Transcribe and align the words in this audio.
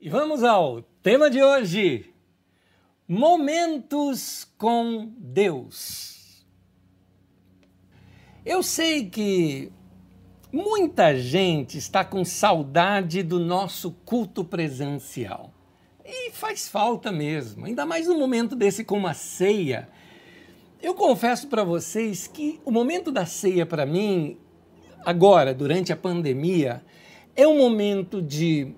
E 0.00 0.08
vamos 0.08 0.44
ao 0.44 0.80
tema 1.02 1.28
de 1.28 1.42
hoje: 1.42 2.14
Momentos 3.08 4.46
com 4.56 5.12
Deus. 5.18 6.46
Eu 8.46 8.62
sei 8.62 9.10
que 9.10 9.72
muita 10.52 11.16
gente 11.16 11.78
está 11.78 12.04
com 12.04 12.24
saudade 12.24 13.24
do 13.24 13.40
nosso 13.40 13.90
culto 14.04 14.44
presencial. 14.44 15.52
E 16.04 16.30
faz 16.30 16.68
falta 16.68 17.10
mesmo, 17.10 17.66
ainda 17.66 17.84
mais 17.84 18.06
no 18.06 18.16
momento 18.16 18.54
desse 18.54 18.84
com 18.84 18.96
uma 18.96 19.14
ceia. 19.14 19.88
Eu 20.80 20.94
confesso 20.94 21.48
para 21.48 21.64
vocês 21.64 22.28
que 22.28 22.60
o 22.64 22.70
momento 22.70 23.10
da 23.10 23.26
ceia 23.26 23.66
para 23.66 23.84
mim, 23.84 24.38
agora, 25.04 25.52
durante 25.52 25.92
a 25.92 25.96
pandemia, 25.96 26.84
é 27.34 27.48
um 27.48 27.58
momento 27.58 28.22
de 28.22 28.76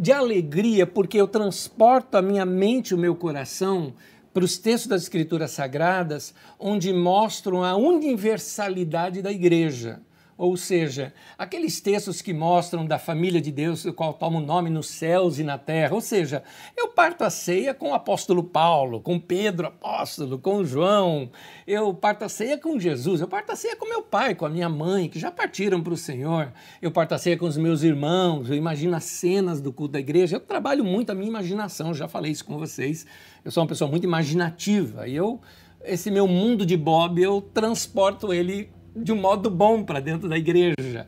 de 0.00 0.12
alegria, 0.12 0.86
porque 0.86 1.20
eu 1.20 1.28
transporto 1.28 2.16
a 2.16 2.22
minha 2.22 2.46
mente, 2.46 2.94
o 2.94 2.98
meu 2.98 3.14
coração, 3.14 3.92
para 4.32 4.42
os 4.42 4.56
textos 4.56 4.88
das 4.88 5.02
Escrituras 5.02 5.50
Sagradas, 5.50 6.32
onde 6.58 6.90
mostram 6.90 7.62
a 7.62 7.76
universalidade 7.76 9.20
da 9.20 9.30
igreja. 9.30 10.00
Ou 10.40 10.56
seja, 10.56 11.12
aqueles 11.36 11.82
textos 11.82 12.22
que 12.22 12.32
mostram 12.32 12.86
da 12.86 12.98
família 12.98 13.42
de 13.42 13.52
Deus, 13.52 13.82
do 13.82 13.92
qual 13.92 14.14
toma 14.14 14.38
o 14.38 14.42
nome 14.42 14.70
nos 14.70 14.88
céus 14.88 15.38
e 15.38 15.44
na 15.44 15.58
terra. 15.58 15.94
Ou 15.94 16.00
seja, 16.00 16.42
eu 16.74 16.88
parto 16.88 17.24
a 17.24 17.28
ceia 17.28 17.74
com 17.74 17.90
o 17.90 17.94
apóstolo 17.94 18.42
Paulo, 18.42 19.02
com 19.02 19.20
Pedro 19.20 19.66
apóstolo, 19.66 20.38
com 20.38 20.64
João. 20.64 21.30
Eu 21.66 21.92
parto 21.92 22.24
a 22.24 22.28
ceia 22.30 22.56
com 22.56 22.80
Jesus. 22.80 23.20
Eu 23.20 23.28
parto 23.28 23.52
a 23.52 23.54
ceia 23.54 23.76
com 23.76 23.86
meu 23.86 24.00
pai, 24.00 24.34
com 24.34 24.46
a 24.46 24.48
minha 24.48 24.66
mãe, 24.66 25.10
que 25.10 25.18
já 25.18 25.30
partiram 25.30 25.82
para 25.82 25.92
o 25.92 25.96
Senhor. 25.98 26.50
Eu 26.80 26.90
parto 26.90 27.14
a 27.14 27.18
ceia 27.18 27.36
com 27.36 27.44
os 27.44 27.58
meus 27.58 27.82
irmãos. 27.82 28.48
Eu 28.48 28.56
imagino 28.56 28.96
as 28.96 29.04
cenas 29.04 29.60
do 29.60 29.70
culto 29.70 29.92
da 29.92 30.00
igreja. 30.00 30.36
Eu 30.36 30.40
trabalho 30.40 30.82
muito 30.82 31.10
a 31.10 31.14
minha 31.14 31.28
imaginação, 31.28 31.92
já 31.92 32.08
falei 32.08 32.32
isso 32.32 32.46
com 32.46 32.56
vocês. 32.56 33.04
Eu 33.44 33.50
sou 33.50 33.62
uma 33.62 33.68
pessoa 33.68 33.90
muito 33.90 34.04
imaginativa 34.04 35.06
e 35.06 35.14
eu 35.14 35.38
esse 35.82 36.10
meu 36.10 36.26
mundo 36.26 36.66
de 36.66 36.76
Bob, 36.76 37.22
eu 37.22 37.40
transporto 37.40 38.34
ele 38.34 38.70
de 38.94 39.12
um 39.12 39.16
modo 39.16 39.50
bom 39.50 39.82
para 39.82 40.00
dentro 40.00 40.28
da 40.28 40.36
igreja. 40.36 41.06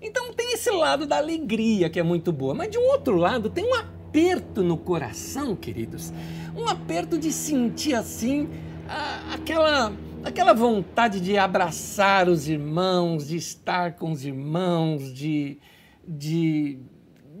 Então 0.00 0.32
tem 0.32 0.52
esse 0.52 0.70
lado 0.70 1.06
da 1.06 1.18
alegria 1.18 1.90
que 1.90 1.98
é 1.98 2.02
muito 2.02 2.32
boa, 2.32 2.54
mas 2.54 2.70
de 2.70 2.78
um 2.78 2.86
outro 2.88 3.16
lado 3.16 3.50
tem 3.50 3.64
um 3.64 3.74
aperto 3.74 4.62
no 4.62 4.76
coração, 4.76 5.56
queridos. 5.56 6.12
Um 6.56 6.68
aperto 6.68 7.18
de 7.18 7.32
sentir 7.32 7.94
assim 7.94 8.48
a, 8.88 9.34
aquela 9.34 9.92
aquela 10.24 10.52
vontade 10.52 11.20
de 11.20 11.36
abraçar 11.36 12.28
os 12.28 12.48
irmãos, 12.48 13.28
de 13.28 13.36
estar 13.36 13.94
com 13.94 14.12
os 14.12 14.24
irmãos, 14.24 15.12
de, 15.12 15.58
de, 16.06 16.78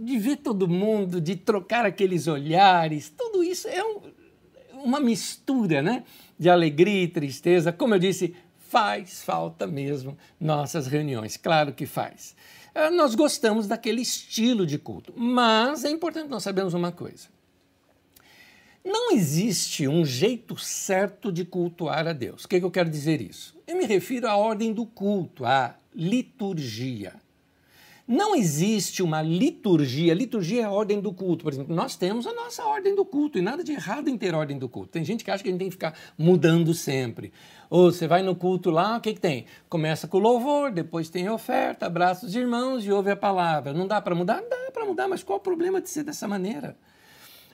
de 0.00 0.18
ver 0.18 0.36
todo 0.36 0.68
mundo, 0.68 1.20
de 1.20 1.36
trocar 1.36 1.84
aqueles 1.84 2.26
olhares, 2.26 3.12
tudo 3.16 3.42
isso 3.42 3.68
é 3.68 3.82
um, 3.82 4.00
uma 4.84 5.00
mistura 5.00 5.82
né? 5.82 6.04
de 6.38 6.48
alegria 6.48 7.02
e 7.02 7.08
tristeza. 7.08 7.72
Como 7.72 7.94
eu 7.94 7.98
disse, 7.98 8.34
faz 8.68 9.22
falta 9.22 9.66
mesmo 9.66 10.16
nossas 10.40 10.86
reuniões. 10.86 11.36
Claro 11.36 11.72
que 11.72 11.86
faz. 11.86 12.36
Ah, 12.74 12.90
nós 12.90 13.14
gostamos 13.14 13.66
daquele 13.66 14.02
estilo 14.02 14.66
de 14.66 14.78
culto, 14.78 15.12
mas 15.16 15.84
é 15.84 15.90
importante 15.90 16.28
nós 16.28 16.42
sabermos 16.42 16.74
uma 16.74 16.92
coisa. 16.92 17.28
Não 18.84 19.12
existe 19.12 19.88
um 19.88 20.04
jeito 20.04 20.56
certo 20.56 21.32
de 21.32 21.44
cultuar 21.44 22.06
a 22.06 22.12
Deus. 22.12 22.44
O 22.44 22.48
que, 22.48 22.56
é 22.56 22.58
que 22.60 22.64
eu 22.64 22.70
quero 22.70 22.88
dizer 22.88 23.20
isso? 23.20 23.56
Eu 23.66 23.76
me 23.76 23.84
refiro 23.84 24.28
à 24.28 24.36
ordem 24.36 24.72
do 24.72 24.86
culto, 24.86 25.44
à 25.44 25.74
liturgia. 25.94 27.14
Não 28.08 28.34
existe 28.34 29.02
uma 29.02 29.20
liturgia. 29.20 30.14
Liturgia 30.14 30.62
é 30.62 30.64
a 30.64 30.70
ordem 30.70 30.98
do 30.98 31.12
culto. 31.12 31.44
Por 31.44 31.52
exemplo, 31.52 31.76
nós 31.76 31.94
temos 31.94 32.26
a 32.26 32.32
nossa 32.32 32.64
ordem 32.64 32.94
do 32.94 33.04
culto 33.04 33.36
e 33.36 33.42
nada 33.42 33.62
de 33.62 33.72
errado 33.72 34.08
em 34.08 34.16
ter 34.16 34.34
ordem 34.34 34.58
do 34.58 34.66
culto. 34.66 34.92
Tem 34.92 35.04
gente 35.04 35.22
que 35.22 35.30
acha 35.30 35.42
que 35.42 35.50
a 35.50 35.52
gente 35.52 35.58
tem 35.58 35.68
que 35.68 35.74
ficar 35.74 35.94
mudando 36.16 36.72
sempre. 36.72 37.30
Ou 37.70 37.92
você 37.92 38.06
vai 38.06 38.22
no 38.22 38.34
culto 38.34 38.70
lá, 38.70 38.96
o 38.96 39.00
que, 39.00 39.14
que 39.14 39.20
tem? 39.20 39.44
Começa 39.68 40.08
com 40.08 40.18
louvor, 40.18 40.70
depois 40.70 41.10
tem 41.10 41.28
oferta, 41.28 41.86
abraça 41.86 42.24
os 42.24 42.34
irmãos 42.34 42.84
e 42.84 42.90
ouve 42.90 43.10
a 43.10 43.16
palavra. 43.16 43.72
Não 43.74 43.86
dá 43.86 44.00
para 44.00 44.14
mudar? 44.14 44.40
Dá 44.40 44.70
para 44.72 44.86
mudar, 44.86 45.06
mas 45.08 45.22
qual 45.22 45.38
o 45.38 45.42
problema 45.42 45.80
de 45.80 45.90
ser 45.90 46.02
dessa 46.02 46.26
maneira? 46.26 46.76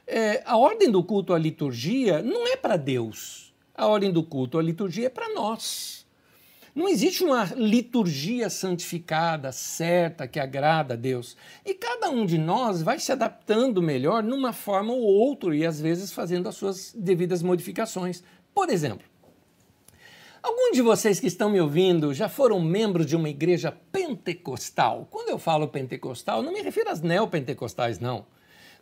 É, 0.06 0.42
a 0.44 0.56
ordem 0.56 0.90
do 0.90 1.02
culto, 1.02 1.32
a 1.32 1.38
liturgia, 1.38 2.22
não 2.22 2.46
é 2.46 2.56
para 2.56 2.76
Deus. 2.76 3.52
A 3.74 3.86
ordem 3.86 4.12
do 4.12 4.22
culto, 4.22 4.58
a 4.58 4.62
liturgia 4.62 5.06
é 5.06 5.10
para 5.10 5.34
nós. 5.34 6.04
Não 6.74 6.88
existe 6.88 7.22
uma 7.22 7.44
liturgia 7.56 8.50
santificada, 8.50 9.52
certa, 9.52 10.26
que 10.26 10.40
agrada 10.40 10.94
a 10.94 10.96
Deus. 10.96 11.36
E 11.64 11.72
cada 11.72 12.10
um 12.10 12.26
de 12.26 12.36
nós 12.36 12.82
vai 12.82 12.98
se 12.98 13.12
adaptando 13.12 13.80
melhor 13.80 14.24
numa 14.24 14.52
forma 14.52 14.92
ou 14.92 15.00
outra 15.00 15.54
e 15.54 15.64
às 15.64 15.80
vezes 15.80 16.12
fazendo 16.12 16.48
as 16.48 16.56
suas 16.56 16.92
devidas 16.92 17.42
modificações. 17.42 18.24
Por 18.52 18.70
exemplo, 18.70 19.06
Alguns 20.44 20.72
de 20.74 20.82
vocês 20.82 21.18
que 21.18 21.26
estão 21.26 21.48
me 21.48 21.58
ouvindo 21.58 22.12
já 22.12 22.28
foram 22.28 22.60
membros 22.60 23.06
de 23.06 23.16
uma 23.16 23.30
igreja 23.30 23.72
pentecostal? 23.90 25.08
Quando 25.10 25.30
eu 25.30 25.38
falo 25.38 25.66
pentecostal, 25.66 26.42
não 26.42 26.52
me 26.52 26.60
refiro 26.60 26.90
às 26.90 27.00
neopentecostais, 27.00 27.98
não. 27.98 28.26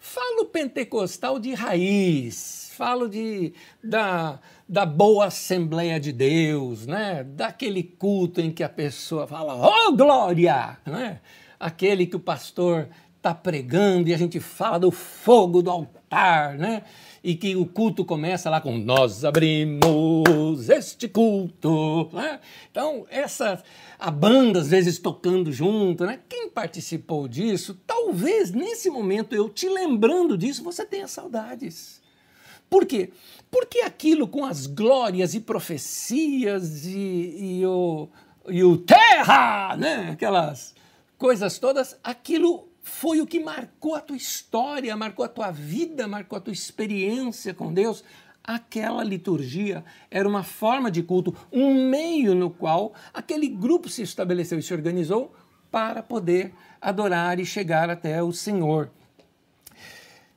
Falo 0.01 0.47
pentecostal 0.47 1.39
de 1.39 1.55
raiz, 1.55 2.73
falo 2.77 3.09
de, 3.09 3.55
da, 3.81 4.41
da 4.69 4.85
boa 4.85 5.27
Assembleia 5.27 6.01
de 6.01 6.13
Deus, 6.13 6.85
né? 6.85 7.23
daquele 7.23 7.85
culto 7.85 8.41
em 8.41 8.51
que 8.51 8.65
a 8.65 8.69
pessoa 8.69 9.29
fala, 9.29 9.55
oh 9.55 9.93
glória! 9.93 10.79
Né? 10.85 11.21
Aquele 11.61 12.07
que 12.07 12.17
o 12.17 12.21
pastor 12.21 12.89
está 13.19 13.33
pregando 13.33 14.09
e 14.09 14.15
a 14.15 14.19
gente 14.19 14.41
fala 14.41 14.81
do 14.81 14.91
fogo 14.91 15.63
do 15.63 15.71
altar, 15.71 16.59
né? 16.59 16.83
E 17.23 17.37
que 17.37 17.55
o 17.55 17.65
culto 17.65 18.05
começa 18.05 18.51
lá 18.51 18.61
com 18.61 18.77
nós 18.77 19.25
abrimos 19.25 20.69
este 20.69 21.09
culto. 21.09 22.11
Né? 22.13 22.41
Então, 22.71 23.07
essa, 23.09 23.63
a 23.99 24.11
banda 24.11 24.59
às 24.59 24.69
vezes 24.69 24.99
tocando 24.99 25.53
junto, 25.53 26.05
né? 26.05 26.19
quem 26.29 26.51
participou 26.51 27.29
disso, 27.29 27.79
talvez 27.87 28.51
nesse 28.51 28.91
momento 28.91 29.35
eu 29.35 29.49
te 29.49 29.69
lembrando 29.69 30.37
disso, 30.37 30.65
você 30.65 30.85
tenha 30.85 31.07
saudades. 31.07 32.03
Por 32.69 32.87
quê? 32.87 33.11
Porque 33.51 33.81
aquilo 33.81 34.27
com 34.27 34.45
as 34.45 34.67
glórias 34.67 35.35
e 35.35 35.41
profecias 35.41 36.87
e, 36.87 37.59
e 37.61 37.67
o, 37.67 38.09
e 38.49 38.65
o 38.65 38.79
terra, 38.79 39.77
né? 39.77 40.11
aquelas 40.13 40.75
coisas 41.17 41.59
todas, 41.59 41.97
aquilo 42.03 42.72
foi 42.83 43.21
o 43.21 43.27
que 43.27 43.39
marcou 43.39 43.95
a 43.95 44.01
tua 44.01 44.17
história, 44.17 44.97
marcou 44.97 45.25
a 45.25 45.29
tua 45.29 45.51
vida, 45.51 46.09
marcou 46.09 46.37
a 46.37 46.41
tua 46.41 46.53
experiência 46.53 47.55
com 47.55 47.73
Deus. 47.73 48.03
Aquela 48.43 49.05
liturgia 49.05 49.85
era 50.11 50.29
uma 50.29 50.43
forma 50.43 50.91
de 50.91 51.01
culto, 51.03 51.35
um 51.53 51.89
meio 51.89 52.35
no 52.35 52.51
qual 52.51 52.93
aquele 53.15 53.49
grupo 53.49 53.89
se 53.89 54.03
estabeleceu 54.03 54.59
e 54.59 54.63
se 54.63 54.75
organizou 54.75 55.33
para 55.71 56.03
poder 56.03 56.53
adorar 56.81 57.39
e 57.39 57.47
chegar 57.47 57.89
até 57.89 58.21
o 58.21 58.33
Senhor. 58.33 58.91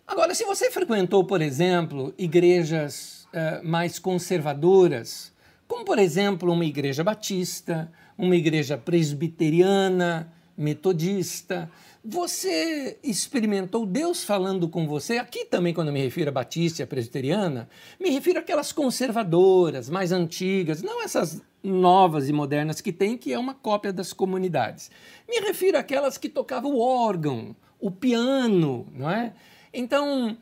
Agora, 0.08 0.36
se 0.36 0.46
você 0.46 0.70
frequentou, 0.70 1.24
por 1.24 1.42
exemplo, 1.42 2.14
igrejas 2.16 3.28
uh, 3.34 3.68
mais 3.68 3.98
conservadoras, 3.98 5.34
como 5.68 5.84
por 5.84 5.98
exemplo 5.98 6.54
uma 6.54 6.64
igreja 6.64 7.04
batista, 7.04 7.92
uma 8.16 8.36
igreja 8.36 8.78
presbiteriana, 8.78 10.32
metodista, 10.56 11.70
você 12.08 13.00
experimentou 13.04 13.84
Deus 13.84 14.24
falando 14.24 14.70
com 14.70 14.88
você? 14.88 15.18
Aqui 15.18 15.44
também, 15.44 15.74
quando 15.74 15.88
eu 15.88 15.94
me 15.94 16.02
refiro 16.02 16.30
a 16.30 16.34
batista 16.34 16.84
a 16.84 16.88
presbiteriana, 16.88 17.68
me 18.00 18.12
refiro 18.12 18.40
àquelas 18.40 18.72
conservadoras, 18.72 19.90
mais 19.90 20.12
antigas, 20.12 20.84
não 20.84 21.02
essas 21.02 21.42
novas 21.64 22.30
e 22.30 22.34
modernas 22.34 22.80
que 22.80 22.94
tem, 22.94 23.18
que 23.18 23.34
é 23.34 23.40
uma 23.40 23.56
cópia 23.56 23.92
das 23.92 24.14
comunidades. 24.14 24.92
Me 25.28 25.40
refiro 25.40 25.80
àquelas 25.80 26.16
que 26.16 26.30
tocavam 26.30 26.76
o 26.76 26.80
órgão, 26.80 27.56
o 27.80 27.90
piano, 27.90 28.86
não 28.94 29.10
é? 29.10 29.34
Então, 29.74 30.38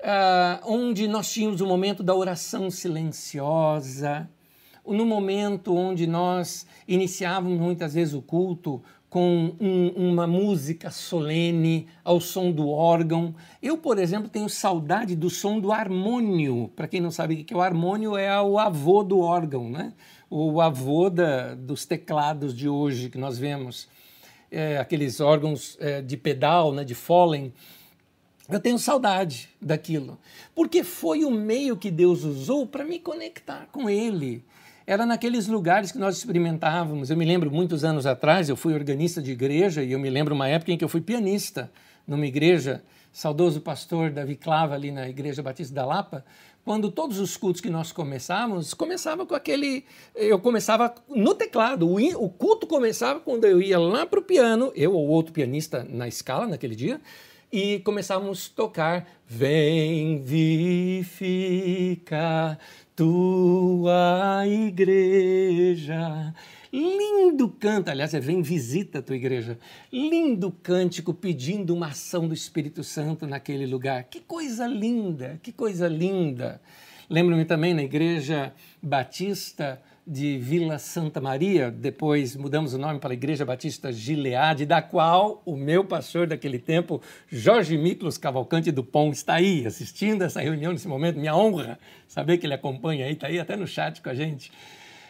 uh, 0.00 0.70
onde 0.70 1.08
nós 1.08 1.32
tínhamos 1.32 1.62
o 1.62 1.66
momento 1.66 2.02
da 2.02 2.14
oração 2.14 2.70
silenciosa, 2.70 4.28
no 4.86 5.04
momento 5.04 5.74
onde 5.74 6.06
nós 6.06 6.66
iniciávamos 6.86 7.58
muitas 7.58 7.94
vezes 7.94 8.14
o 8.14 8.22
culto 8.22 8.82
com 9.16 9.56
um, 9.58 10.10
uma 10.10 10.26
música 10.26 10.90
solene 10.90 11.86
ao 12.04 12.20
som 12.20 12.52
do 12.52 12.68
órgão. 12.68 13.34
Eu, 13.62 13.78
por 13.78 13.98
exemplo, 13.98 14.28
tenho 14.28 14.46
saudade 14.46 15.16
do 15.16 15.30
som 15.30 15.58
do 15.58 15.72
harmônio. 15.72 16.70
Para 16.76 16.86
quem 16.86 17.00
não 17.00 17.10
sabe 17.10 17.32
o 17.32 17.42
que 17.42 17.54
é 17.54 17.56
o 17.56 17.62
harmônio, 17.62 18.14
é 18.14 18.38
o 18.42 18.58
avô 18.58 19.02
do 19.02 19.18
órgão, 19.20 19.70
né? 19.70 19.94
o 20.28 20.60
avô 20.60 21.08
da, 21.08 21.54
dos 21.54 21.86
teclados 21.86 22.54
de 22.54 22.68
hoje 22.68 23.08
que 23.08 23.16
nós 23.16 23.38
vemos, 23.38 23.88
é, 24.50 24.76
aqueles 24.76 25.18
órgãos 25.18 25.78
é, 25.80 26.02
de 26.02 26.18
pedal, 26.18 26.74
né, 26.74 26.84
de 26.84 26.94
Follen. 26.94 27.54
Eu 28.50 28.60
tenho 28.60 28.78
saudade 28.78 29.48
daquilo, 29.58 30.18
porque 30.54 30.84
foi 30.84 31.24
o 31.24 31.30
meio 31.30 31.74
que 31.74 31.90
Deus 31.90 32.22
usou 32.22 32.66
para 32.66 32.84
me 32.84 32.98
conectar 32.98 33.66
com 33.72 33.88
Ele 33.88 34.44
era 34.86 35.04
naqueles 35.04 35.48
lugares 35.48 35.90
que 35.90 35.98
nós 35.98 36.16
experimentávamos. 36.16 37.10
Eu 37.10 37.16
me 37.16 37.24
lembro, 37.24 37.50
muitos 37.50 37.84
anos 37.84 38.06
atrás, 38.06 38.48
eu 38.48 38.56
fui 38.56 38.72
organista 38.72 39.20
de 39.20 39.32
igreja 39.32 39.82
e 39.82 39.92
eu 39.92 39.98
me 39.98 40.08
lembro 40.08 40.34
uma 40.34 40.48
época 40.48 40.70
em 40.70 40.78
que 40.78 40.84
eu 40.84 40.88
fui 40.88 41.00
pianista 41.00 41.70
numa 42.06 42.24
igreja 42.24 42.82
saudoso 43.12 43.60
pastor 43.62 44.10
Davi 44.10 44.36
Clava 44.36 44.74
ali 44.74 44.92
na 44.92 45.08
Igreja 45.08 45.42
Batista 45.42 45.74
da 45.74 45.86
Lapa, 45.86 46.22
quando 46.64 46.90
todos 46.90 47.18
os 47.18 47.34
cultos 47.36 47.62
que 47.62 47.70
nós 47.70 47.90
começávamos, 47.90 48.74
começava 48.74 49.24
com 49.24 49.34
aquele. 49.34 49.84
Eu 50.14 50.38
começava 50.38 50.94
no 51.08 51.34
teclado. 51.34 51.90
O, 51.90 52.28
culto 52.28 52.66
começava 52.66 53.18
quando 53.18 53.46
eu 53.46 53.62
ia 53.62 53.78
lá 53.78 54.04
para 54.04 54.20
o 54.20 54.22
piano, 54.22 54.70
eu 54.74 54.92
ou 54.92 55.08
outro 55.08 55.32
pianista 55.32 55.82
na 55.88 56.06
escala 56.06 56.46
naquele 56.46 56.76
dia, 56.76 57.00
e 57.50 57.78
começávamos 57.80 58.50
a 58.52 58.56
tocar 58.56 59.06
Vem 59.28 60.20
vivifica 60.20 61.26
tua 62.96 64.44
igreja. 64.46 66.34
Lindo 66.72 67.48
canto, 67.48 67.90
aliás, 67.90 68.14
é 68.14 68.20
Vem 68.20 68.40
visita 68.40 68.98
a 68.98 69.02
tua 69.02 69.14
igreja. 69.14 69.58
Lindo 69.92 70.50
cântico 70.50 71.12
pedindo 71.12 71.74
uma 71.74 71.88
ação 71.88 72.26
do 72.26 72.32
Espírito 72.32 72.82
Santo 72.82 73.26
naquele 73.26 73.66
lugar. 73.66 74.04
Que 74.04 74.20
coisa 74.20 74.66
linda, 74.66 75.38
que 75.42 75.52
coisa 75.52 75.86
linda. 75.86 76.60
Lembro-me 77.08 77.44
também 77.44 77.74
na 77.74 77.82
igreja 77.82 78.52
batista 78.82 79.80
de 80.06 80.38
Vila 80.38 80.78
Santa 80.78 81.20
Maria, 81.20 81.68
depois 81.68 82.36
mudamos 82.36 82.72
o 82.72 82.78
nome 82.78 83.00
para 83.00 83.10
a 83.10 83.14
Igreja 83.14 83.44
Batista 83.44 83.92
Gileade, 83.92 84.64
da 84.64 84.80
qual 84.80 85.42
o 85.44 85.56
meu 85.56 85.84
pastor 85.84 86.28
daquele 86.28 86.60
tempo, 86.60 87.02
Jorge 87.28 87.76
Miklos 87.76 88.16
Cavalcante 88.16 88.70
do 88.70 88.84
Pão, 88.84 89.10
está 89.10 89.34
aí 89.34 89.66
assistindo 89.66 90.22
essa 90.22 90.40
reunião 90.40 90.72
nesse 90.72 90.86
momento. 90.86 91.18
Minha 91.18 91.34
honra 91.34 91.76
saber 92.06 92.38
que 92.38 92.46
ele 92.46 92.54
acompanha 92.54 93.06
aí, 93.06 93.14
está 93.14 93.26
aí 93.26 93.40
até 93.40 93.56
no 93.56 93.66
chat 93.66 94.00
com 94.00 94.08
a 94.08 94.14
gente. 94.14 94.52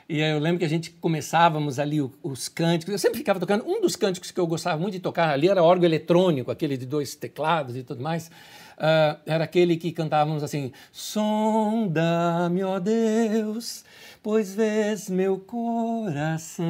E 0.09 0.21
eu 0.21 0.39
lembro 0.39 0.61
que 0.61 0.65
a 0.65 0.69
gente 0.69 0.91
começávamos 0.93 1.79
ali 1.81 2.01
os 2.23 2.49
cânticos. 2.49 2.93
Eu 2.93 2.99
sempre 2.99 3.19
ficava 3.19 3.41
tocando. 3.41 3.67
Um 3.67 3.81
dos 3.81 3.97
cânticos 3.97 4.31
que 4.31 4.39
eu 4.39 4.47
gostava 4.47 4.81
muito 4.81 4.95
de 4.95 5.01
tocar 5.01 5.31
ali 5.31 5.49
era 5.49 5.63
órgão 5.63 5.85
eletrônico, 5.85 6.51
aquele 6.51 6.77
de 6.77 6.87
dois 6.87 7.17
teclados 7.17 7.77
e 7.77 7.83
tudo 7.83 8.03
mais. 8.03 8.29
Uh, 8.77 9.19
era 9.27 9.43
aquele 9.43 9.77
que 9.77 9.91
cantávamos 9.91 10.45
assim: 10.45 10.71
Sonda-me, 10.93 12.63
ó 12.63 12.79
Deus, 12.79 13.85
pois 14.27 14.53
vês 14.53 15.09
meu 15.09 15.39
coração. 15.39 16.67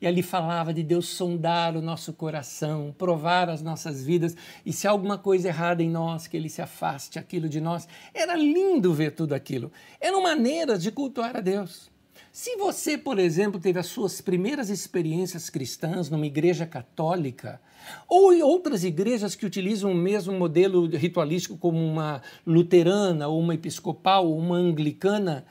E 0.00 0.06
ali 0.06 0.20
falava 0.20 0.74
de 0.74 0.82
Deus 0.82 1.06
sondar 1.06 1.76
o 1.76 1.80
nosso 1.80 2.12
coração, 2.12 2.92
provar 2.98 3.48
as 3.48 3.62
nossas 3.62 4.04
vidas 4.04 4.36
e 4.66 4.72
se 4.72 4.88
há 4.88 4.90
alguma 4.90 5.16
coisa 5.16 5.46
errada 5.46 5.80
em 5.80 5.88
nós, 5.88 6.26
que 6.26 6.36
Ele 6.36 6.48
se 6.48 6.60
afaste 6.60 7.20
aquilo 7.20 7.48
de 7.48 7.60
nós. 7.60 7.86
Era 8.12 8.34
lindo 8.34 8.92
ver 8.92 9.12
tudo 9.12 9.32
aquilo. 9.32 9.70
Eram 10.00 10.24
maneiras 10.24 10.82
de 10.82 10.90
cultuar 10.90 11.36
a 11.36 11.40
Deus. 11.40 11.88
Se 12.32 12.56
você, 12.56 12.98
por 12.98 13.20
exemplo, 13.20 13.60
teve 13.60 13.78
as 13.78 13.86
suas 13.86 14.20
primeiras 14.20 14.70
experiências 14.70 15.48
cristãs 15.48 16.10
numa 16.10 16.26
igreja 16.26 16.66
católica, 16.66 17.60
ou 18.08 18.32
em 18.34 18.42
outras 18.42 18.82
igrejas 18.82 19.36
que 19.36 19.46
utilizam 19.46 19.92
o 19.92 19.94
mesmo 19.94 20.32
modelo 20.36 20.84
ritualístico, 20.88 21.56
como 21.56 21.78
uma 21.78 22.22
luterana, 22.44 23.28
ou 23.28 23.38
uma 23.38 23.54
episcopal, 23.54 24.26
ou 24.26 24.36
uma 24.36 24.56
anglicana, 24.56 25.46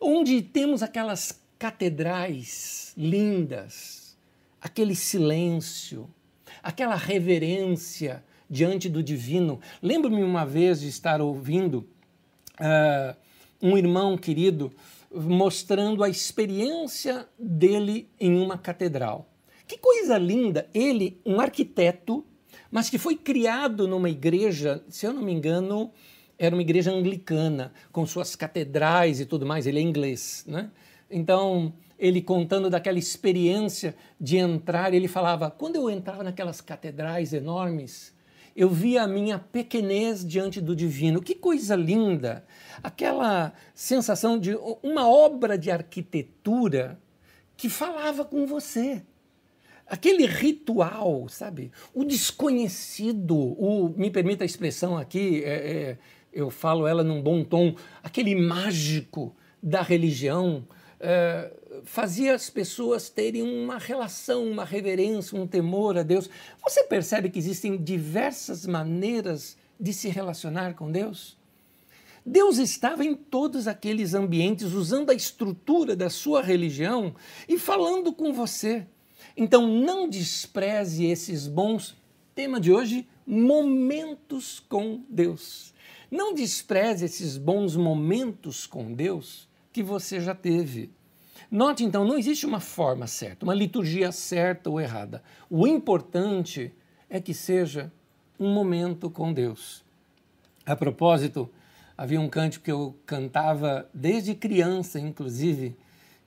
onde 0.00 0.42
temos 0.42 0.82
aquelas 0.82 1.40
catedrais 1.58 2.92
lindas, 2.96 4.16
aquele 4.60 4.94
silêncio, 4.94 6.08
aquela 6.62 6.96
reverência 6.96 8.24
diante 8.48 8.88
do 8.88 9.02
divino. 9.02 9.60
Lembro-me 9.82 10.22
uma 10.22 10.44
vez 10.44 10.80
de 10.80 10.88
estar 10.88 11.20
ouvindo 11.20 11.88
uh, 12.60 13.16
um 13.60 13.76
irmão 13.76 14.16
querido 14.16 14.72
mostrando 15.12 16.04
a 16.04 16.08
experiência 16.08 17.26
dele 17.38 18.08
em 18.20 18.38
uma 18.38 18.58
catedral. 18.58 19.28
Que 19.66 19.78
coisa 19.78 20.18
linda! 20.18 20.68
Ele, 20.74 21.20
um 21.24 21.40
arquiteto, 21.40 22.24
mas 22.70 22.90
que 22.90 22.98
foi 22.98 23.16
criado 23.16 23.88
numa 23.88 24.10
igreja, 24.10 24.84
se 24.88 25.06
eu 25.06 25.12
não 25.12 25.22
me 25.22 25.32
engano, 25.32 25.90
era 26.38 26.54
uma 26.54 26.62
igreja 26.62 26.92
anglicana, 26.92 27.72
com 27.90 28.06
suas 28.06 28.36
catedrais 28.36 29.20
e 29.20 29.26
tudo 29.26 29.46
mais. 29.46 29.66
Ele 29.66 29.78
é 29.78 29.82
inglês, 29.82 30.44
né? 30.46 30.70
Então, 31.10 31.72
ele 31.98 32.20
contando 32.20 32.68
daquela 32.68 32.98
experiência 32.98 33.94
de 34.20 34.36
entrar, 34.36 34.92
ele 34.92 35.08
falava: 35.08 35.50
quando 35.50 35.76
eu 35.76 35.88
entrava 35.88 36.22
naquelas 36.22 36.60
catedrais 36.60 37.32
enormes, 37.32 38.14
eu 38.54 38.68
via 38.68 39.02
a 39.02 39.08
minha 39.08 39.38
pequenez 39.38 40.26
diante 40.26 40.60
do 40.60 40.74
divino. 40.74 41.22
Que 41.22 41.34
coisa 41.34 41.76
linda! 41.76 42.44
Aquela 42.82 43.52
sensação 43.74 44.38
de 44.38 44.56
uma 44.82 45.08
obra 45.08 45.56
de 45.56 45.70
arquitetura 45.70 46.98
que 47.56 47.68
falava 47.68 48.24
com 48.24 48.46
você. 48.46 49.02
Aquele 49.86 50.26
ritual, 50.26 51.28
sabe? 51.28 51.70
O 51.94 52.02
desconhecido, 52.02 53.36
o, 53.36 53.94
me 53.96 54.10
permita 54.10 54.42
a 54.42 54.46
expressão 54.46 54.98
aqui, 54.98 55.44
é, 55.44 55.48
é, 55.48 55.98
eu 56.36 56.50
falo 56.50 56.86
ela 56.86 57.02
num 57.02 57.22
bom 57.22 57.42
tom, 57.42 57.74
aquele 58.02 58.34
mágico 58.34 59.34
da 59.62 59.80
religião, 59.80 60.68
é, 61.00 61.50
fazia 61.84 62.34
as 62.34 62.50
pessoas 62.50 63.08
terem 63.08 63.42
uma 63.42 63.78
relação, 63.78 64.46
uma 64.46 64.64
reverência, 64.64 65.38
um 65.38 65.46
temor 65.46 65.96
a 65.96 66.02
Deus. 66.02 66.28
Você 66.62 66.84
percebe 66.84 67.30
que 67.30 67.38
existem 67.38 67.82
diversas 67.82 68.66
maneiras 68.66 69.56
de 69.80 69.94
se 69.94 70.10
relacionar 70.10 70.74
com 70.74 70.92
Deus? 70.92 71.38
Deus 72.24 72.58
estava 72.58 73.04
em 73.04 73.14
todos 73.14 73.66
aqueles 73.66 74.12
ambientes, 74.12 74.72
usando 74.72 75.10
a 75.10 75.14
estrutura 75.14 75.96
da 75.96 76.10
sua 76.10 76.42
religião 76.42 77.14
e 77.48 77.58
falando 77.58 78.12
com 78.12 78.32
você. 78.32 78.86
Então 79.34 79.66
não 79.66 80.08
despreze 80.08 81.06
esses 81.06 81.46
bons, 81.46 81.96
tema 82.34 82.60
de 82.60 82.72
hoje, 82.72 83.06
momentos 83.26 84.60
com 84.60 85.02
Deus. 85.08 85.74
Não 86.10 86.34
despreze 86.34 87.04
esses 87.04 87.36
bons 87.36 87.76
momentos 87.76 88.66
com 88.66 88.92
Deus 88.92 89.48
que 89.72 89.82
você 89.82 90.20
já 90.20 90.34
teve. 90.34 90.90
Note 91.50 91.84
então, 91.84 92.04
não 92.04 92.18
existe 92.18 92.46
uma 92.46 92.60
forma 92.60 93.06
certa, 93.06 93.44
uma 93.44 93.54
liturgia 93.54 94.10
certa 94.10 94.70
ou 94.70 94.80
errada. 94.80 95.22
O 95.48 95.66
importante 95.66 96.72
é 97.08 97.20
que 97.20 97.32
seja 97.32 97.92
um 98.38 98.52
momento 98.52 99.08
com 99.10 99.32
Deus. 99.32 99.84
A 100.64 100.74
propósito, 100.74 101.48
havia 101.96 102.20
um 102.20 102.28
cântico 102.28 102.64
que 102.64 102.72
eu 102.72 102.96
cantava 103.06 103.88
desde 103.94 104.34
criança, 104.34 104.98
inclusive, 104.98 105.76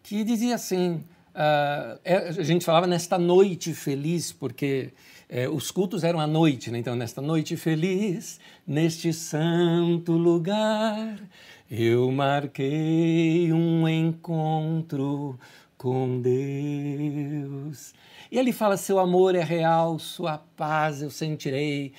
que 0.02 0.24
dizia 0.24 0.56
assim: 0.56 1.04
uh, 1.36 2.00
a 2.40 2.44
gente 2.44 2.64
falava 2.66 2.88
nesta 2.88 3.18
noite 3.18 3.74
feliz, 3.74 4.32
porque 4.32 4.94
uh, 5.30 5.54
os 5.54 5.72
cultos 5.72 6.04
eram 6.04 6.20
à 6.20 6.28
noite, 6.28 6.72
né? 6.72 6.80
então, 6.80 6.96
nesta 6.96 7.22
noite 7.22 7.56
feliz, 7.56 8.40
neste 8.66 9.14
santo 9.14 10.14
lugar, 10.14 11.20
eu 11.70 12.12
marquei 12.12 13.54
um 13.54 13.88
encontro 13.88 15.40
com 15.78 16.22
Deus. 16.22 17.94
E 18.32 18.38
ele 18.38 18.52
fala: 18.52 18.78
seu 18.78 19.00
amor 19.00 19.36
é 19.36 19.44
real, 19.44 19.98
sua 19.98 20.38
paz 20.38 21.02
eu 21.02 21.10
sentirei. 21.10 21.94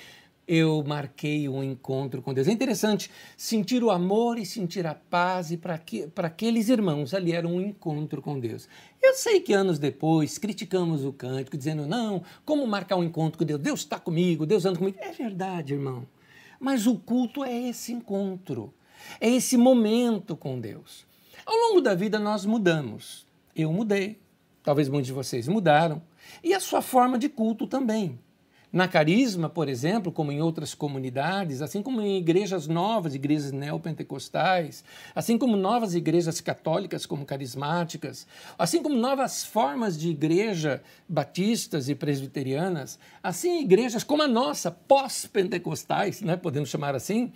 Eu 0.53 0.83
marquei 0.85 1.47
um 1.47 1.63
encontro 1.63 2.21
com 2.21 2.33
Deus. 2.33 2.45
É 2.45 2.51
interessante 2.51 3.09
sentir 3.37 3.81
o 3.85 3.89
amor 3.89 4.37
e 4.37 4.45
sentir 4.45 4.85
a 4.85 4.93
paz, 4.93 5.49
e 5.49 5.55
para 5.55 5.79
aqueles 6.27 6.67
irmãos 6.67 7.13
ali 7.13 7.31
era 7.31 7.47
um 7.47 7.61
encontro 7.61 8.21
com 8.21 8.37
Deus. 8.37 8.67
Eu 9.01 9.13
sei 9.13 9.39
que 9.39 9.53
anos 9.53 9.79
depois 9.79 10.37
criticamos 10.37 11.05
o 11.05 11.13
cântico, 11.13 11.55
dizendo: 11.55 11.87
não, 11.87 12.21
como 12.43 12.67
marcar 12.67 12.97
um 12.97 13.03
encontro 13.05 13.39
com 13.39 13.45
Deus? 13.45 13.61
Deus 13.61 13.79
está 13.79 13.97
comigo, 13.97 14.45
Deus 14.45 14.65
anda 14.65 14.77
comigo. 14.77 14.97
É 14.99 15.13
verdade, 15.13 15.73
irmão. 15.73 16.05
Mas 16.59 16.85
o 16.85 16.97
culto 16.97 17.45
é 17.45 17.69
esse 17.69 17.93
encontro. 17.93 18.73
É 19.21 19.29
esse 19.29 19.55
momento 19.55 20.35
com 20.35 20.59
Deus. 20.59 21.05
Ao 21.45 21.55
longo 21.55 21.79
da 21.79 21.95
vida 21.95 22.19
nós 22.19 22.45
mudamos. 22.45 23.25
Eu 23.55 23.71
mudei, 23.71 24.19
talvez 24.61 24.89
muitos 24.89 25.07
de 25.07 25.13
vocês 25.13 25.47
mudaram, 25.47 26.01
e 26.43 26.53
a 26.53 26.59
sua 26.59 26.81
forma 26.81 27.17
de 27.17 27.29
culto 27.29 27.65
também. 27.65 28.19
Na 28.71 28.87
Carisma, 28.87 29.49
por 29.49 29.67
exemplo, 29.67 30.13
como 30.13 30.31
em 30.31 30.41
outras 30.41 30.73
comunidades, 30.73 31.61
assim 31.61 31.83
como 31.83 32.01
em 32.01 32.17
igrejas 32.17 32.67
novas, 32.67 33.13
igrejas 33.13 33.51
neopentecostais, 33.51 34.83
assim 35.13 35.37
como 35.37 35.57
novas 35.57 35.93
igrejas 35.93 36.39
católicas 36.39 37.05
como 37.05 37.25
carismáticas, 37.25 38.25
assim 38.57 38.81
como 38.81 38.95
novas 38.95 39.43
formas 39.43 39.99
de 39.99 40.09
igreja 40.09 40.81
batistas 41.07 41.89
e 41.89 41.95
presbiterianas, 41.95 42.97
assim 43.21 43.59
igrejas 43.59 44.05
como 44.05 44.23
a 44.23 44.27
nossa, 44.27 44.71
pós-pentecostais, 44.71 46.21
né, 46.21 46.37
podemos 46.37 46.69
chamar 46.69 46.95
assim, 46.95 47.33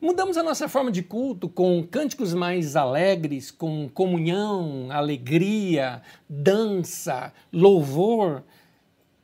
Mudamos 0.00 0.36
a 0.36 0.42
nossa 0.42 0.68
forma 0.68 0.90
de 0.90 1.02
culto 1.02 1.48
com 1.48 1.82
cânticos 1.82 2.34
mais 2.34 2.76
alegres, 2.76 3.50
com 3.50 3.88
comunhão, 3.88 4.88
alegria, 4.90 6.02
dança, 6.28 7.32
louvor. 7.50 8.42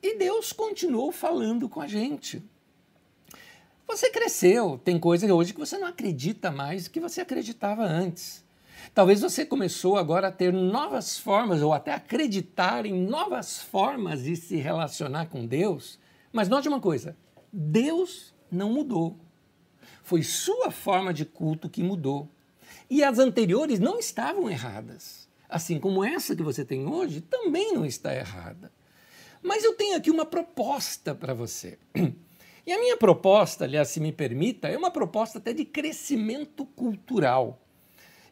E 0.02 0.16
Deus 0.16 0.52
continuou 0.52 1.12
falando 1.12 1.68
com 1.68 1.80
a 1.80 1.86
gente. 1.86 2.42
Você 3.86 4.08
cresceu, 4.08 4.80
tem 4.84 4.98
coisas 4.98 5.28
hoje 5.28 5.52
que 5.52 5.58
você 5.58 5.76
não 5.76 5.88
acredita 5.88 6.50
mais 6.50 6.86
que 6.86 7.00
você 7.00 7.20
acreditava 7.20 7.82
antes. 7.82 8.44
Talvez 8.94 9.20
você 9.20 9.44
começou 9.44 9.96
agora 9.96 10.28
a 10.28 10.32
ter 10.32 10.52
novas 10.52 11.18
formas 11.18 11.60
ou 11.60 11.72
até 11.72 11.92
acreditar 11.92 12.86
em 12.86 12.94
novas 12.94 13.60
formas 13.60 14.22
de 14.22 14.36
se 14.36 14.56
relacionar 14.56 15.26
com 15.26 15.44
Deus. 15.44 15.98
Mas 16.32 16.48
note 16.48 16.68
uma 16.68 16.80
coisa: 16.80 17.16
Deus 17.52 18.32
não 18.50 18.70
mudou. 18.70 19.18
Foi 20.02 20.22
sua 20.22 20.70
forma 20.70 21.12
de 21.12 21.24
culto 21.24 21.68
que 21.68 21.82
mudou. 21.82 22.28
E 22.88 23.04
as 23.04 23.18
anteriores 23.18 23.78
não 23.78 23.98
estavam 23.98 24.50
erradas. 24.50 25.28
Assim 25.48 25.78
como 25.78 26.04
essa 26.04 26.34
que 26.34 26.42
você 26.42 26.64
tem 26.64 26.86
hoje 26.86 27.20
também 27.20 27.74
não 27.74 27.84
está 27.84 28.14
errada. 28.14 28.72
Mas 29.42 29.64
eu 29.64 29.74
tenho 29.74 29.96
aqui 29.96 30.10
uma 30.10 30.26
proposta 30.26 31.14
para 31.14 31.34
você. 31.34 31.78
E 32.66 32.72
a 32.72 32.78
minha 32.78 32.96
proposta, 32.96 33.64
aliás, 33.64 33.88
se 33.88 33.98
me 33.98 34.12
permita, 34.12 34.68
é 34.68 34.76
uma 34.76 34.90
proposta 34.90 35.38
até 35.38 35.52
de 35.52 35.64
crescimento 35.64 36.66
cultural. 36.66 37.58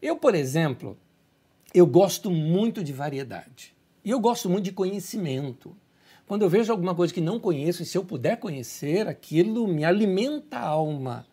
Eu, 0.03 0.17
por 0.17 0.35
exemplo, 0.35 0.97
eu 1.75 1.87
gosto 1.87 2.31
muito 2.31 2.85
de 2.85 2.93
variedade. 2.93 3.75
E 4.05 4.11
eu 4.11 4.21
gosto 4.21 4.49
muito 4.49 4.67
de 4.67 4.73
conhecimento. 4.73 5.75
Quando 6.27 6.43
eu 6.43 6.49
vejo 6.49 6.71
alguma 6.71 6.95
coisa 6.95 7.13
que 7.13 7.23
não 7.23 7.41
conheço, 7.41 7.83
e 7.83 7.87
se 7.87 7.97
eu 7.97 8.05
puder 8.05 8.37
conhecer, 8.37 9.09
aquilo 9.09 9.67
me 9.67 9.85
alimenta 9.85 10.59
a 10.59 10.67
alma. 10.67 11.27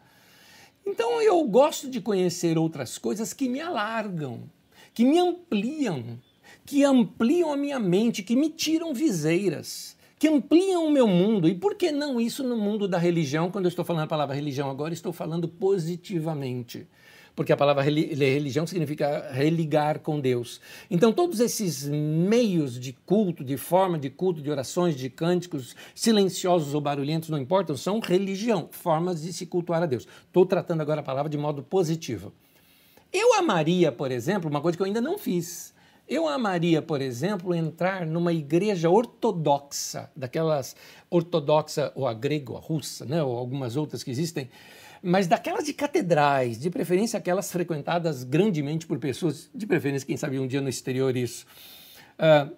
Então 0.85 1.21
eu 1.21 1.43
gosto 1.43 1.89
de 1.89 1.99
conhecer 1.99 2.57
outras 2.57 2.97
coisas 2.97 3.33
que 3.33 3.49
me 3.49 3.59
alargam, 3.59 4.49
que 4.93 5.03
me 5.03 5.19
ampliam, 5.19 6.17
que 6.65 6.83
ampliam 6.83 7.53
a 7.53 7.57
minha 7.57 7.79
mente, 7.79 8.23
que 8.23 8.35
me 8.35 8.49
tiram 8.49 8.93
viseiras, 8.93 9.95
que 10.17 10.27
ampliam 10.27 10.87
o 10.87 10.91
meu 10.91 11.07
mundo. 11.07 11.47
E 11.47 11.55
por 11.55 11.75
que 11.75 11.91
não 11.91 12.19
isso 12.19 12.43
no 12.43 12.57
mundo 12.57 12.87
da 12.87 12.97
religião? 12.97 13.51
Quando 13.51 13.65
eu 13.65 13.69
estou 13.69 13.85
falando 13.85 14.03
a 14.03 14.07
palavra 14.07 14.35
religião 14.35 14.69
agora, 14.69 14.93
estou 14.93 15.13
falando 15.13 15.47
positivamente 15.47 16.87
porque 17.35 17.51
a 17.51 17.57
palavra 17.57 17.83
religião 17.83 18.65
significa 18.65 19.29
religar 19.31 19.99
com 19.99 20.19
Deus. 20.19 20.61
Então, 20.89 21.11
todos 21.11 21.41
esses 21.41 21.85
meios 21.85 22.79
de 22.79 22.93
culto, 23.05 23.43
de 23.43 23.57
forma 23.57 23.99
de 23.99 24.09
culto, 24.09 24.41
de 24.41 24.49
orações, 24.49 24.95
de 24.95 25.09
cânticos, 25.09 25.75
silenciosos 25.93 26.73
ou 26.73 26.79
barulhentos, 26.79 27.29
não 27.29 27.37
importam, 27.37 27.75
são 27.75 27.99
religião, 27.99 28.69
formas 28.71 29.21
de 29.21 29.33
se 29.33 29.45
cultuar 29.45 29.83
a 29.83 29.85
Deus. 29.85 30.07
Estou 30.25 30.45
tratando 30.45 30.79
agora 30.79 31.01
a 31.01 31.03
palavra 31.03 31.29
de 31.29 31.37
modo 31.37 31.61
positivo. 31.61 32.31
Eu 33.11 33.33
amaria, 33.33 33.91
por 33.91 34.11
exemplo, 34.11 34.49
uma 34.49 34.61
coisa 34.61 34.77
que 34.77 34.81
eu 34.81 34.87
ainda 34.87 35.01
não 35.01 35.17
fiz. 35.17 35.74
Eu 36.07 36.27
amaria, 36.27 36.83
por 36.83 37.01
exemplo, 37.01 37.53
entrar 37.53 38.05
numa 38.05 38.31
igreja 38.31 38.89
ortodoxa, 38.91 40.11
daquelas 40.15 40.75
ortodoxa 41.09 41.91
ou 41.95 42.07
a 42.07 42.13
grega, 42.13 42.51
ou 42.51 42.57
a 42.57 42.61
russa, 42.61 43.05
né, 43.05 43.23
ou 43.23 43.35
algumas 43.35 43.75
outras 43.75 44.03
que 44.03 44.11
existem, 44.11 44.47
mas 45.01 45.25
daquelas 45.25 45.65
de 45.65 45.73
catedrais, 45.73 46.59
de 46.59 46.69
preferência 46.69 47.17
aquelas 47.17 47.51
frequentadas 47.51 48.23
grandemente 48.23 48.85
por 48.85 48.99
pessoas, 48.99 49.49
de 49.53 49.65
preferência, 49.65 50.05
quem 50.05 50.17
sabe 50.17 50.39
um 50.39 50.45
dia 50.45 50.61
no 50.61 50.69
exterior 50.69 51.17
isso, 51.17 51.45
uh, 52.19 52.55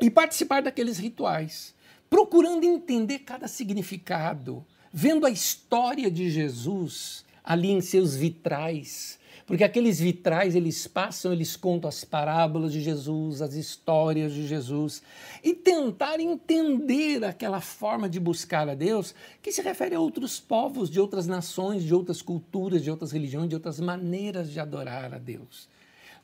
e 0.00 0.10
participar 0.10 0.60
daqueles 0.60 0.98
rituais, 0.98 1.74
procurando 2.08 2.64
entender 2.64 3.20
cada 3.20 3.46
significado, 3.46 4.64
vendo 4.92 5.26
a 5.26 5.30
história 5.30 6.10
de 6.10 6.28
Jesus 6.28 7.24
ali 7.44 7.70
em 7.70 7.80
seus 7.80 8.16
vitrais, 8.16 9.19
porque 9.50 9.64
aqueles 9.64 9.98
vitrais, 9.98 10.54
eles 10.54 10.86
passam, 10.86 11.32
eles 11.32 11.56
contam 11.56 11.88
as 11.88 12.04
parábolas 12.04 12.72
de 12.72 12.80
Jesus, 12.80 13.42
as 13.42 13.54
histórias 13.54 14.32
de 14.32 14.46
Jesus, 14.46 15.02
e 15.42 15.52
tentar 15.52 16.20
entender 16.20 17.24
aquela 17.24 17.60
forma 17.60 18.08
de 18.08 18.20
buscar 18.20 18.68
a 18.68 18.76
Deus 18.76 19.12
que 19.42 19.50
se 19.50 19.60
refere 19.60 19.96
a 19.96 20.00
outros 20.00 20.38
povos, 20.38 20.88
de 20.88 21.00
outras 21.00 21.26
nações, 21.26 21.82
de 21.82 21.92
outras 21.92 22.22
culturas, 22.22 22.84
de 22.84 22.92
outras 22.92 23.10
religiões, 23.10 23.48
de 23.48 23.56
outras 23.56 23.80
maneiras 23.80 24.52
de 24.52 24.60
adorar 24.60 25.12
a 25.12 25.18
Deus. 25.18 25.68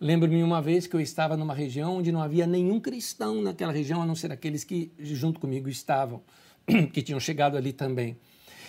Lembro-me 0.00 0.40
uma 0.40 0.62
vez 0.62 0.86
que 0.86 0.94
eu 0.94 1.00
estava 1.00 1.36
numa 1.36 1.52
região 1.52 1.96
onde 1.96 2.12
não 2.12 2.22
havia 2.22 2.46
nenhum 2.46 2.78
cristão 2.78 3.42
naquela 3.42 3.72
região, 3.72 4.00
a 4.00 4.06
não 4.06 4.14
ser 4.14 4.30
aqueles 4.30 4.62
que 4.62 4.92
junto 5.00 5.40
comigo 5.40 5.68
estavam, 5.68 6.22
que 6.94 7.02
tinham 7.02 7.18
chegado 7.18 7.56
ali 7.56 7.72
também. 7.72 8.16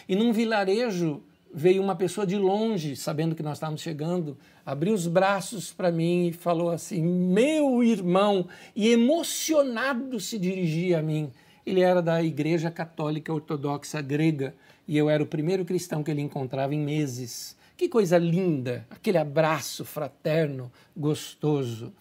E 0.09 0.15
num 0.15 0.33
vilarejo 0.33 1.21
veio 1.53 1.81
uma 1.81 1.95
pessoa 1.95 2.25
de 2.25 2.37
longe, 2.37 2.95
sabendo 2.95 3.35
que 3.35 3.43
nós 3.43 3.57
estávamos 3.57 3.81
chegando, 3.81 4.37
abriu 4.65 4.93
os 4.93 5.07
braços 5.07 5.71
para 5.71 5.91
mim 5.91 6.27
e 6.27 6.33
falou 6.33 6.69
assim: 6.69 7.01
Meu 7.01 7.83
irmão, 7.83 8.47
e 8.75 8.89
emocionado 8.89 10.19
se 10.19 10.37
dirigia 10.37 10.99
a 10.99 11.01
mim. 11.01 11.31
Ele 11.65 11.81
era 11.81 12.01
da 12.01 12.23
Igreja 12.23 12.71
Católica 12.71 13.33
Ortodoxa 13.33 14.01
Grega 14.01 14.55
e 14.87 14.97
eu 14.97 15.09
era 15.09 15.21
o 15.21 15.27
primeiro 15.27 15.65
cristão 15.65 16.01
que 16.01 16.09
ele 16.09 16.21
encontrava 16.21 16.73
em 16.73 16.79
meses. 16.79 17.57
Que 17.75 17.89
coisa 17.89 18.17
linda, 18.17 18.87
aquele 18.89 19.17
abraço 19.17 19.83
fraterno, 19.83 20.71
gostoso. 20.95 21.93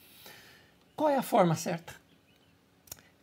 Qual 0.95 1.11
é 1.11 1.17
a 1.17 1.23
forma 1.23 1.55
certa? 1.55 1.95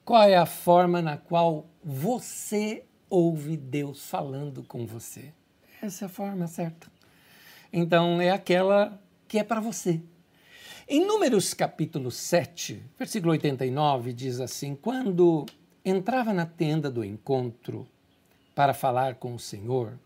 Qual 0.06 0.22
é 0.22 0.36
a 0.36 0.46
forma 0.46 1.02
na 1.02 1.18
qual 1.18 1.66
você 1.84 2.84
ouve 3.10 3.56
Deus 3.56 4.06
falando 4.06 4.64
com 4.64 4.86
você? 4.86 5.34
Essa 5.84 6.06
é 6.06 6.08
a 6.08 6.10
forma 6.10 6.48
certa. 6.48 6.88
Então 7.72 8.22
é 8.22 8.30
aquela 8.30 8.98
que 9.28 9.38
é 9.38 9.44
para 9.44 9.60
você. 9.60 10.00
Em 10.88 11.06
Números 11.06 11.54
capítulo 11.54 12.10
7, 12.10 12.82
versículo 12.98 13.34
89, 13.34 14.14
diz 14.14 14.40
assim: 14.40 14.76
Quando 14.76 15.46
entrava 15.84 16.32
na 16.32 16.46
tenda 16.46 16.90
do 16.90 17.04
encontro 17.04 17.86
para 18.56 18.74
falar 18.74 19.16
com 19.16 19.36
o 19.36 19.40
Senhor, 19.40 20.00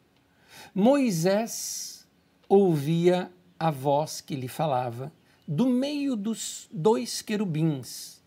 Moisés 0.74 2.08
ouvia 2.50 3.32
a 3.60 3.70
voz 3.70 4.20
que 4.20 4.36
lhe 4.36 4.48
falava 4.48 5.14
do 5.48 5.68
meio 5.68 6.16
dos 6.16 6.68
dois 6.72 7.22
querubins, 7.22 8.20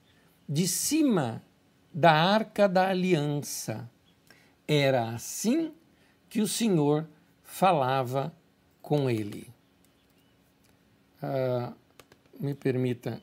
de 0.49 0.69
cima 0.69 1.43
da 1.93 2.13
arca 2.13 2.69
da 2.69 2.91
aliança. 2.91 3.91
Era 4.69 5.09
assim 5.11 5.73
que 6.29 6.41
o 6.41 6.47
Senhor 6.47 7.09
falava 7.51 8.33
com 8.81 9.11
ele. 9.11 9.49
Uh, 11.23 11.75
me 12.39 12.55
permita 12.55 13.21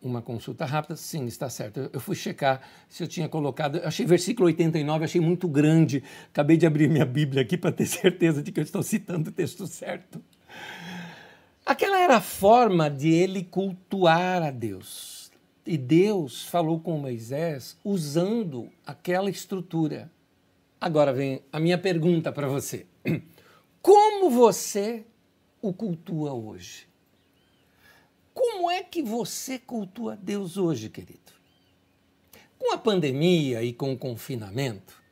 uma 0.00 0.20
consulta 0.20 0.64
rápida. 0.64 0.94
Sim, 0.94 1.24
está 1.26 1.48
certo. 1.48 1.90
Eu 1.92 1.98
fui 1.98 2.14
checar 2.14 2.60
se 2.88 3.02
eu 3.02 3.08
tinha 3.08 3.28
colocado. 3.28 3.78
Eu 3.78 3.88
achei 3.88 4.04
versículo 4.04 4.46
89, 4.46 5.04
achei 5.04 5.20
muito 5.20 5.48
grande. 5.48 6.04
Acabei 6.30 6.56
de 6.56 6.66
abrir 6.66 6.88
minha 6.88 7.06
Bíblia 7.06 7.42
aqui 7.42 7.56
para 7.56 7.72
ter 7.72 7.86
certeza 7.88 8.42
de 8.42 8.52
que 8.52 8.60
eu 8.60 8.64
estou 8.64 8.82
citando 8.82 9.30
o 9.30 9.32
texto 9.32 9.66
certo. 9.66 10.22
Aquela 11.64 11.98
era 11.98 12.18
a 12.18 12.20
forma 12.20 12.90
de 12.90 13.08
ele 13.08 13.42
cultuar 13.42 14.42
a 14.42 14.50
Deus. 14.50 15.32
E 15.66 15.78
Deus 15.78 16.44
falou 16.44 16.78
com 16.78 16.98
Moisés 16.98 17.78
usando 17.82 18.70
aquela 18.86 19.30
estrutura. 19.30 20.12
Agora 20.84 21.14
vem 21.14 21.40
a 21.50 21.58
minha 21.58 21.78
pergunta 21.78 22.30
para 22.30 22.46
você. 22.46 22.84
Como 23.80 24.28
você 24.28 25.02
o 25.62 25.72
cultua 25.72 26.34
hoje? 26.34 26.86
Como 28.34 28.70
é 28.70 28.82
que 28.82 29.02
você 29.02 29.58
cultua 29.58 30.14
Deus 30.14 30.58
hoje, 30.58 30.90
querido? 30.90 31.32
Com 32.58 32.74
a 32.74 32.76
pandemia 32.76 33.62
e 33.62 33.72
com 33.72 33.94
o 33.94 33.96
confinamento, 33.96 35.02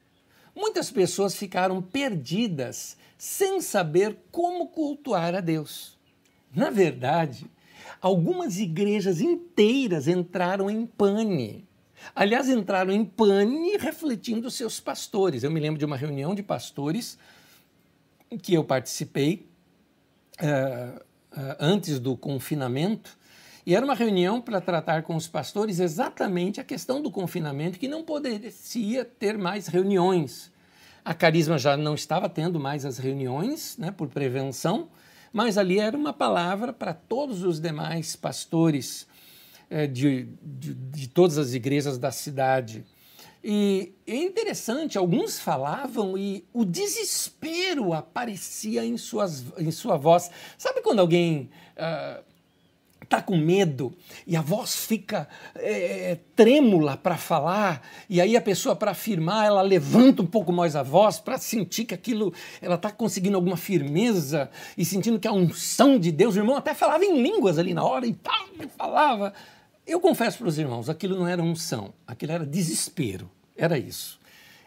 muitas 0.54 0.90
pessoas 0.90 1.34
ficaram 1.34 1.80
perdidas 1.80 2.98
sem 3.16 3.62
saber 3.62 4.18
como 4.30 4.68
cultuar 4.68 5.34
a 5.34 5.40
Deus. 5.40 5.96
Na 6.54 6.68
verdade, 6.68 7.46
algumas 7.98 8.58
igrejas 8.58 9.22
inteiras 9.22 10.06
entraram 10.06 10.70
em 10.70 10.84
pane 10.84 11.66
Aliás, 12.14 12.48
entraram 12.48 12.92
em 12.92 13.04
pane 13.04 13.76
refletindo 13.76 14.50
seus 14.50 14.80
pastores. 14.80 15.42
Eu 15.42 15.50
me 15.50 15.60
lembro 15.60 15.78
de 15.78 15.84
uma 15.84 15.96
reunião 15.96 16.34
de 16.34 16.42
pastores 16.42 17.18
que 18.42 18.54
eu 18.54 18.64
participei 18.64 19.46
uh, 20.40 20.98
uh, 20.98 21.56
antes 21.60 21.98
do 21.98 22.16
confinamento, 22.16 23.16
e 23.64 23.74
era 23.76 23.84
uma 23.84 23.94
reunião 23.94 24.40
para 24.40 24.60
tratar 24.60 25.02
com 25.02 25.14
os 25.14 25.28
pastores 25.28 25.78
exatamente 25.78 26.60
a 26.60 26.64
questão 26.64 27.00
do 27.00 27.10
confinamento, 27.10 27.78
que 27.78 27.86
não 27.86 28.02
poderia 28.02 29.04
ter 29.04 29.38
mais 29.38 29.68
reuniões. 29.68 30.50
A 31.04 31.14
Carisma 31.14 31.58
já 31.58 31.76
não 31.76 31.94
estava 31.94 32.28
tendo 32.28 32.58
mais 32.58 32.84
as 32.84 32.98
reuniões, 32.98 33.76
né, 33.78 33.92
por 33.92 34.08
prevenção, 34.08 34.88
mas 35.32 35.56
ali 35.56 35.78
era 35.78 35.96
uma 35.96 36.12
palavra 36.12 36.72
para 36.72 36.92
todos 36.92 37.44
os 37.44 37.60
demais 37.60 38.16
pastores 38.16 39.06
de, 39.90 40.28
de, 40.42 40.74
de 40.74 41.08
todas 41.08 41.38
as 41.38 41.54
igrejas 41.54 41.98
da 41.98 42.10
cidade. 42.10 42.84
E 43.44 43.92
é 44.06 44.14
interessante, 44.14 44.96
alguns 44.96 45.40
falavam 45.40 46.16
e 46.16 46.44
o 46.52 46.64
desespero 46.64 47.92
aparecia 47.92 48.84
em, 48.84 48.96
suas, 48.96 49.44
em 49.58 49.70
sua 49.72 49.96
voz. 49.96 50.30
Sabe 50.56 50.80
quando 50.80 51.00
alguém 51.00 51.50
está 53.02 53.18
uh, 53.18 53.22
com 53.24 53.36
medo 53.36 53.92
e 54.28 54.36
a 54.36 54.40
voz 54.40 54.86
fica 54.86 55.28
é, 55.56 56.18
trêmula 56.36 56.96
para 56.96 57.16
falar, 57.16 57.82
e 58.08 58.20
aí 58.20 58.36
a 58.36 58.40
pessoa, 58.40 58.76
para 58.76 58.92
afirmar, 58.92 59.46
ela 59.46 59.62
levanta 59.62 60.22
um 60.22 60.26
pouco 60.26 60.52
mais 60.52 60.76
a 60.76 60.84
voz 60.84 61.18
para 61.18 61.36
sentir 61.36 61.84
que 61.84 61.94
aquilo, 61.94 62.32
ela 62.60 62.76
está 62.76 62.92
conseguindo 62.92 63.36
alguma 63.36 63.56
firmeza 63.56 64.50
e 64.78 64.84
sentindo 64.84 65.18
que 65.18 65.26
a 65.26 65.32
unção 65.32 65.98
de 65.98 66.12
Deus, 66.12 66.36
o 66.36 66.38
irmão 66.38 66.54
até 66.54 66.74
falava 66.74 67.04
em 67.04 67.20
línguas 67.20 67.58
ali 67.58 67.74
na 67.74 67.82
hora 67.82 68.06
e 68.06 68.12
pá, 68.12 68.46
falava. 68.78 69.34
Eu 69.86 70.00
confesso 70.00 70.38
para 70.38 70.48
os 70.48 70.58
irmãos, 70.58 70.88
aquilo 70.88 71.18
não 71.18 71.26
era 71.26 71.42
unção, 71.42 71.92
aquilo 72.06 72.32
era 72.32 72.46
desespero, 72.46 73.30
era 73.56 73.76
isso. 73.78 74.20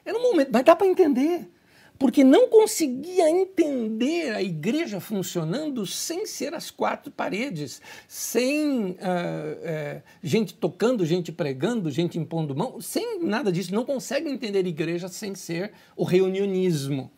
Era 0.03 0.17
um 0.17 0.21
momento, 0.21 0.49
mas 0.51 0.63
dá 0.63 0.75
para 0.75 0.87
entender. 0.87 1.49
porque 1.97 2.23
não 2.23 2.49
conseguia 2.49 3.29
entender 3.29 4.35
a 4.35 4.41
igreja 4.41 4.99
funcionando 4.99 5.85
sem 5.85 6.25
ser 6.25 6.53
as 6.53 6.69
quatro 6.69 7.11
paredes, 7.11 7.81
sem 8.07 8.91
uh, 8.91 8.95
uh, 8.95 10.01
gente 10.21 10.53
tocando, 10.53 11.05
gente 11.05 11.31
pregando, 11.31 11.89
gente 11.89 12.19
impondo 12.19 12.55
mão, 12.55 12.81
sem 12.81 13.23
nada 13.23 13.51
disso. 13.51 13.73
Não 13.73 13.85
consegue 13.85 14.29
entender 14.29 14.65
a 14.65 14.69
igreja 14.69 15.07
sem 15.07 15.35
ser 15.35 15.71
o 15.95 16.03
reunionismo. 16.03 17.09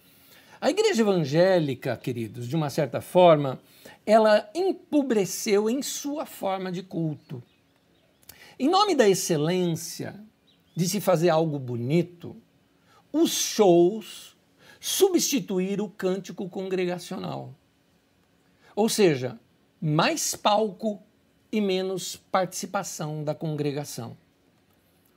A 0.59 0.69
igreja 0.69 1.01
evangélica, 1.01 1.95
queridos, 1.97 2.47
de 2.47 2.55
uma 2.55 2.69
certa 2.69 3.01
forma, 3.01 3.59
ela 4.05 4.49
empobreceu 4.55 5.69
em 5.69 5.81
sua 5.81 6.25
forma 6.25 6.71
de 6.71 6.81
culto. 6.81 7.43
Em 8.59 8.67
nome 8.67 8.95
da 8.95 9.07
excelência, 9.07 10.19
de 10.75 10.87
se 10.89 10.99
fazer 10.99 11.29
algo 11.29 11.59
bonito, 11.59 12.35
os 13.13 13.31
shows 13.31 14.35
substituir 14.79 15.79
o 15.79 15.87
cântico 15.87 16.49
congregacional. 16.49 17.53
Ou 18.75 18.89
seja, 18.89 19.39
mais 19.79 20.35
palco 20.35 20.99
e 21.51 21.61
menos 21.61 22.15
participação 22.15 23.23
da 23.23 23.35
congregação. 23.35 24.17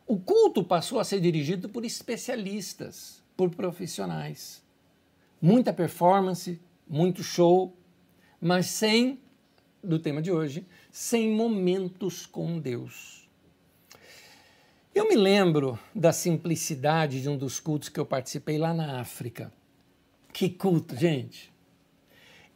O 0.06 0.18
culto 0.18 0.62
passou 0.62 0.98
a 0.98 1.04
ser 1.04 1.20
dirigido 1.20 1.68
por 1.68 1.84
especialistas, 1.84 3.22
por 3.36 3.48
profissionais. 3.48 4.62
Muita 5.40 5.72
performance, 5.72 6.60
muito 6.86 7.22
show, 7.22 7.74
mas 8.38 8.66
sem, 8.66 9.18
do 9.82 9.98
tema 9.98 10.20
de 10.20 10.30
hoje, 10.30 10.66
sem 10.90 11.30
momentos 11.30 12.26
com 12.26 12.58
Deus. 12.58 13.19
Eu 14.92 15.08
me 15.08 15.14
lembro 15.14 15.78
da 15.94 16.12
simplicidade 16.12 17.22
de 17.22 17.28
um 17.28 17.36
dos 17.36 17.60
cultos 17.60 17.88
que 17.88 18.00
eu 18.00 18.04
participei 18.04 18.58
lá 18.58 18.74
na 18.74 19.00
África. 19.00 19.52
Que 20.32 20.50
culto, 20.50 20.96
gente! 20.96 21.52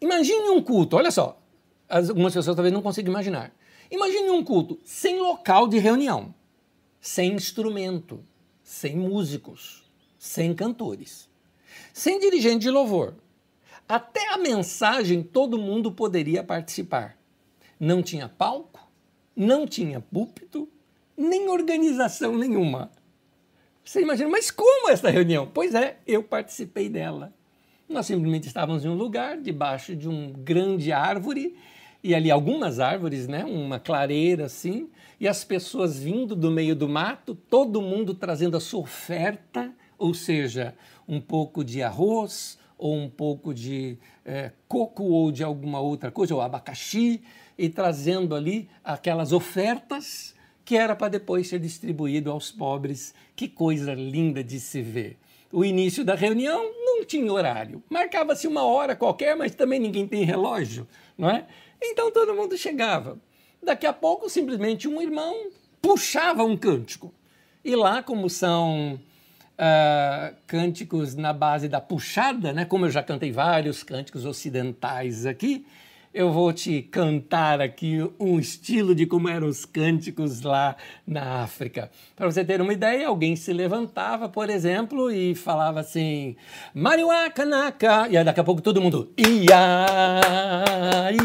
Imagine 0.00 0.48
um 0.50 0.60
culto, 0.60 0.96
olha 0.96 1.12
só, 1.12 1.40
algumas 1.88 2.34
pessoas 2.34 2.56
talvez 2.56 2.72
não 2.72 2.82
consigam 2.82 3.12
imaginar. 3.12 3.54
Imagine 3.88 4.30
um 4.30 4.42
culto 4.42 4.80
sem 4.84 5.20
local 5.20 5.68
de 5.68 5.78
reunião, 5.78 6.34
sem 7.00 7.34
instrumento, 7.34 8.24
sem 8.64 8.96
músicos, 8.96 9.84
sem 10.18 10.52
cantores, 10.52 11.28
sem 11.92 12.18
dirigente 12.18 12.62
de 12.62 12.70
louvor. 12.70 13.14
Até 13.88 14.32
a 14.32 14.38
mensagem 14.38 15.22
todo 15.22 15.56
mundo 15.56 15.92
poderia 15.92 16.42
participar. 16.42 17.16
Não 17.78 18.02
tinha 18.02 18.28
palco, 18.28 18.90
não 19.36 19.66
tinha 19.66 20.00
púlpito, 20.00 20.68
nem 21.16 21.48
organização 21.48 22.36
nenhuma. 22.36 22.90
Você 23.84 24.00
imagina, 24.00 24.30
mas 24.30 24.50
como 24.50 24.88
essa 24.88 25.10
reunião? 25.10 25.48
Pois 25.52 25.74
é, 25.74 25.98
eu 26.06 26.22
participei 26.22 26.88
dela. 26.88 27.32
Nós 27.88 28.06
simplesmente 28.06 28.46
estávamos 28.46 28.84
em 28.84 28.88
um 28.88 28.94
lugar, 28.94 29.36
debaixo 29.38 29.94
de 29.94 30.08
uma 30.08 30.30
grande 30.30 30.90
árvore, 30.90 31.54
e 32.02 32.14
ali 32.14 32.30
algumas 32.30 32.80
árvores, 32.80 33.28
né? 33.28 33.44
Uma 33.44 33.78
clareira 33.78 34.46
assim, 34.46 34.88
e 35.20 35.28
as 35.28 35.44
pessoas 35.44 35.98
vindo 35.98 36.34
do 36.34 36.50
meio 36.50 36.74
do 36.74 36.88
mato, 36.88 37.34
todo 37.34 37.82
mundo 37.82 38.14
trazendo 38.14 38.56
a 38.56 38.60
sua 38.60 38.80
oferta, 38.80 39.72
ou 39.98 40.12
seja, 40.14 40.74
um 41.06 41.20
pouco 41.20 41.62
de 41.62 41.82
arroz, 41.82 42.58
ou 42.76 42.96
um 42.96 43.08
pouco 43.08 43.54
de 43.54 43.98
é, 44.24 44.50
coco, 44.66 45.04
ou 45.04 45.30
de 45.30 45.44
alguma 45.44 45.80
outra 45.80 46.10
coisa, 46.10 46.34
ou 46.34 46.40
abacaxi, 46.40 47.22
e 47.56 47.68
trazendo 47.68 48.34
ali 48.34 48.68
aquelas 48.82 49.32
ofertas 49.32 50.33
que 50.64 50.76
era 50.76 50.96
para 50.96 51.08
depois 51.08 51.48
ser 51.48 51.58
distribuído 51.58 52.30
aos 52.30 52.50
pobres. 52.50 53.14
Que 53.36 53.48
coisa 53.48 53.94
linda 53.94 54.42
de 54.42 54.58
se 54.58 54.80
ver. 54.80 55.16
O 55.52 55.64
início 55.64 56.04
da 56.04 56.14
reunião 56.14 56.64
não 56.84 57.04
tinha 57.04 57.32
horário. 57.32 57.82
Marcava-se 57.88 58.46
uma 58.48 58.64
hora 58.64 58.96
qualquer, 58.96 59.36
mas 59.36 59.54
também 59.54 59.78
ninguém 59.78 60.06
tem 60.06 60.24
relógio, 60.24 60.86
não 61.16 61.30
é? 61.30 61.46
Então 61.80 62.10
todo 62.10 62.34
mundo 62.34 62.56
chegava. 62.56 63.18
Daqui 63.62 63.86
a 63.86 63.92
pouco, 63.92 64.28
simplesmente 64.28 64.88
um 64.88 65.00
irmão 65.00 65.50
puxava 65.80 66.42
um 66.44 66.56
cântico. 66.56 67.12
E 67.64 67.76
lá, 67.76 68.02
como 68.02 68.28
são 68.28 69.00
uh, 69.54 70.34
cânticos 70.46 71.14
na 71.14 71.32
base 71.32 71.68
da 71.68 71.80
puxada, 71.80 72.52
né? 72.52 72.64
como 72.64 72.86
eu 72.86 72.90
já 72.90 73.02
cantei 73.02 73.32
vários 73.32 73.82
cânticos 73.82 74.24
ocidentais 74.24 75.26
aqui, 75.26 75.66
eu 76.14 76.30
vou 76.30 76.52
te 76.52 76.80
cantar 76.80 77.60
aqui 77.60 77.98
um 78.20 78.38
estilo 78.38 78.94
de 78.94 79.04
como 79.04 79.28
eram 79.28 79.48
os 79.48 79.64
cânticos 79.64 80.42
lá 80.42 80.76
na 81.04 81.42
África. 81.42 81.90
Para 82.14 82.30
você 82.30 82.44
ter 82.44 82.60
uma 82.60 82.72
ideia, 82.72 83.08
alguém 83.08 83.34
se 83.34 83.52
levantava, 83.52 84.28
por 84.28 84.48
exemplo, 84.48 85.10
e 85.10 85.34
falava 85.34 85.80
assim: 85.80 86.36
Mariwa 86.72 87.28
Kanaka, 87.30 88.06
e 88.08 88.16
aí 88.16 88.24
daqui 88.24 88.38
a 88.38 88.44
pouco 88.44 88.62
todo 88.62 88.80
mundo 88.80 89.12
ia, 89.16 90.20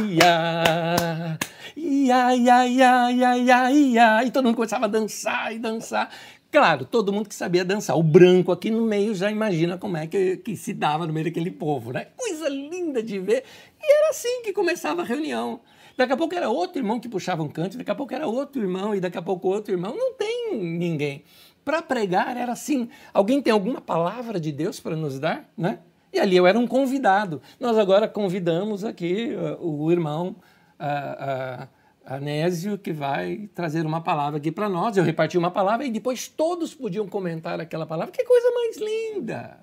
ia. 0.09 1.37
Ia, 1.77 2.35
ia, 2.35 2.67
ia, 2.67 3.11
ia, 3.11 3.37
ia, 3.37 3.71
ia, 3.71 4.25
e 4.25 4.31
todo 4.31 4.45
mundo 4.45 4.55
começava 4.55 4.85
a 4.85 4.89
dançar 4.89 5.53
e 5.53 5.59
dançar. 5.59 6.09
Claro, 6.51 6.83
todo 6.83 7.13
mundo 7.13 7.29
que 7.29 7.35
sabia 7.35 7.63
dançar. 7.63 7.95
O 7.95 8.01
branco 8.01 8.51
aqui 8.51 8.71
no 8.71 8.81
meio 8.81 9.13
já 9.13 9.29
imagina 9.29 9.77
como 9.77 9.97
é 9.97 10.07
que, 10.07 10.37
que 10.37 10.57
se 10.57 10.73
dava 10.73 11.05
no 11.05 11.13
meio 11.13 11.25
daquele 11.25 11.51
povo, 11.51 11.91
né? 11.93 12.07
Coisa 12.17 12.49
linda 12.49 13.03
de 13.03 13.19
ver. 13.19 13.43
E 13.89 13.97
era 13.97 14.09
assim 14.09 14.43
que 14.43 14.53
começava 14.53 15.01
a 15.01 15.05
reunião. 15.05 15.61
Daqui 15.97 16.13
a 16.13 16.17
pouco 16.17 16.35
era 16.35 16.47
outro 16.47 16.79
irmão 16.79 16.99
que 16.99 17.09
puxava 17.09 17.41
um 17.41 17.49
canto, 17.49 17.75
daqui 17.75 17.89
a 17.89 17.95
pouco 17.95 18.13
era 18.13 18.27
outro 18.27 18.61
irmão, 18.61 18.93
e 18.93 18.99
daqui 18.99 19.17
a 19.17 19.21
pouco 19.21 19.47
outro 19.47 19.73
irmão. 19.73 19.95
Não 19.97 20.13
tem 20.13 20.55
ninguém. 20.55 21.23
Para 21.65 21.81
pregar 21.81 22.37
era 22.37 22.51
assim. 22.51 22.87
Alguém 23.11 23.41
tem 23.41 23.51
alguma 23.51 23.81
palavra 23.81 24.39
de 24.39 24.51
Deus 24.51 24.79
para 24.79 24.95
nos 24.95 25.17
dar, 25.17 25.49
né? 25.57 25.79
E 26.13 26.19
ali 26.19 26.37
eu 26.37 26.45
era 26.45 26.57
um 26.57 26.67
convidado. 26.67 27.41
Nós 27.59 27.79
agora 27.79 28.07
convidamos 28.07 28.85
aqui 28.85 29.31
uh, 29.33 29.65
o 29.65 29.91
irmão. 29.91 30.35
Uh, 30.79 31.63
uh, 31.63 31.79
Anésio 32.05 32.77
que 32.77 32.91
vai 32.91 33.49
trazer 33.53 33.85
uma 33.85 34.01
palavra 34.01 34.37
aqui 34.39 34.51
para 34.51 34.69
nós. 34.69 34.97
Eu 34.97 35.03
reparti 35.03 35.37
uma 35.37 35.51
palavra 35.51 35.85
e 35.85 35.91
depois 35.91 36.27
todos 36.27 36.73
podiam 36.73 37.07
comentar 37.07 37.59
aquela 37.59 37.85
palavra. 37.85 38.11
Que 38.11 38.23
coisa 38.23 38.51
mais 38.51 38.77
linda! 38.77 39.59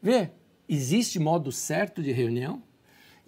Vê, 0.00 0.30
existe 0.68 1.18
modo 1.18 1.52
certo 1.52 2.02
de 2.02 2.10
reunião? 2.10 2.62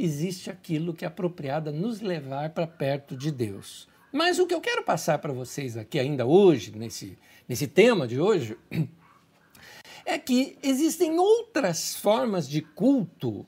Existe 0.03 0.49
aquilo 0.49 0.95
que 0.95 1.05
é 1.05 1.09
apropriado 1.09 1.69
a 1.69 1.73
nos 1.75 2.01
levar 2.01 2.49
para 2.55 2.67
perto 2.67 3.15
de 3.15 3.31
Deus. 3.31 3.87
Mas 4.11 4.39
o 4.39 4.47
que 4.47 4.55
eu 4.55 4.61
quero 4.63 4.83
passar 4.83 5.19
para 5.19 5.31
vocês 5.31 5.77
aqui 5.77 5.99
ainda 5.99 6.25
hoje, 6.25 6.73
nesse, 6.75 7.19
nesse 7.47 7.67
tema 7.67 8.09
de 8.09 8.19
hoje, 8.19 8.57
é 10.07 10.19
que 10.19 10.57
existem 10.63 11.19
outras 11.19 11.97
formas 11.97 12.49
de 12.49 12.63
culto 12.63 13.47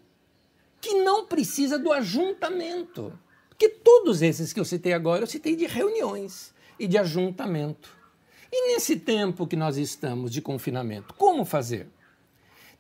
que 0.79 0.93
não 0.97 1.25
precisa 1.25 1.79
do 1.79 1.91
ajuntamento. 1.91 3.19
Porque 3.49 3.71
todos 3.71 4.21
esses 4.21 4.53
que 4.53 4.61
eu 4.61 4.65
citei 4.67 4.93
agora, 4.93 5.23
eu 5.23 5.27
citei 5.27 5.57
de 5.57 5.67
reuniões 5.67 6.53
e 6.79 6.87
de 6.87 6.99
ajuntamento. 6.99 7.97
E 8.53 8.75
nesse 8.75 8.97
tempo 8.97 9.47
que 9.47 9.57
nós 9.57 9.79
estamos 9.79 10.31
de 10.31 10.43
confinamento, 10.43 11.15
como 11.15 11.47
fazer? 11.47 11.89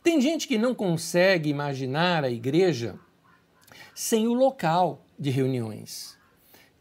Tem 0.03 0.21
gente 0.21 0.47
que 0.47 0.59
não 0.59 0.75
consegue 0.75 1.49
imaginar 1.49 2.23
a 2.23 2.31
igreja 2.31 3.01
sem 3.95 4.27
o 4.27 4.33
local 4.33 5.05
de 5.19 5.31
reuniões. 5.31 6.17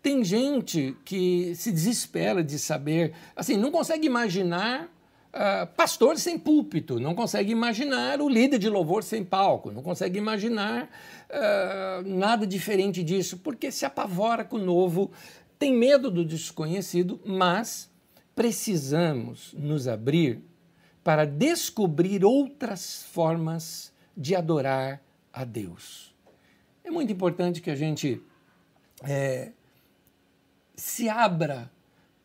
Tem 0.02 0.24
gente 0.24 0.98
que 1.06 1.54
se 1.56 1.72
desespera 1.72 2.44
de 2.44 2.58
saber, 2.58 3.14
assim, 3.36 3.56
não 3.56 3.70
consegue 3.70 4.08
imaginar 4.08 4.86
uh, 5.32 5.68
pastor 5.76 6.18
sem 6.18 6.38
púlpito, 6.38 7.00
não 7.00 7.14
consegue 7.14 7.52
imaginar 7.52 8.22
o 8.22 8.28
líder 8.28 8.58
de 8.58 8.70
louvor 8.70 9.04
sem 9.04 9.24
palco, 9.24 9.72
não 9.72 9.84
consegue 9.84 10.18
imaginar 10.18 10.90
uh, 11.30 12.08
nada 12.08 12.48
diferente 12.48 13.04
disso, 13.04 13.38
porque 13.38 13.72
se 13.72 13.86
apavora 13.86 14.44
com 14.44 14.58
o 14.58 14.66
novo, 14.66 15.12
tem 15.60 15.74
medo 15.74 16.10
do 16.10 16.26
desconhecido, 16.26 17.20
mas 17.26 17.90
precisamos 18.36 19.54
nos 19.54 19.88
abrir 19.88 20.42
para 21.04 21.26
descobrir 21.26 22.24
outras 22.24 23.04
formas 23.12 23.92
de 24.16 24.36
adorar 24.36 25.02
a 25.34 25.44
Deus. 25.44 26.11
É 26.92 26.94
muito 26.94 27.14
importante 27.14 27.62
que 27.62 27.72
a 27.72 27.76
gente 27.76 28.22
é, 29.02 29.54
se 30.76 31.08
abra 31.08 31.72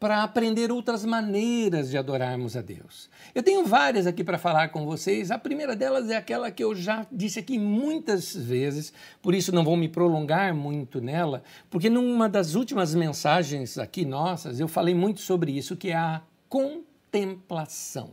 para 0.01 0.25
aprender 0.25 0.73
outras 0.73 1.05
maneiras 1.05 1.89
de 1.89 1.97
adorarmos 1.97 2.57
a 2.57 2.63
Deus. 2.63 3.09
Eu 3.33 3.45
tenho 3.45 3.65
várias 3.65 4.09
aqui 4.09 4.25
para 4.25 4.39
falar 4.39 4.71
com 4.71 4.85
vocês. 4.85 5.31
A 5.31 5.39
primeira 5.39 5.77
delas 5.77 6.11
é 6.11 6.17
aquela 6.17 6.51
que 6.51 6.65
eu 6.65 6.75
já 6.75 7.07
disse 7.13 7.39
aqui 7.39 7.61
muitas 7.61 8.35
vezes, 8.35 8.93
por 9.23 9.37
isso 9.37 9.55
não 9.55 9.63
vou 9.63 9.77
me 9.77 9.89
prolongar 9.89 10.53
muito 10.53 11.01
nela, 11.01 11.45
porque 11.71 11.89
numa 11.89 12.29
das 12.29 12.57
últimas 12.57 12.93
mensagens 12.93 13.79
aqui 13.79 14.05
nossas 14.05 14.59
eu 14.59 14.67
falei 14.67 14.97
muito 14.97 15.21
sobre 15.21 15.57
isso, 15.57 15.77
que 15.77 15.91
é 15.91 15.97
a 15.97 16.23
contemplação. 16.49 18.11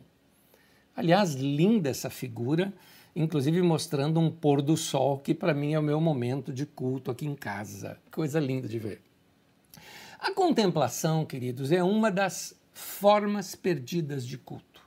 Aliás, 0.96 1.34
linda 1.34 1.89
essa 1.89 2.12
figura, 2.12 2.72
inclusive 3.15 3.62
mostrando 3.62 4.19
um 4.19 4.30
pôr 4.30 4.62
do 4.62 4.76
sol, 4.76 5.19
que 5.19 5.34
para 5.34 5.54
mim 5.54 5.73
é 5.73 5.80
o 5.80 5.84
meu 5.84 5.99
momento 6.02 6.54
de 6.54 6.65
culto 6.65 7.12
aqui 7.12 7.26
em 7.26 7.36
casa. 7.36 7.97
Coisa 8.12 8.39
linda 8.39 8.67
de 8.67 8.80
ver. 8.80 9.02
A 10.19 10.32
contemplação, 10.32 11.26
queridos, 11.26 11.71
é 11.71 11.84
uma 11.84 12.10
das 12.10 12.56
formas 12.71 13.56
perdidas 13.56 14.26
de 14.26 14.38
culto. 14.38 14.82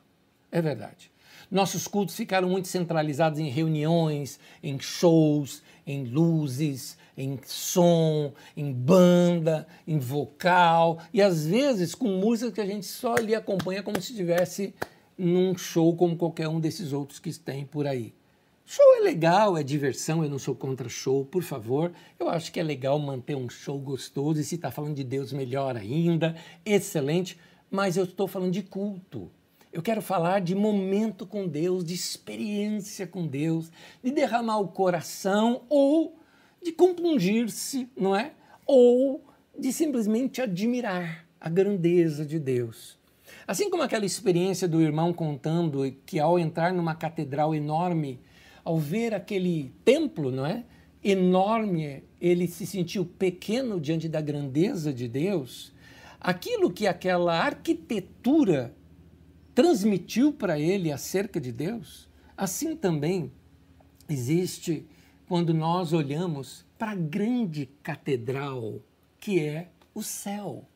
É 0.50 0.62
verdade. 0.62 1.10
Nossos 1.50 1.86
cultos 1.86 2.16
ficaram 2.16 2.48
muito 2.48 2.66
centralizados 2.66 3.38
em 3.38 3.48
reuniões, 3.48 4.40
em 4.62 4.80
shows, 4.80 5.62
em 5.86 6.04
luzes, 6.04 6.98
em 7.16 7.38
som, 7.44 8.32
em 8.56 8.72
banda, 8.72 9.66
em 9.86 9.98
vocal 9.98 10.98
e 11.14 11.22
às 11.22 11.46
vezes 11.46 11.94
com 11.94 12.08
música 12.08 12.52
que 12.52 12.60
a 12.60 12.66
gente 12.66 12.86
só 12.86 13.14
lhe 13.14 13.34
acompanha 13.34 13.82
como 13.82 14.00
se 14.00 14.10
estivesse 14.10 14.74
num 15.16 15.56
show 15.56 15.96
como 15.96 16.16
qualquer 16.16 16.48
um 16.48 16.60
desses 16.60 16.92
outros 16.92 17.18
que 17.18 17.32
tem 17.38 17.64
por 17.64 17.86
aí. 17.86 18.14
Show 18.68 18.96
é 18.96 19.00
legal, 19.00 19.56
é 19.56 19.62
diversão, 19.62 20.24
eu 20.24 20.28
não 20.28 20.40
sou 20.40 20.54
contra 20.54 20.88
show, 20.88 21.24
por 21.24 21.42
favor. 21.42 21.92
Eu 22.18 22.28
acho 22.28 22.50
que 22.50 22.58
é 22.58 22.62
legal 22.64 22.98
manter 22.98 23.36
um 23.36 23.48
show 23.48 23.78
gostoso 23.78 24.40
e 24.40 24.44
se 24.44 24.56
está 24.56 24.72
falando 24.72 24.96
de 24.96 25.04
Deus, 25.04 25.32
melhor 25.32 25.76
ainda, 25.76 26.34
excelente. 26.64 27.38
Mas 27.70 27.96
eu 27.96 28.02
estou 28.02 28.26
falando 28.26 28.52
de 28.52 28.64
culto. 28.64 29.30
Eu 29.72 29.82
quero 29.82 30.02
falar 30.02 30.40
de 30.40 30.54
momento 30.54 31.24
com 31.24 31.46
Deus, 31.46 31.84
de 31.84 31.94
experiência 31.94 33.06
com 33.06 33.26
Deus, 33.26 33.70
de 34.02 34.10
derramar 34.10 34.58
o 34.58 34.68
coração 34.68 35.62
ou 35.68 36.18
de 36.60 36.72
compungir-se, 36.72 37.88
não 37.96 38.16
é? 38.16 38.32
Ou 38.66 39.22
de 39.56 39.72
simplesmente 39.72 40.42
admirar 40.42 41.24
a 41.40 41.48
grandeza 41.48 42.26
de 42.26 42.40
Deus. 42.40 42.98
Assim 43.46 43.70
como 43.70 43.82
aquela 43.82 44.04
experiência 44.04 44.66
do 44.66 44.82
irmão 44.82 45.12
contando 45.12 45.90
que 46.04 46.18
ao 46.18 46.38
entrar 46.38 46.72
numa 46.72 46.96
catedral 46.96 47.54
enorme, 47.54 48.18
ao 48.64 48.76
ver 48.76 49.14
aquele 49.14 49.72
templo, 49.84 50.32
não 50.32 50.44
é? 50.44 50.64
Enorme, 51.02 52.02
ele 52.20 52.48
se 52.48 52.66
sentiu 52.66 53.04
pequeno 53.04 53.80
diante 53.80 54.08
da 54.08 54.20
grandeza 54.20 54.92
de 54.92 55.06
Deus. 55.06 55.72
Aquilo 56.20 56.72
que 56.72 56.88
aquela 56.88 57.38
arquitetura 57.38 58.74
transmitiu 59.54 60.32
para 60.32 60.58
ele 60.58 60.90
acerca 60.90 61.40
de 61.40 61.52
Deus, 61.52 62.08
assim 62.36 62.74
também 62.74 63.30
existe 64.08 64.84
quando 65.28 65.54
nós 65.54 65.92
olhamos 65.92 66.64
para 66.76 66.92
a 66.92 66.96
grande 66.96 67.66
catedral 67.80 68.80
que 69.20 69.40
é 69.40 69.68
o 69.94 70.02
céu. 70.02 70.68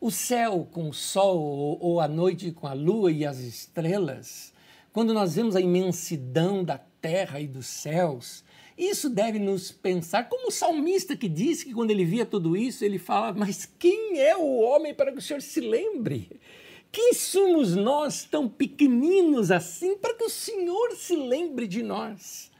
O 0.00 0.10
céu 0.10 0.68
com 0.70 0.88
o 0.88 0.94
sol 0.94 1.78
ou 1.80 2.00
a 2.00 2.08
noite 2.08 2.52
com 2.52 2.66
a 2.66 2.72
lua 2.72 3.10
e 3.10 3.26
as 3.26 3.38
estrelas 3.38 4.52
quando 4.98 5.14
nós 5.14 5.36
vemos 5.36 5.54
a 5.54 5.60
imensidão 5.60 6.64
da 6.64 6.76
terra 6.76 7.40
e 7.40 7.46
dos 7.46 7.66
céus, 7.66 8.42
isso 8.76 9.08
deve 9.08 9.38
nos 9.38 9.70
pensar, 9.70 10.28
como 10.28 10.48
o 10.48 10.50
salmista 10.50 11.16
que 11.16 11.28
disse 11.28 11.64
que 11.64 11.72
quando 11.72 11.92
ele 11.92 12.04
via 12.04 12.26
tudo 12.26 12.56
isso, 12.56 12.84
ele 12.84 12.98
fala: 12.98 13.32
Mas 13.32 13.64
quem 13.78 14.18
é 14.18 14.36
o 14.36 14.58
homem 14.58 14.92
para 14.92 15.12
que 15.12 15.18
o 15.18 15.22
Senhor 15.22 15.40
se 15.40 15.60
lembre? 15.60 16.40
Quem 16.90 17.12
somos 17.14 17.76
nós 17.76 18.24
tão 18.24 18.48
pequeninos 18.48 19.52
assim 19.52 19.96
para 19.96 20.14
que 20.14 20.24
o 20.24 20.28
Senhor 20.28 20.96
se 20.96 21.14
lembre 21.14 21.68
de 21.68 21.80
nós? 21.80 22.50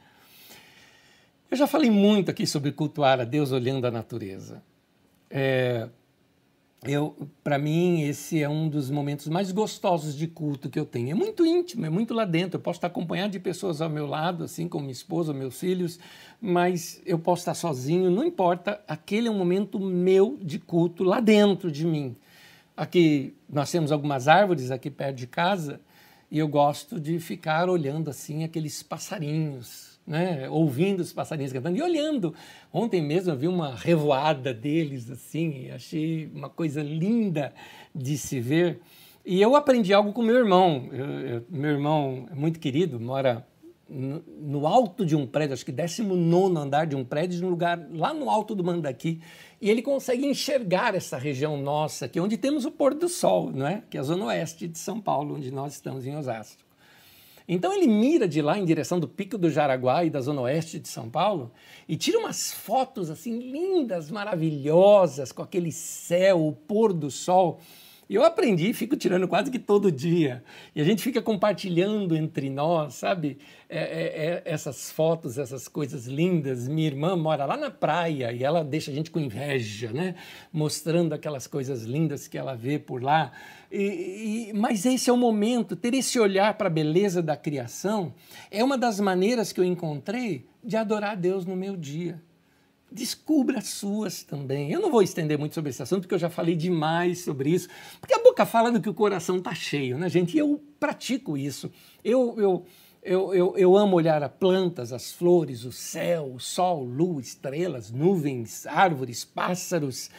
Eu 1.51 1.57
já 1.57 1.67
falei 1.67 1.89
muito 1.89 2.31
aqui 2.31 2.47
sobre 2.47 2.71
cultuar 2.71 3.19
a 3.19 3.25
Deus 3.25 3.51
olhando 3.51 3.85
a 3.85 3.91
natureza. 3.91 4.63
É, 5.29 5.89
eu, 6.83 7.27
para 7.43 7.59
mim, 7.59 8.03
esse 8.03 8.41
é 8.41 8.47
um 8.47 8.69
dos 8.69 8.89
momentos 8.89 9.27
mais 9.27 9.51
gostosos 9.51 10.15
de 10.15 10.27
culto 10.27 10.69
que 10.69 10.79
eu 10.79 10.85
tenho. 10.85 11.11
É 11.11 11.13
muito 11.13 11.45
íntimo, 11.45 11.85
é 11.85 11.89
muito 11.89 12.13
lá 12.13 12.23
dentro. 12.23 12.57
Eu 12.57 12.61
posso 12.61 12.77
estar 12.77 12.87
acompanhado 12.87 13.31
de 13.31 13.39
pessoas 13.39 13.81
ao 13.81 13.89
meu 13.89 14.05
lado, 14.05 14.45
assim 14.45 14.67
como 14.67 14.83
minha 14.85 14.93
esposa, 14.93 15.33
meus 15.33 15.59
filhos, 15.59 15.99
mas 16.39 17.01
eu 17.05 17.19
posso 17.19 17.41
estar 17.41 17.53
sozinho, 17.53 18.09
não 18.09 18.23
importa. 18.23 18.81
Aquele 18.87 19.27
é 19.27 19.31
um 19.31 19.37
momento 19.37 19.77
meu 19.77 20.37
de 20.41 20.57
culto 20.57 21.03
lá 21.03 21.19
dentro 21.19 21.69
de 21.69 21.85
mim. 21.85 22.15
Aqui 22.77 23.35
nós 23.49 23.69
temos 23.69 23.91
algumas 23.91 24.29
árvores 24.29 24.71
aqui 24.71 24.89
perto 24.89 25.17
de 25.17 25.27
casa 25.27 25.81
e 26.31 26.39
eu 26.39 26.47
gosto 26.47 26.97
de 26.97 27.19
ficar 27.19 27.69
olhando 27.69 28.09
assim 28.09 28.45
aqueles 28.45 28.81
passarinhos 28.81 29.88
né, 30.09 30.49
ouvindo 30.49 31.01
os 31.01 31.13
passarinhos 31.13 31.53
cantando 31.53 31.77
e 31.77 31.81
olhando. 31.83 32.33
Ontem 32.73 32.99
mesmo 32.99 33.31
eu 33.31 33.37
vi 33.37 33.47
uma 33.47 33.75
revoada 33.75 34.51
deles, 34.51 35.09
assim, 35.11 35.69
achei 35.69 36.27
uma 36.33 36.49
coisa 36.49 36.81
linda 36.81 37.53
de 37.93 38.17
se 38.17 38.39
ver. 38.39 38.81
E 39.23 39.39
eu 39.39 39.55
aprendi 39.55 39.93
algo 39.93 40.11
com 40.11 40.23
meu 40.23 40.35
irmão. 40.35 40.89
Eu, 40.91 41.05
eu, 41.05 41.45
meu 41.47 41.69
irmão 41.69 42.25
é 42.31 42.33
muito 42.33 42.59
querido, 42.59 42.99
mora 42.99 43.45
no, 43.87 44.23
no, 44.39 44.67
alto 44.67 45.05
de 45.05 45.15
um 45.15 45.27
prédio, 45.27 45.53
acho 45.53 45.65
que 45.65 45.71
19 45.71 46.57
andar 46.57 46.87
de 46.87 46.95
um 46.95 47.03
prédio, 47.03 47.41
num 47.41 47.49
lugar 47.49 47.79
lá 47.91 48.11
no 48.11 48.31
alto 48.31 48.55
do 48.55 48.63
Mandaqui. 48.63 49.21
E 49.61 49.69
ele 49.69 49.83
consegue 49.83 50.25
enxergar 50.25 50.95
essa 50.95 51.19
região 51.19 51.55
nossa, 51.55 52.07
que 52.07 52.17
é 52.17 52.21
onde 52.21 52.35
temos 52.35 52.65
o 52.65 52.71
pôr 52.71 52.95
do 52.95 53.07
sol, 53.07 53.51
não 53.51 53.67
é? 53.67 53.83
que 53.89 53.97
é 53.97 53.99
a 53.99 54.03
zona 54.03 54.25
oeste 54.25 54.67
de 54.67 54.79
São 54.79 54.99
Paulo, 54.99 55.35
onde 55.35 55.51
nós 55.51 55.73
estamos 55.73 56.07
em 56.07 56.15
Osasco. 56.15 56.68
Então 57.51 57.73
ele 57.73 57.87
mira 57.87 58.27
de 58.27 58.43
lá 58.43 58.59
em 58.59 58.63
direção 58.63 58.99
do 58.99 59.07
Pico 59.07 59.35
do 59.35 59.49
Jaraguá 59.49 60.05
e 60.05 60.09
da 60.11 60.21
zona 60.21 60.41
oeste 60.41 60.77
de 60.77 60.87
São 60.87 61.09
Paulo 61.09 61.51
e 61.87 61.97
tira 61.97 62.19
umas 62.19 62.53
fotos 62.53 63.09
assim 63.09 63.39
lindas, 63.39 64.11
maravilhosas, 64.11 65.31
com 65.31 65.41
aquele 65.41 65.71
céu, 65.71 66.45
o 66.45 66.53
pôr 66.53 66.93
do 66.93 67.09
sol. 67.09 67.59
E 68.09 68.15
eu 68.15 68.23
aprendi, 68.23 68.73
fico 68.73 68.97
tirando 68.97 69.27
quase 69.27 69.51
que 69.51 69.59
todo 69.59 69.91
dia. 69.91 70.43
E 70.75 70.81
a 70.81 70.83
gente 70.83 71.03
fica 71.03 71.21
compartilhando 71.21 72.15
entre 72.15 72.49
nós, 72.49 72.95
sabe? 72.95 73.37
É, 73.69 73.77
é, 73.77 74.25
é, 74.25 74.41
essas 74.45 74.91
fotos, 74.91 75.37
essas 75.37 75.67
coisas 75.67 76.07
lindas. 76.07 76.67
Minha 76.67 76.87
irmã 76.87 77.15
mora 77.15 77.45
lá 77.45 77.55
na 77.55 77.69
praia 77.69 78.33
e 78.33 78.43
ela 78.43 78.63
deixa 78.63 78.89
a 78.89 78.93
gente 78.95 79.11
com 79.11 79.19
inveja, 79.19 79.91
né? 79.91 80.15
Mostrando 80.51 81.13
aquelas 81.13 81.45
coisas 81.45 81.83
lindas 81.83 82.27
que 82.27 82.35
ela 82.35 82.55
vê 82.55 82.79
por 82.79 83.03
lá. 83.03 83.31
E, 83.71 84.49
e, 84.49 84.53
mas 84.53 84.87
esse 84.87 85.07
é 85.07 85.13
o 85.13 85.17
momento, 85.17 85.75
ter 85.75 85.93
esse 85.93 86.19
olhar 86.19 86.55
para 86.55 86.65
a 86.65 86.71
beleza 86.71 87.21
da 87.21 87.37
criação 87.37 88.15
é 88.49 88.63
uma 88.63 88.75
das 88.75 88.99
maneiras 88.99 89.51
que 89.51 89.59
eu 89.59 89.63
encontrei 89.63 90.47
de 90.63 90.75
adorar 90.75 91.15
Deus 91.15 91.45
no 91.45 91.55
meu 91.55 91.77
dia 91.77 92.19
descubra 92.91 93.59
as 93.59 93.67
suas 93.67 94.23
também. 94.23 94.71
Eu 94.71 94.81
não 94.81 94.91
vou 94.91 95.01
estender 95.01 95.37
muito 95.37 95.53
sobre 95.53 95.69
esse 95.69 95.81
assunto, 95.81 96.01
porque 96.01 96.15
eu 96.15 96.19
já 96.19 96.29
falei 96.29 96.55
demais 96.55 97.23
sobre 97.23 97.51
isso, 97.51 97.69
porque 97.99 98.13
a 98.13 98.23
boca 98.23 98.45
fala 98.45 98.71
do 98.71 98.81
que 98.81 98.89
o 98.89 98.93
coração 98.93 99.37
está 99.37 99.53
cheio, 99.53 99.97
né, 99.97 100.09
gente? 100.09 100.35
E 100.35 100.39
eu 100.39 100.61
pratico 100.79 101.37
isso. 101.37 101.71
Eu, 102.03 102.35
eu, 102.39 102.65
eu, 103.03 103.33
eu, 103.33 103.57
eu 103.57 103.77
amo 103.77 103.95
olhar 103.95 104.23
as 104.23 104.31
plantas, 104.31 104.91
as 104.91 105.11
flores, 105.11 105.63
o 105.63 105.71
céu, 105.71 106.33
o 106.33 106.39
sol, 106.39 106.83
lua, 106.83 107.21
estrelas, 107.21 107.91
nuvens, 107.91 108.65
árvores, 108.65 109.23
pássaros. 109.23 110.09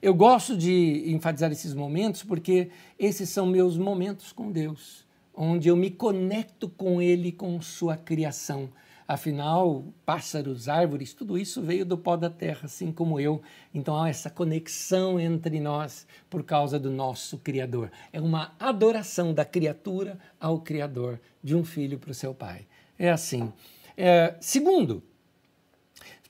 Eu 0.00 0.14
gosto 0.14 0.56
de 0.56 1.04
enfatizar 1.06 1.50
esses 1.50 1.74
momentos 1.74 2.22
porque 2.22 2.70
esses 2.98 3.28
são 3.30 3.46
meus 3.46 3.76
momentos 3.76 4.32
com 4.32 4.52
Deus, 4.52 5.04
onde 5.34 5.68
eu 5.68 5.76
me 5.76 5.90
conecto 5.90 6.68
com 6.68 7.00
Ele, 7.02 7.32
com 7.32 7.60
Sua 7.60 7.96
criação 7.96 8.68
Afinal, 9.08 9.86
pássaros, 10.04 10.68
árvores, 10.68 11.14
tudo 11.14 11.38
isso 11.38 11.62
veio 11.62 11.86
do 11.86 11.96
pó 11.96 12.14
da 12.14 12.28
terra, 12.28 12.60
assim 12.64 12.92
como 12.92 13.18
eu. 13.18 13.40
Então 13.72 13.96
há 13.98 14.10
essa 14.10 14.28
conexão 14.28 15.18
entre 15.18 15.58
nós 15.60 16.06
por 16.28 16.44
causa 16.44 16.78
do 16.78 16.90
nosso 16.90 17.38
Criador. 17.38 17.90
É 18.12 18.20
uma 18.20 18.54
adoração 18.60 19.32
da 19.32 19.46
criatura 19.46 20.18
ao 20.38 20.60
Criador, 20.60 21.18
de 21.42 21.56
um 21.56 21.64
filho 21.64 21.98
para 21.98 22.10
o 22.10 22.14
seu 22.14 22.34
pai. 22.34 22.66
É 22.98 23.10
assim. 23.10 23.50
É, 23.96 24.36
segundo, 24.42 25.02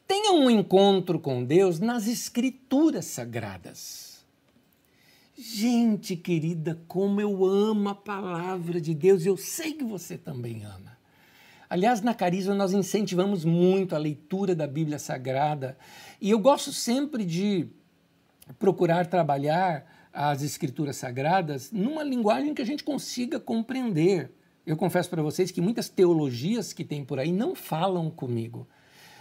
tenha 0.07 0.33
um 0.35 0.49
encontro 0.49 1.19
com 1.19 1.45
Deus 1.45 1.81
nas 1.81 2.07
Escrituras 2.07 3.07
Sagradas. 3.07 4.25
Gente 5.37 6.15
querida, 6.15 6.81
como 6.87 7.21
eu 7.21 7.45
amo 7.45 7.89
a 7.89 7.95
palavra 7.97 8.81
de 8.81 8.95
Deus, 8.95 9.27
eu 9.27 9.37
sei 9.37 9.73
que 9.73 9.85
você 9.85 10.17
também 10.17 10.65
ama. 10.65 10.98
Aliás, 11.71 12.01
na 12.01 12.15
Carisma 12.15 12.55
nós 12.55 12.73
incentivamos 12.73 13.45
muito 13.45 13.95
a 13.95 13.99
leitura 13.99 14.55
da 14.55 14.67
Bíblia 14.67 14.99
Sagrada 14.99 15.77
e 16.21 16.31
eu 16.31 16.39
gosto 16.39 16.73
sempre 16.73 17.27
de 17.27 17.69
procurar 18.59 19.07
trabalhar 19.07 19.85
as 20.13 20.43
Escrituras 20.43 20.97
Sagradas 20.97 21.71
numa 21.71 22.03
linguagem 22.03 22.55
que 22.55 22.63
a 22.63 22.67
gente 22.67 22.83
consiga 22.83 23.39
compreender. 23.39 24.33
Eu 24.67 24.77
confesso 24.77 25.11
para 25.11 25.23
vocês 25.23 25.51
que 25.51 25.61
muitas 25.61 25.91
teologias 25.91 26.73
que 26.73 26.85
tem 26.85 27.05
por 27.05 27.19
aí 27.19 27.31
não 27.31 27.55
falam 27.55 28.11
comigo. 28.11 28.67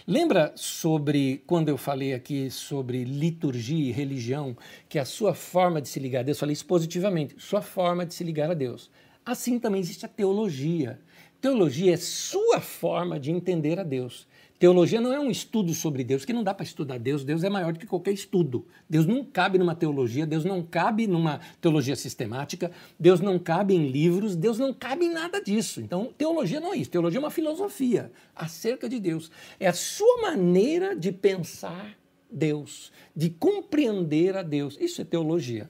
Lembra 0.08 0.54
sobre 0.56 1.44
quando 1.46 1.68
eu 1.68 1.78
falei 1.78 2.14
aqui 2.14 2.50
sobre 2.50 3.04
liturgia 3.04 3.90
e 3.90 3.92
religião, 3.92 4.56
que 4.88 4.98
a 4.98 5.04
sua 5.04 5.36
forma 5.36 5.82
de 5.82 5.90
se 5.90 6.00
ligar 6.00 6.22
a 6.22 6.24
Deus, 6.24 6.40
falei 6.40 6.54
isso 6.54 6.66
positivamente, 6.66 7.36
sua 7.38 7.62
forma 7.62 8.06
de 8.06 8.14
se 8.14 8.24
ligar 8.24 8.50
a 8.50 8.54
Deus. 8.54 8.90
Assim 9.26 9.60
também 9.60 9.82
existe 9.82 10.06
a 10.06 10.10
teologia. 10.10 11.02
Teologia 11.48 11.94
é 11.94 11.98
sua 11.98 12.60
forma 12.60 13.18
de 13.18 13.32
entender 13.32 13.80
a 13.80 13.84
Deus. 13.84 14.28
Teologia 14.60 15.00
não 15.00 15.14
é 15.14 15.20
um 15.22 15.32
estudo 15.32 15.74
sobre 15.74 16.04
Deus, 16.04 16.26
que 16.26 16.34
não 16.34 16.44
dá 16.44 16.54
para 16.54 16.66
estudar 16.66 17.00
Deus. 17.00 17.24
Deus 17.24 17.42
é 17.42 17.50
maior 17.50 17.72
do 17.72 17.80
que 17.80 17.88
qualquer 17.88 18.12
estudo. 18.12 18.68
Deus 18.90 19.06
não 19.06 19.24
cabe 19.24 19.58
numa 19.58 19.74
teologia, 19.74 20.28
Deus 20.28 20.44
não 20.44 20.62
cabe 20.62 21.08
numa 21.08 21.40
teologia 21.62 21.96
sistemática, 21.96 22.70
Deus 23.00 23.22
não 23.22 23.40
cabe 23.40 23.74
em 23.74 23.88
livros, 23.88 24.36
Deus 24.36 24.60
não 24.60 24.74
cabe 24.74 25.06
em 25.06 25.14
nada 25.14 25.42
disso. 25.42 25.80
Então, 25.80 26.14
teologia 26.18 26.60
não 26.60 26.74
é 26.74 26.78
isso. 26.80 26.92
Teologia 26.92 27.18
é 27.18 27.24
uma 27.24 27.32
filosofia 27.32 28.12
acerca 28.36 28.90
de 28.90 29.00
Deus. 29.00 29.32
É 29.58 29.68
a 29.68 29.74
sua 29.74 30.24
maneira 30.24 30.98
de 30.98 31.14
pensar 31.14 31.98
Deus, 32.30 32.92
de 33.16 33.30
compreender 33.30 34.36
a 34.36 34.44
Deus. 34.44 34.78
Isso 34.82 35.02
é 35.02 35.06
teologia. 35.06 35.70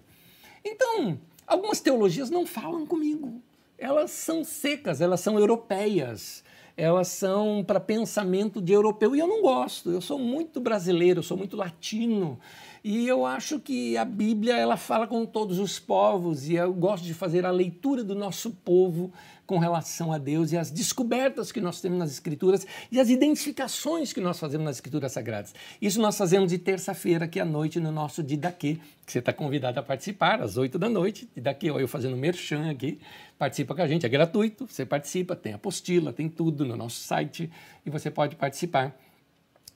Então, 0.65 1.19
algumas 1.45 1.79
teologias 1.79 2.31
não 2.31 2.47
falam 2.47 2.83
comigo 2.83 3.43
elas 3.77 4.11
são 4.11 4.43
secas, 4.43 5.01
elas 5.01 5.19
são 5.19 5.37
europeias, 5.37 6.43
elas 6.75 7.07
são 7.07 7.63
para 7.65 7.79
pensamento 7.79 8.61
de 8.61 8.73
europeu 8.73 9.15
e 9.15 9.19
eu 9.19 9.27
não 9.27 9.41
gosto. 9.41 9.91
Eu 9.91 10.01
sou 10.01 10.19
muito 10.19 10.59
brasileiro, 10.59 11.19
eu 11.19 11.23
sou 11.23 11.37
muito 11.37 11.55
latino. 11.55 12.39
E 12.83 13.07
eu 13.07 13.25
acho 13.25 13.59
que 13.59 13.97
a 13.97 14.05
Bíblia 14.05 14.55
ela 14.55 14.77
fala 14.77 15.07
com 15.07 15.25
todos 15.25 15.59
os 15.59 15.79
povos 15.79 16.47
e 16.47 16.55
eu 16.55 16.73
gosto 16.73 17.03
de 17.03 17.13
fazer 17.13 17.45
a 17.45 17.51
leitura 17.51 18.03
do 18.03 18.15
nosso 18.15 18.51
povo 18.51 19.11
com 19.47 19.57
relação 19.57 20.11
a 20.11 20.17
Deus 20.17 20.51
e 20.51 20.57
as 20.57 20.69
descobertas 20.69 21.51
que 21.51 21.61
nós 21.61 21.79
temos 21.79 21.97
nas 21.97 22.11
Escrituras 22.11 22.67
e 22.91 22.99
as 22.99 23.09
identificações 23.09 24.11
que 24.11 24.19
nós 24.19 24.37
fazemos 24.37 24.65
nas 24.65 24.75
Escrituras 24.75 25.13
Sagradas. 25.13 25.55
Isso 25.81 26.01
nós 26.01 26.17
fazemos 26.17 26.49
de 26.49 26.57
terça-feira 26.57 27.25
aqui 27.25 27.39
à 27.39 27.45
noite 27.45 27.79
no 27.79 27.91
nosso 27.91 28.21
Didaquê, 28.21 28.77
que 29.05 29.11
você 29.11 29.19
está 29.19 29.31
convidado 29.31 29.79
a 29.79 29.83
participar 29.83 30.41
às 30.41 30.57
oito 30.57 30.77
da 30.77 30.89
noite. 30.89 31.29
Didaquê, 31.33 31.69
eu 31.69 31.87
fazendo 31.87 32.17
merchan 32.17 32.69
aqui, 32.69 32.99
participa 33.39 33.73
com 33.73 33.81
a 33.81 33.87
gente, 33.87 34.05
é 34.05 34.09
gratuito, 34.09 34.67
você 34.67 34.85
participa, 34.85 35.35
tem 35.35 35.53
apostila, 35.53 36.11
tem 36.11 36.27
tudo 36.27 36.65
no 36.65 36.75
nosso 36.75 36.99
site 36.99 37.49
e 37.85 37.89
você 37.89 38.11
pode 38.11 38.35
participar. 38.35 38.93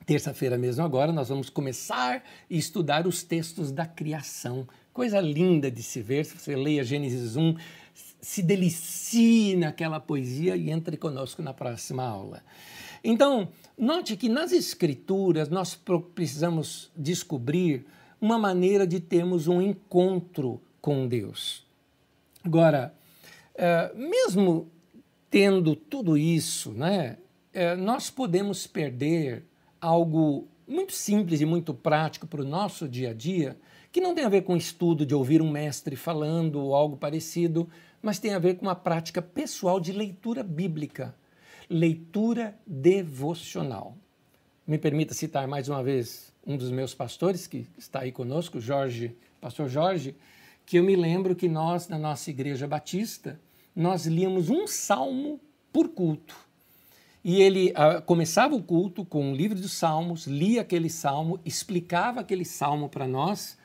Terça-feira 0.05 0.57
mesmo 0.57 0.83
agora 0.83 1.11
nós 1.11 1.29
vamos 1.29 1.49
começar 1.49 2.17
a 2.17 2.21
estudar 2.49 3.05
os 3.05 3.21
textos 3.21 3.71
da 3.71 3.85
criação. 3.85 4.67
Coisa 4.91 5.19
linda 5.19 5.69
de 5.69 5.83
se 5.83 6.01
ver, 6.01 6.25
se 6.25 6.37
você 6.37 6.55
leia 6.55 6.83
Gênesis 6.83 7.35
1, 7.35 7.55
se 8.19 8.41
delicie 8.41 9.55
naquela 9.55 9.99
poesia 9.99 10.55
e 10.55 10.71
entre 10.71 10.97
conosco 10.97 11.41
na 11.41 11.53
próxima 11.53 12.03
aula. 12.03 12.43
Então, 13.03 13.49
note 13.77 14.15
que 14.17 14.27
nas 14.27 14.51
Escrituras 14.51 15.49
nós 15.49 15.79
precisamos 16.13 16.91
descobrir 16.95 17.85
uma 18.19 18.37
maneira 18.37 18.85
de 18.85 18.99
termos 18.99 19.47
um 19.47 19.61
encontro 19.61 20.61
com 20.79 21.07
Deus. 21.07 21.65
Agora, 22.43 22.93
é, 23.55 23.91
mesmo 23.95 24.67
tendo 25.29 25.75
tudo 25.75 26.17
isso, 26.17 26.71
né, 26.71 27.17
é, 27.53 27.75
nós 27.75 28.09
podemos 28.09 28.67
perder 28.67 29.45
algo 29.81 30.47
muito 30.67 30.93
simples 30.93 31.41
e 31.41 31.45
muito 31.45 31.73
prático 31.73 32.27
para 32.27 32.41
o 32.41 32.45
nosso 32.45 32.87
dia 32.87 33.09
a 33.09 33.13
dia, 33.13 33.57
que 33.91 33.99
não 33.99 34.15
tem 34.15 34.23
a 34.23 34.29
ver 34.29 34.43
com 34.43 34.55
estudo 34.55 35.05
de 35.05 35.13
ouvir 35.13 35.41
um 35.41 35.51
mestre 35.51 35.95
falando 35.95 36.61
ou 36.61 36.73
algo 36.73 36.95
parecido, 36.95 37.67
mas 38.01 38.19
tem 38.19 38.33
a 38.33 38.39
ver 38.39 38.55
com 38.55 38.67
uma 38.67 38.75
prática 38.75 39.21
pessoal 39.21 39.79
de 39.79 39.91
leitura 39.91 40.43
bíblica, 40.43 41.13
leitura 41.69 42.55
devocional. 42.65 43.97
Me 44.65 44.77
permita 44.77 45.13
citar 45.13 45.47
mais 45.47 45.67
uma 45.67 45.83
vez 45.83 46.31
um 46.45 46.55
dos 46.55 46.71
meus 46.71 46.93
pastores 46.93 47.47
que 47.47 47.67
está 47.77 48.01
aí 48.01 48.11
conosco, 48.11 48.61
Jorge, 48.61 49.15
pastor 49.41 49.67
Jorge, 49.67 50.15
que 50.65 50.77
eu 50.77 50.83
me 50.83 50.95
lembro 50.95 51.35
que 51.35 51.49
nós 51.49 51.87
na 51.87 51.97
nossa 51.97 52.29
igreja 52.29 52.67
batista, 52.67 53.39
nós 53.75 54.05
líamos 54.05 54.49
um 54.49 54.67
salmo 54.67 55.39
por 55.73 55.89
culto. 55.89 56.35
E 57.23 57.41
ele 57.41 57.71
uh, 57.71 58.01
começava 58.01 58.55
o 58.55 58.63
culto 58.63 59.05
com 59.05 59.31
um 59.31 59.35
livro 59.35 59.59
dos 59.59 59.73
salmos, 59.73 60.25
lia 60.25 60.61
aquele 60.61 60.89
salmo, 60.89 61.39
explicava 61.45 62.21
aquele 62.21 62.45
salmo 62.45 62.89
para 62.89 63.07
nós 63.07 63.57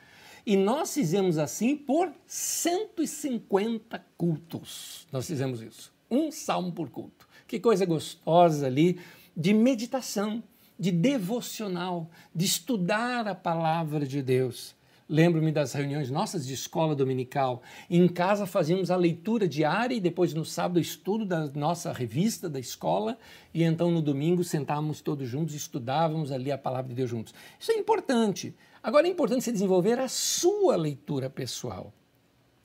e 0.47 0.55
nós 0.55 0.93
fizemos 0.93 1.37
assim 1.37 1.75
por 1.75 2.09
150 2.25 4.01
cultos. 4.17 5.05
Nós 5.11 5.27
fizemos 5.27 5.61
isso. 5.61 5.91
Um 6.09 6.31
salmo 6.31 6.71
por 6.71 6.89
culto. 6.89 7.27
Que 7.45 7.59
coisa 7.59 7.85
gostosa 7.85 8.65
ali 8.65 8.97
de 9.35 9.53
meditação, 9.53 10.41
de 10.79 10.89
devocional, 10.89 12.09
de 12.33 12.45
estudar 12.45 13.27
a 13.27 13.35
palavra 13.35 14.07
de 14.07 14.21
Deus. 14.21 14.73
Lembro-me 15.09 15.53
das 15.53 15.71
reuniões 15.71 16.11
nossas 16.11 16.45
de 16.45 16.53
escola 16.53 16.93
dominical. 16.93 17.61
Em 17.89 18.05
casa 18.09 18.45
fazíamos 18.45 18.91
a 18.91 18.97
leitura 18.97 19.47
diária 19.47 19.95
e 19.95 20.01
depois 20.01 20.33
no 20.33 20.43
sábado 20.43 20.77
o 20.77 20.81
estudo 20.81 21.25
da 21.25 21.47
nossa 21.47 21.93
revista 21.93 22.49
da 22.49 22.59
escola 22.59 23.17
e 23.53 23.63
então 23.63 23.89
no 23.89 24.01
domingo 24.01 24.43
sentávamos 24.43 24.99
todos 24.99 25.29
juntos 25.29 25.53
e 25.53 25.57
estudávamos 25.57 26.29
ali 26.29 26.51
a 26.51 26.57
palavra 26.57 26.89
de 26.89 26.95
Deus 26.95 27.09
juntos. 27.09 27.33
Isso 27.57 27.71
é 27.71 27.75
importante. 27.75 28.53
Agora 28.83 29.07
é 29.07 29.09
importante 29.09 29.45
você 29.45 29.51
desenvolver 29.53 29.97
a 29.97 30.09
sua 30.09 30.75
leitura 30.75 31.29
pessoal. 31.29 31.93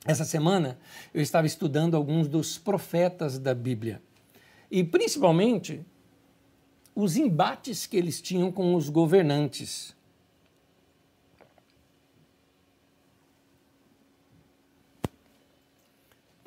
Essa 0.04 0.24
semana 0.24 0.80
eu 1.14 1.22
estava 1.22 1.46
estudando 1.46 1.96
alguns 1.96 2.26
dos 2.26 2.58
profetas 2.58 3.38
da 3.38 3.54
Bíblia 3.54 4.02
e 4.68 4.82
principalmente 4.82 5.86
os 6.92 7.16
embates 7.16 7.86
que 7.86 7.96
eles 7.96 8.20
tinham 8.20 8.50
com 8.50 8.74
os 8.74 8.88
governantes. 8.88 9.94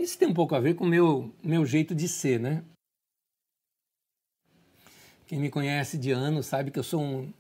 Isso 0.05 0.19
tem 0.19 0.27
um 0.27 0.33
pouco 0.35 0.53
a 0.53 0.59
ver 0.59 0.75
com 0.75 0.83
o 0.83 0.87
meu, 0.87 1.33
meu 1.43 1.65
jeito 1.65 1.95
de 1.95 2.07
ser, 2.07 2.39
né? 2.39 2.63
Quem 5.25 5.39
me 5.39 5.49
conhece 5.49 5.97
de 5.97 6.11
anos 6.11 6.45
sabe 6.45 6.69
que 6.69 6.77
eu 6.77 6.83
sou 6.83 7.01
um 7.01 7.33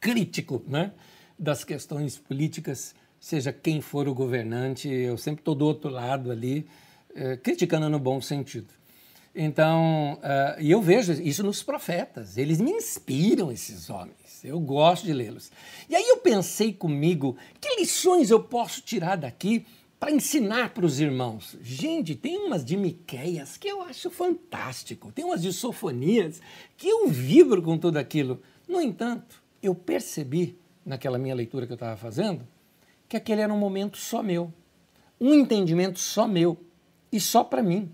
crítico, 0.00 0.64
né? 0.66 0.94
das 1.38 1.64
questões 1.64 2.16
políticas, 2.16 2.94
seja 3.20 3.52
quem 3.52 3.82
for 3.82 4.08
o 4.08 4.14
governante, 4.14 4.88
eu 4.88 5.18
sempre 5.18 5.42
estou 5.42 5.54
do 5.54 5.66
outro 5.66 5.90
lado 5.90 6.30
ali, 6.30 6.66
eh, 7.14 7.36
criticando 7.36 7.90
no 7.90 7.98
bom 7.98 8.22
sentido. 8.22 8.68
Então, 9.34 10.14
uh, 10.22 10.60
e 10.60 10.70
eu 10.70 10.80
vejo 10.80 11.12
isso 11.12 11.42
nos 11.42 11.62
profetas, 11.62 12.38
eles 12.38 12.60
me 12.60 12.70
inspiram, 12.70 13.50
esses 13.50 13.90
homens, 13.90 14.44
eu 14.44 14.60
gosto 14.60 15.04
de 15.04 15.12
lê-los. 15.12 15.50
E 15.88 15.96
aí 15.96 16.06
eu 16.06 16.18
pensei 16.18 16.72
comigo, 16.72 17.36
que 17.60 17.80
lições 17.80 18.30
eu 18.30 18.42
posso 18.42 18.82
tirar 18.82 19.16
daqui 19.16 19.66
para 20.02 20.10
ensinar 20.10 20.70
para 20.70 20.84
os 20.84 20.98
irmãos? 20.98 21.56
Gente, 21.62 22.16
tem 22.16 22.36
umas 22.36 22.64
de 22.64 22.76
Miqueias 22.76 23.56
que 23.56 23.68
eu 23.68 23.82
acho 23.82 24.10
fantástico, 24.10 25.12
tem 25.12 25.24
umas 25.24 25.40
de 25.40 25.52
Sofonias 25.52 26.42
que 26.76 26.88
eu 26.88 27.06
vibro 27.06 27.62
com 27.62 27.78
tudo 27.78 27.98
aquilo. 27.98 28.42
No 28.66 28.80
entanto, 28.80 29.40
eu 29.62 29.76
percebi 29.76 30.58
naquela 30.84 31.20
minha 31.20 31.36
leitura 31.36 31.66
que 31.66 31.72
eu 31.72 31.76
estava 31.76 31.96
fazendo, 31.96 32.44
que 33.08 33.16
aquele 33.16 33.42
era 33.42 33.54
um 33.54 33.58
momento 33.60 33.96
só 33.96 34.24
meu, 34.24 34.52
um 35.20 35.32
entendimento 35.32 36.00
só 36.00 36.26
meu 36.26 36.58
e 37.12 37.20
só 37.20 37.44
para 37.44 37.62
mim. 37.62 37.88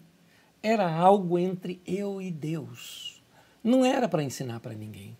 Era 0.62 0.90
algo 0.90 1.38
entre 1.38 1.78
eu 1.86 2.22
e 2.22 2.30
Deus. 2.30 3.22
Não 3.62 3.84
era 3.84 4.08
para 4.08 4.22
ensinar 4.22 4.60
para 4.60 4.72
ninguém. 4.72 5.14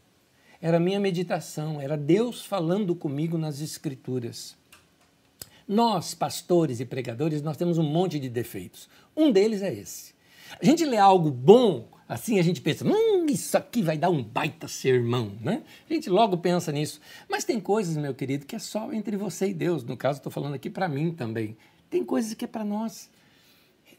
Era 0.58 0.80
minha 0.80 0.98
meditação, 0.98 1.82
era 1.82 1.98
Deus 1.98 2.46
falando 2.46 2.94
comigo 2.94 3.36
nas 3.36 3.60
Escrituras. 3.60 4.56
Nós, 5.68 6.14
pastores 6.14 6.80
e 6.80 6.86
pregadores, 6.86 7.42
nós 7.42 7.56
temos 7.56 7.76
um 7.76 7.82
monte 7.82 8.18
de 8.18 8.28
defeitos. 8.28 8.88
Um 9.14 9.30
deles 9.30 9.62
é 9.62 9.72
esse. 9.72 10.14
A 10.58 10.64
gente 10.64 10.84
lê 10.84 10.96
algo 10.96 11.30
bom, 11.30 11.86
Assim 12.08 12.38
a 12.38 12.42
gente 12.42 12.62
pensa, 12.62 12.86
hum, 12.86 13.26
isso 13.28 13.54
aqui 13.58 13.82
vai 13.82 13.98
dar 13.98 14.08
um 14.08 14.22
baita 14.24 14.66
sermão, 14.66 15.32
né? 15.42 15.62
A 15.88 15.92
gente 15.92 16.08
logo 16.08 16.38
pensa 16.38 16.72
nisso. 16.72 17.02
Mas 17.28 17.44
tem 17.44 17.60
coisas, 17.60 17.98
meu 17.98 18.14
querido, 18.14 18.46
que 18.46 18.56
é 18.56 18.58
só 18.58 18.90
entre 18.94 19.14
você 19.14 19.50
e 19.50 19.54
Deus. 19.54 19.84
No 19.84 19.94
caso, 19.94 20.18
estou 20.18 20.32
falando 20.32 20.54
aqui 20.54 20.70
para 20.70 20.88
mim 20.88 21.12
também. 21.12 21.54
Tem 21.90 22.02
coisas 22.02 22.32
que 22.32 22.46
é 22.46 22.48
para 22.48 22.64
nós, 22.64 23.10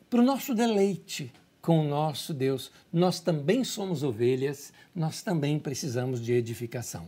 para 0.09 0.21
o 0.21 0.23
nosso 0.23 0.55
deleite 0.55 1.31
com 1.61 1.81
o 1.81 1.83
nosso 1.83 2.33
Deus. 2.33 2.71
Nós 2.91 3.19
também 3.19 3.63
somos 3.63 4.01
ovelhas, 4.01 4.73
nós 4.95 5.21
também 5.21 5.59
precisamos 5.59 6.19
de 6.19 6.33
edificação. 6.33 7.07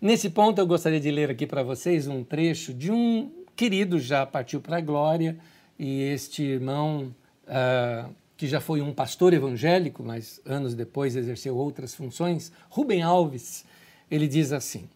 Nesse 0.00 0.30
ponto, 0.30 0.58
eu 0.58 0.66
gostaria 0.66 0.98
de 0.98 1.10
ler 1.10 1.30
aqui 1.30 1.46
para 1.46 1.62
vocês 1.62 2.06
um 2.06 2.24
trecho 2.24 2.72
de 2.72 2.90
um 2.90 3.30
querido 3.56 3.98
já 3.98 4.24
partiu 4.26 4.60
para 4.60 4.78
a 4.78 4.80
glória, 4.80 5.38
e 5.78 6.02
este 6.02 6.42
irmão. 6.42 7.14
Uh, 7.44 8.22
que 8.42 8.48
já 8.48 8.60
foi 8.60 8.80
um 8.80 8.92
pastor 8.92 9.32
evangélico, 9.32 10.02
mas 10.02 10.40
anos 10.44 10.74
depois 10.74 11.14
exerceu 11.14 11.56
outras 11.56 11.94
funções, 11.94 12.50
Rubem 12.68 13.00
Alves, 13.00 13.64
ele 14.10 14.26
diz 14.26 14.50
assim: 14.50 14.88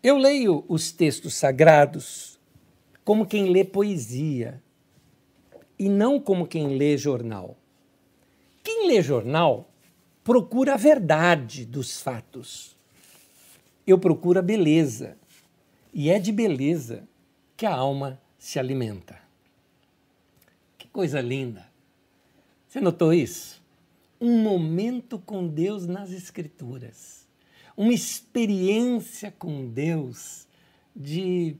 Eu 0.00 0.16
leio 0.16 0.64
os 0.68 0.92
textos 0.92 1.34
sagrados 1.34 2.38
como 3.04 3.26
quem 3.26 3.50
lê 3.50 3.64
poesia 3.64 4.62
e 5.76 5.88
não 5.88 6.20
como 6.20 6.46
quem 6.46 6.78
lê 6.78 6.96
jornal. 6.96 7.56
Quem 8.62 8.86
lê 8.86 9.02
jornal 9.02 9.68
procura 10.22 10.74
a 10.74 10.76
verdade 10.76 11.66
dos 11.66 12.00
fatos. 12.00 12.76
Eu 13.84 13.98
procuro 13.98 14.38
a 14.38 14.42
beleza, 14.42 15.16
e 15.92 16.08
é 16.08 16.20
de 16.20 16.30
beleza 16.30 17.02
que 17.60 17.66
a 17.66 17.74
alma 17.74 18.18
se 18.38 18.58
alimenta. 18.58 19.18
Que 20.78 20.88
coisa 20.88 21.20
linda! 21.20 21.68
Você 22.66 22.80
notou 22.80 23.12
isso? 23.12 23.62
Um 24.18 24.42
momento 24.42 25.18
com 25.18 25.46
Deus 25.46 25.86
nas 25.86 26.10
Escrituras. 26.10 27.28
Uma 27.76 27.92
experiência 27.92 29.30
com 29.30 29.68
Deus 29.68 30.48
de, 30.96 31.54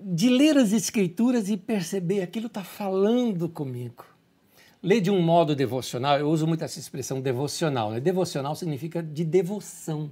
de 0.00 0.28
ler 0.28 0.58
as 0.58 0.72
Escrituras 0.72 1.48
e 1.48 1.56
perceber 1.56 2.22
aquilo 2.22 2.46
está 2.46 2.62
falando 2.62 3.48
comigo. 3.48 4.04
Ler 4.80 5.00
de 5.00 5.10
um 5.10 5.20
modo 5.20 5.56
devocional, 5.56 6.20
eu 6.20 6.30
uso 6.30 6.46
muito 6.46 6.62
essa 6.62 6.78
expressão 6.78 7.20
devocional. 7.20 7.90
Né? 7.90 7.98
Devocional 7.98 8.54
significa 8.54 9.02
de 9.02 9.24
devoção. 9.24 10.08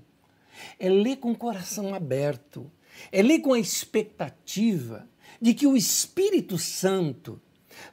É 0.77 0.89
ler 0.89 1.19
com 1.19 1.31
o 1.31 1.37
coração 1.37 1.95
aberto. 1.95 2.69
É 3.11 3.23
ler 3.23 3.41
com 3.41 3.53
a 3.53 3.59
expectativa 3.59 5.09
de 5.41 5.55
que 5.55 5.67
o 5.67 5.77
Espírito 5.77 6.59
Santo 6.59 7.41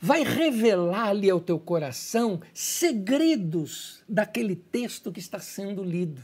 vai 0.02 0.24
revelar 0.24 1.10
ali 1.10 1.30
ao 1.30 1.40
teu 1.40 1.60
coração 1.60 2.42
segredos 2.54 4.04
daquele 4.08 4.56
texto 4.56 5.12
que 5.12 5.20
está 5.20 5.40
sendo 5.40 5.84
lido. 5.84 6.22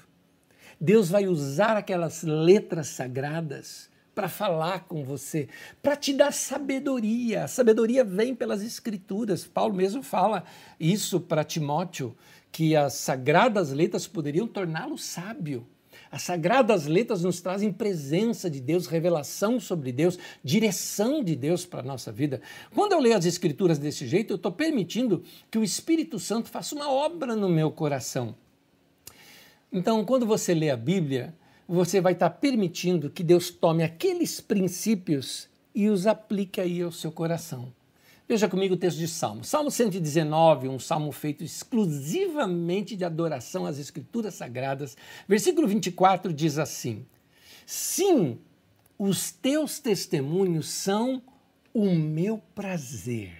Deus 0.79 1.09
vai 1.09 1.27
usar 1.27 1.77
aquelas 1.77 2.23
letras 2.23 2.87
sagradas 2.87 3.89
para 4.13 4.29
falar 4.29 4.81
com 4.81 5.03
você, 5.03 5.47
para 5.81 5.95
te 5.95 6.13
dar 6.13 6.31
sabedoria. 6.31 7.45
A 7.45 7.47
sabedoria 7.47 8.03
vem 8.03 8.35
pelas 8.35 8.61
Escrituras. 8.61 9.45
Paulo 9.45 9.73
mesmo 9.73 10.03
fala 10.03 10.43
isso 10.79 11.19
para 11.19 11.43
Timóteo, 11.43 12.15
que 12.51 12.75
as 12.75 12.93
sagradas 12.93 13.71
letras 13.71 14.05
poderiam 14.05 14.47
torná-lo 14.47 14.97
sábio. 14.97 15.65
As 16.13 16.21
sagradas 16.21 16.85
letras 16.85 17.23
nos 17.23 17.41
trazem 17.41 17.73
presença 17.73 18.47
de 18.47 18.61
Deus, 18.61 18.85
revelação 18.85 19.59
sobre 19.59 19.91
Deus, 19.91 20.19
direção 20.43 21.23
de 21.23 21.35
Deus 21.35 21.65
para 21.65 21.79
a 21.79 21.83
nossa 21.83 22.11
vida. 22.11 22.39
Quando 22.75 22.91
eu 22.91 22.99
leio 22.99 23.17
as 23.17 23.25
Escrituras 23.25 23.79
desse 23.79 24.05
jeito, 24.05 24.31
eu 24.31 24.35
estou 24.35 24.51
permitindo 24.51 25.23
que 25.49 25.57
o 25.57 25.63
Espírito 25.63 26.19
Santo 26.19 26.49
faça 26.49 26.75
uma 26.75 26.87
obra 26.87 27.35
no 27.35 27.49
meu 27.49 27.71
coração. 27.71 28.35
Então, 29.71 30.05
quando 30.05 30.23
você 30.23 30.53
lê 30.53 30.69
a 30.69 30.77
Bíblia, 30.77 31.33
você 31.67 31.99
vai 31.99 32.13
estar 32.13 32.29
permitindo 32.29 33.09
que 33.09 33.23
Deus 33.23 33.49
tome 33.49 33.81
aqueles 33.83 34.39
princípios 34.39 35.49
e 35.73 35.89
os 35.89 36.05
aplique 36.05 36.61
aí 36.61 36.79
ao 36.83 36.91
seu 36.91 37.11
coração. 37.11 37.73
Veja 38.33 38.49
comigo 38.49 38.73
o 38.73 38.77
texto 38.77 38.97
de 38.97 39.07
Salmo. 39.07 39.43
Salmo 39.43 39.69
119, 39.69 40.67
um 40.67 40.79
salmo 40.79 41.11
feito 41.11 41.43
exclusivamente 41.43 42.95
de 42.95 43.05
adoração 43.05 43.63
às 43.67 43.77
Escrituras 43.77 44.33
Sagradas. 44.33 44.97
Versículo 45.27 45.67
24 45.67 46.33
diz 46.33 46.57
assim: 46.57 47.05
Sim, 47.63 48.39
os 48.97 49.29
teus 49.29 49.77
testemunhos 49.77 50.67
são 50.67 51.21
o 51.71 51.93
meu 51.93 52.41
prazer. 52.55 53.37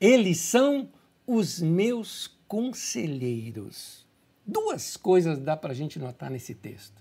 Eles 0.00 0.38
são 0.38 0.88
os 1.24 1.60
meus 1.60 2.26
conselheiros. 2.48 4.04
Duas 4.44 4.96
coisas 4.96 5.38
dá 5.38 5.56
para 5.56 5.70
a 5.70 5.76
gente 5.76 6.00
notar 6.00 6.28
nesse 6.28 6.56
texto. 6.56 7.00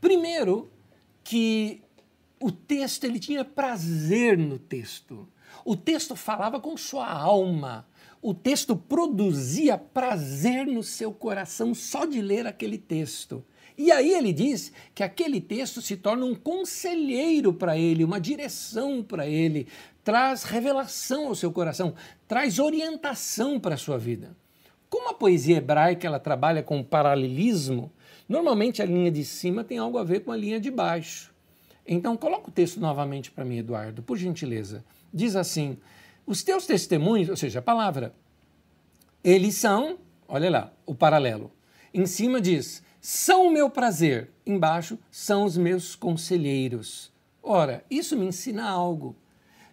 Primeiro, 0.00 0.72
que 1.22 1.82
o 2.40 2.50
texto 2.50 3.04
ele 3.04 3.20
tinha 3.20 3.44
prazer 3.44 4.38
no 4.38 4.58
texto. 4.58 5.28
O 5.64 5.76
texto 5.76 6.16
falava 6.16 6.60
com 6.60 6.76
sua 6.76 7.08
alma. 7.08 7.86
O 8.20 8.32
texto 8.32 8.76
produzia 8.76 9.76
prazer 9.76 10.66
no 10.66 10.82
seu 10.82 11.12
coração 11.12 11.74
só 11.74 12.04
de 12.04 12.20
ler 12.20 12.46
aquele 12.46 12.78
texto. 12.78 13.44
E 13.76 13.90
aí 13.90 14.12
ele 14.12 14.32
diz 14.32 14.72
que 14.94 15.02
aquele 15.02 15.40
texto 15.40 15.80
se 15.80 15.96
torna 15.96 16.24
um 16.24 16.34
conselheiro 16.34 17.52
para 17.52 17.76
ele, 17.76 18.04
uma 18.04 18.20
direção 18.20 19.02
para 19.02 19.26
ele, 19.26 19.66
traz 20.04 20.44
revelação 20.44 21.28
ao 21.28 21.34
seu 21.34 21.50
coração, 21.50 21.94
traz 22.28 22.58
orientação 22.58 23.58
para 23.58 23.74
a 23.74 23.78
sua 23.78 23.98
vida. 23.98 24.36
Como 24.88 25.08
a 25.08 25.14
poesia 25.14 25.56
hebraica 25.56 26.06
ela 26.06 26.20
trabalha 26.20 26.62
com 26.62 26.82
paralelismo, 26.82 27.90
normalmente 28.28 28.82
a 28.82 28.86
linha 28.86 29.10
de 29.10 29.24
cima 29.24 29.64
tem 29.64 29.78
algo 29.78 29.98
a 29.98 30.04
ver 30.04 30.20
com 30.20 30.30
a 30.30 30.36
linha 30.36 30.60
de 30.60 30.70
baixo. 30.70 31.32
Então 31.84 32.16
coloca 32.16 32.50
o 32.50 32.52
texto 32.52 32.78
novamente 32.78 33.30
para 33.30 33.44
mim, 33.44 33.58
Eduardo, 33.58 34.02
por 34.02 34.16
gentileza 34.16 34.84
diz 35.12 35.36
assim: 35.36 35.78
os 36.26 36.42
teus 36.42 36.66
testemunhos, 36.66 37.28
ou 37.28 37.36
seja, 37.36 37.58
a 37.58 37.62
palavra, 37.62 38.14
eles 39.22 39.54
são, 39.56 39.98
olha 40.26 40.50
lá, 40.50 40.72
o 40.86 40.94
paralelo. 40.94 41.50
Em 41.92 42.06
cima 42.06 42.40
diz: 42.40 42.82
são 43.00 43.48
o 43.48 43.50
meu 43.50 43.68
prazer. 43.68 44.30
Embaixo, 44.46 44.96
são 45.10 45.44
os 45.44 45.56
meus 45.56 45.96
conselheiros. 45.96 47.12
Ora, 47.42 47.84
isso 47.90 48.16
me 48.16 48.24
ensina 48.24 48.68
algo. 48.68 49.16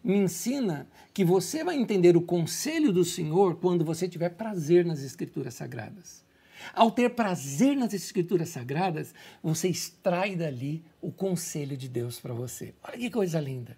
Me 0.03 0.17
ensina 0.17 0.87
que 1.13 1.23
você 1.23 1.63
vai 1.63 1.75
entender 1.75 2.17
o 2.17 2.21
conselho 2.21 2.91
do 2.91 3.05
Senhor 3.05 3.57
quando 3.57 3.85
você 3.85 4.07
tiver 4.07 4.29
prazer 4.29 4.83
nas 4.83 5.03
Escrituras 5.03 5.53
Sagradas. 5.53 6.23
Ao 6.73 6.89
ter 6.89 7.11
prazer 7.11 7.75
nas 7.77 7.93
Escrituras 7.93 8.49
Sagradas, 8.49 9.13
você 9.43 9.69
extrai 9.69 10.35
dali 10.35 10.83
o 10.99 11.11
conselho 11.11 11.77
de 11.77 11.87
Deus 11.87 12.19
para 12.19 12.33
você. 12.33 12.73
Olha 12.83 12.97
que 12.97 13.11
coisa 13.11 13.39
linda. 13.39 13.77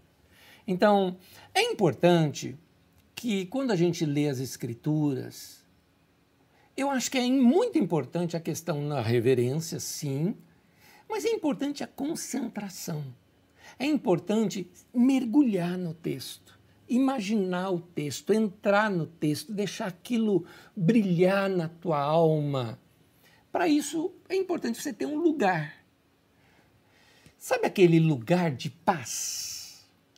Então, 0.67 1.17
é 1.53 1.61
importante 1.63 2.57
que 3.15 3.45
quando 3.47 3.71
a 3.71 3.75
gente 3.75 4.05
lê 4.05 4.29
as 4.29 4.39
Escrituras, 4.39 5.61
eu 6.75 6.89
acho 6.89 7.11
que 7.11 7.17
é 7.17 7.27
muito 7.29 7.77
importante 7.77 8.35
a 8.35 8.39
questão 8.39 8.87
da 8.87 9.01
reverência, 9.01 9.79
sim, 9.79 10.35
mas 11.09 11.25
é 11.25 11.29
importante 11.29 11.83
a 11.83 11.87
concentração. 11.87 13.03
É 13.77 13.85
importante 13.85 14.69
mergulhar 14.93 15.77
no 15.77 15.93
texto, 15.93 16.57
imaginar 16.87 17.69
o 17.71 17.79
texto, 17.79 18.33
entrar 18.33 18.89
no 18.89 19.05
texto, 19.05 19.53
deixar 19.53 19.87
aquilo 19.87 20.45
brilhar 20.75 21.49
na 21.49 21.67
tua 21.67 21.99
alma. 21.99 22.79
Para 23.51 23.67
isso, 23.67 24.13
é 24.29 24.35
importante 24.35 24.81
você 24.81 24.93
ter 24.93 25.05
um 25.05 25.17
lugar. 25.17 25.85
Sabe 27.37 27.65
aquele 27.65 27.99
lugar 27.99 28.51
de 28.51 28.69
paz? 28.69 29.60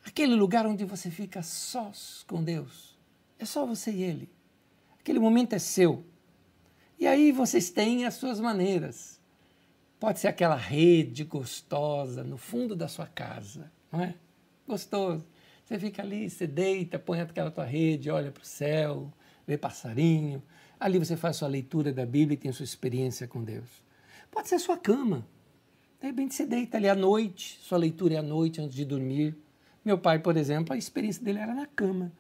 Aquele 0.06 0.36
lugar 0.36 0.66
onde 0.66 0.86
você 0.86 1.10
fica 1.10 1.42
sós 1.42 2.24
com 2.28 2.44
Deus. 2.44 2.98
É 3.40 3.46
só 3.46 3.66
você 3.66 3.92
e 3.92 4.04
Ele. 4.04 4.30
Aquele 5.00 5.20
momento 5.20 5.54
é 5.54 5.60
seu. 5.60 6.06
E 7.00 7.08
aí 7.08 7.32
vocês 7.32 7.70
têm 7.70 8.06
as 8.06 8.14
suas 8.16 8.40
maneiras. 8.40 9.20
Pode 10.00 10.20
ser 10.20 10.28
aquela 10.28 10.56
rede 10.56 11.24
gostosa 11.24 12.24
no 12.24 12.38
fundo 12.38 12.76
da 12.76 12.88
sua 12.88 13.08
casa, 13.08 13.72
não 13.92 14.02
é? 14.02 14.16
Gostoso. 14.68 15.26
Você 15.64 15.80
fica 15.80 16.02
ali, 16.02 16.30
você 16.30 16.46
deita, 16.46 17.00
põe 17.00 17.22
aquela 17.22 17.50
tua 17.50 17.64
rede, 17.64 18.10
olha 18.10 18.32
para 18.32 18.44
o 18.44 18.46
céu, 18.46 19.12
vê 19.48 19.58
passarinho. 19.58 20.44
Ali 20.80 21.00
você 21.00 21.16
faz 21.16 21.38
sua 21.38 21.48
leitura 21.48 21.94
da 21.94 22.06
Bíblia 22.06 22.36
e 22.36 22.38
tem 22.38 22.52
sua 22.52 22.66
experiência 22.66 23.28
com 23.28 23.44
Deus. 23.44 23.82
Pode 24.30 24.50
ser 24.50 24.56
a 24.56 24.60
sua 24.60 24.78
cama. 24.78 25.26
De 26.02 26.08
repente 26.08 26.36
você 26.36 26.46
deita 26.46 26.78
ali 26.78 26.90
à 26.90 26.96
noite, 26.96 27.60
sua 27.62 27.78
leitura 27.78 28.16
é 28.16 28.18
à 28.18 28.22
noite 28.22 28.60
antes 28.60 28.76
de 28.76 28.84
dormir. 28.84 29.38
Meu 29.84 29.98
pai, 29.98 30.20
por 30.20 30.38
exemplo, 30.38 30.74
a 30.74 30.78
experiência 30.78 31.24
dele 31.24 31.40
era 31.40 31.54
na 31.54 31.66
cama. 31.66 32.12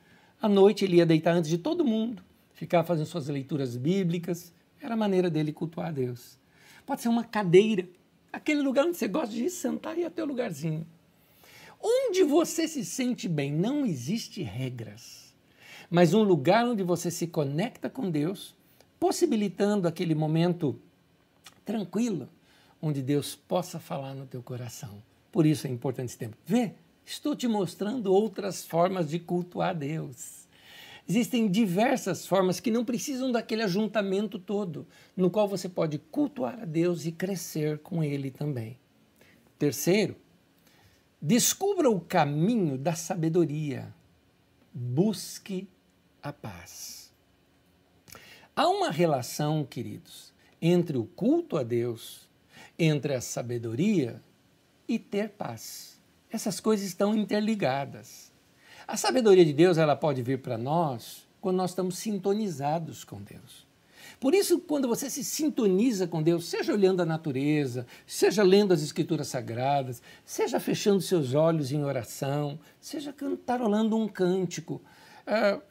À 0.41 0.49
noite 0.49 0.83
ele 0.83 0.97
ia 0.97 1.05
deitar 1.05 1.33
antes 1.33 1.49
de 1.49 1.57
todo 1.57 1.85
mundo, 1.85 2.21
ficava 2.53 2.85
fazendo 2.85 3.05
suas 3.05 3.27
leituras 3.29 3.77
bíblicas. 3.77 4.51
Era 4.81 4.95
a 4.95 4.97
maneira 4.97 5.29
dele 5.29 5.53
cultuar 5.53 5.87
a 5.87 5.91
Deus. 5.91 6.37
Pode 6.85 7.01
ser 7.01 7.07
uma 7.07 7.23
cadeira, 7.23 7.87
aquele 8.31 8.61
lugar 8.61 8.85
onde 8.85 8.97
você 8.97 9.07
gosta 9.07 9.33
de 9.33 9.45
ir 9.45 9.49
sentar 9.49 9.97
e 9.97 10.03
até 10.03 10.21
o 10.21 10.25
lugarzinho. 10.25 10.85
Onde 11.81 12.23
você 12.23 12.67
se 12.67 12.83
sente 12.83 13.29
bem, 13.29 13.51
não 13.51 13.85
existe 13.85 14.41
regras, 14.41 15.33
mas 15.89 16.13
um 16.13 16.23
lugar 16.23 16.65
onde 16.65 16.83
você 16.83 17.11
se 17.11 17.27
conecta 17.27 17.89
com 17.89 18.09
Deus, 18.09 18.55
possibilitando 18.99 19.87
aquele 19.87 20.15
momento 20.15 20.79
tranquilo, 21.65 22.27
onde 22.81 23.01
Deus 23.01 23.35
possa 23.35 23.79
falar 23.79 24.13
no 24.13 24.25
teu 24.25 24.41
coração. 24.41 25.01
Por 25.31 25.45
isso 25.45 25.67
é 25.67 25.69
importante 25.69 26.09
esse 26.09 26.17
tempo. 26.17 26.37
Vê, 26.45 26.73
Estou 27.05 27.35
te 27.35 27.47
mostrando 27.47 28.13
outras 28.13 28.65
formas 28.65 29.09
de 29.09 29.19
cultuar 29.19 29.69
a 29.71 29.73
Deus. 29.73 30.43
Existem 31.07 31.49
diversas 31.49 32.25
formas 32.25 32.59
que 32.59 32.71
não 32.71 32.85
precisam 32.85 33.31
daquele 33.31 33.61
ajuntamento 33.61 34.39
todo, 34.39 34.87
no 35.17 35.29
qual 35.29 35.47
você 35.47 35.67
pode 35.67 35.97
cultuar 35.97 36.61
a 36.61 36.65
Deus 36.65 37.05
e 37.05 37.11
crescer 37.11 37.79
com 37.79 38.01
Ele 38.03 38.31
também. 38.31 38.77
Terceiro, 39.59 40.15
descubra 41.21 41.89
o 41.89 41.99
caminho 41.99 42.77
da 42.77 42.95
sabedoria. 42.95 43.93
Busque 44.73 45.67
a 46.21 46.31
paz. 46.31 47.11
Há 48.55 48.69
uma 48.69 48.89
relação, 48.89 49.65
queridos, 49.65 50.33
entre 50.61 50.97
o 50.97 51.05
culto 51.05 51.57
a 51.57 51.63
Deus, 51.63 52.29
entre 52.79 53.13
a 53.13 53.19
sabedoria 53.19 54.21
e 54.87 54.97
ter 54.97 55.29
paz. 55.29 55.92
Essas 56.33 56.59
coisas 56.59 56.87
estão 56.87 57.15
interligadas. 57.15 58.31
A 58.87 58.97
sabedoria 58.97 59.45
de 59.45 59.53
Deus 59.53 59.77
ela 59.77 59.95
pode 59.95 60.23
vir 60.23 60.41
para 60.41 60.57
nós 60.57 61.27
quando 61.39 61.57
nós 61.57 61.69
estamos 61.69 61.99
sintonizados 61.99 63.03
com 63.03 63.21
Deus. 63.21 63.67
Por 64.19 64.33
isso, 64.33 64.57
quando 64.59 64.87
você 64.87 65.11
se 65.11 65.23
sintoniza 65.23 66.07
com 66.07 66.23
Deus, 66.23 66.45
seja 66.45 66.73
olhando 66.73 67.01
a 67.01 67.05
natureza, 67.05 67.85
seja 68.07 68.41
lendo 68.41 68.73
as 68.73 68.81
Escrituras 68.81 69.27
Sagradas, 69.27 70.01
seja 70.25 70.59
fechando 70.59 71.01
seus 71.01 71.35
olhos 71.35 71.71
em 71.71 71.83
oração, 71.83 72.57
seja 72.81 73.13
cantarolando 73.13 73.95
um 73.95 74.07
cântico. 74.07 74.81
É, 75.27 75.61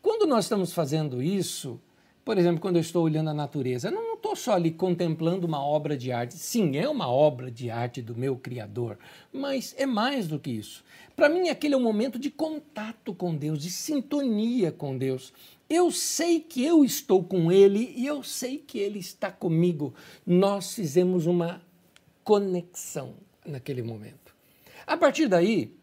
quando 0.00 0.26
nós 0.26 0.46
estamos 0.46 0.72
fazendo 0.72 1.22
isso, 1.22 1.78
por 2.24 2.38
exemplo, 2.38 2.62
quando 2.62 2.76
eu 2.76 2.82
estou 2.82 3.04
olhando 3.04 3.28
a 3.28 3.34
natureza, 3.34 3.90
não 3.90 4.11
estou 4.22 4.36
só 4.36 4.52
ali 4.52 4.70
contemplando 4.70 5.48
uma 5.48 5.60
obra 5.60 5.96
de 5.96 6.12
arte. 6.12 6.34
Sim, 6.34 6.76
é 6.76 6.88
uma 6.88 7.08
obra 7.08 7.50
de 7.50 7.68
arte 7.68 8.00
do 8.00 8.14
meu 8.14 8.36
Criador, 8.36 8.96
mas 9.32 9.74
é 9.76 9.84
mais 9.84 10.28
do 10.28 10.38
que 10.38 10.52
isso. 10.52 10.84
Para 11.16 11.28
mim, 11.28 11.48
aquele 11.48 11.74
é 11.74 11.76
um 11.76 11.82
momento 11.82 12.20
de 12.20 12.30
contato 12.30 13.12
com 13.12 13.34
Deus, 13.34 13.60
de 13.60 13.68
sintonia 13.68 14.70
com 14.70 14.96
Deus. 14.96 15.32
Eu 15.68 15.90
sei 15.90 16.38
que 16.38 16.64
eu 16.64 16.84
estou 16.84 17.24
com 17.24 17.50
Ele 17.50 17.92
e 17.96 18.06
eu 18.06 18.22
sei 18.22 18.58
que 18.58 18.78
Ele 18.78 19.00
está 19.00 19.32
comigo. 19.32 19.92
Nós 20.24 20.72
fizemos 20.72 21.26
uma 21.26 21.60
conexão 22.22 23.14
naquele 23.44 23.82
momento. 23.82 24.32
A 24.86 24.96
partir 24.96 25.26
daí, 25.26 25.74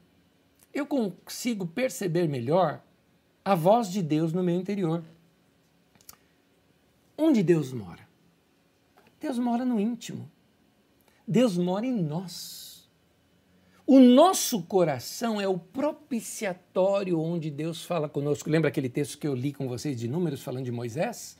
eu 0.74 0.86
consigo 0.86 1.68
perceber 1.68 2.30
melhor 2.30 2.82
a 3.44 3.54
voz 3.54 3.92
de 3.92 4.02
Deus 4.02 4.32
no 4.32 4.44
meu 4.44 4.56
interior. 4.56 5.04
Onde 7.18 7.44
Deus 7.44 7.74
mora? 7.74 8.09
Deus 9.20 9.38
mora 9.38 9.66
no 9.66 9.80
íntimo. 9.80 10.30
Deus 11.28 11.58
mora 11.58 11.86
em 11.86 12.02
nós. 12.02 12.90
O 13.86 14.00
nosso 14.00 14.62
coração 14.64 15.42
é 15.42 15.48
o 15.48 15.58
propiciatório 15.58 17.20
onde 17.20 17.50
Deus 17.50 17.84
fala 17.84 18.08
conosco. 18.08 18.50
Lembra 18.50 18.70
aquele 18.70 18.88
texto 18.88 19.18
que 19.18 19.28
eu 19.28 19.34
li 19.34 19.52
com 19.52 19.68
vocês 19.68 20.00
de 20.00 20.08
Números, 20.08 20.44
falando 20.44 20.66
de 20.66 20.72
Moisés? 20.72 21.38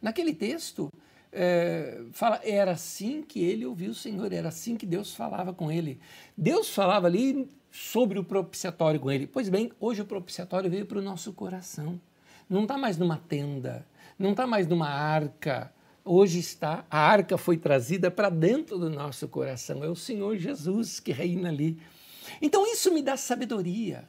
Naquele 0.00 0.34
texto, 0.34 0.90
é, 1.32 2.02
fala, 2.10 2.40
era 2.42 2.72
assim 2.72 3.22
que 3.22 3.42
ele 3.42 3.64
ouviu 3.64 3.92
o 3.92 3.94
Senhor, 3.94 4.32
era 4.32 4.48
assim 4.48 4.76
que 4.76 4.84
Deus 4.84 5.14
falava 5.14 5.54
com 5.54 5.70
ele. 5.70 6.00
Deus 6.36 6.70
falava 6.70 7.06
ali 7.06 7.48
sobre 7.70 8.18
o 8.18 8.24
propiciatório 8.24 9.00
com 9.00 9.10
ele. 9.10 9.26
Pois 9.26 9.48
bem, 9.48 9.72
hoje 9.80 10.02
o 10.02 10.04
propiciatório 10.04 10.68
veio 10.68 10.84
para 10.84 10.98
o 10.98 11.02
nosso 11.02 11.32
coração. 11.32 12.00
Não 12.50 12.62
está 12.62 12.76
mais 12.76 12.98
numa 12.98 13.16
tenda, 13.16 13.86
não 14.18 14.32
está 14.32 14.46
mais 14.46 14.66
numa 14.66 14.88
arca. 14.88 15.72
Hoje 16.04 16.40
está, 16.40 16.84
a 16.90 16.98
arca 16.98 17.38
foi 17.38 17.56
trazida 17.56 18.10
para 18.10 18.28
dentro 18.28 18.76
do 18.76 18.90
nosso 18.90 19.28
coração. 19.28 19.84
É 19.84 19.88
o 19.88 19.94
Senhor 19.94 20.36
Jesus 20.36 20.98
que 20.98 21.12
reina 21.12 21.48
ali. 21.48 21.78
Então 22.40 22.66
isso 22.66 22.92
me 22.92 23.02
dá 23.02 23.16
sabedoria. 23.16 24.08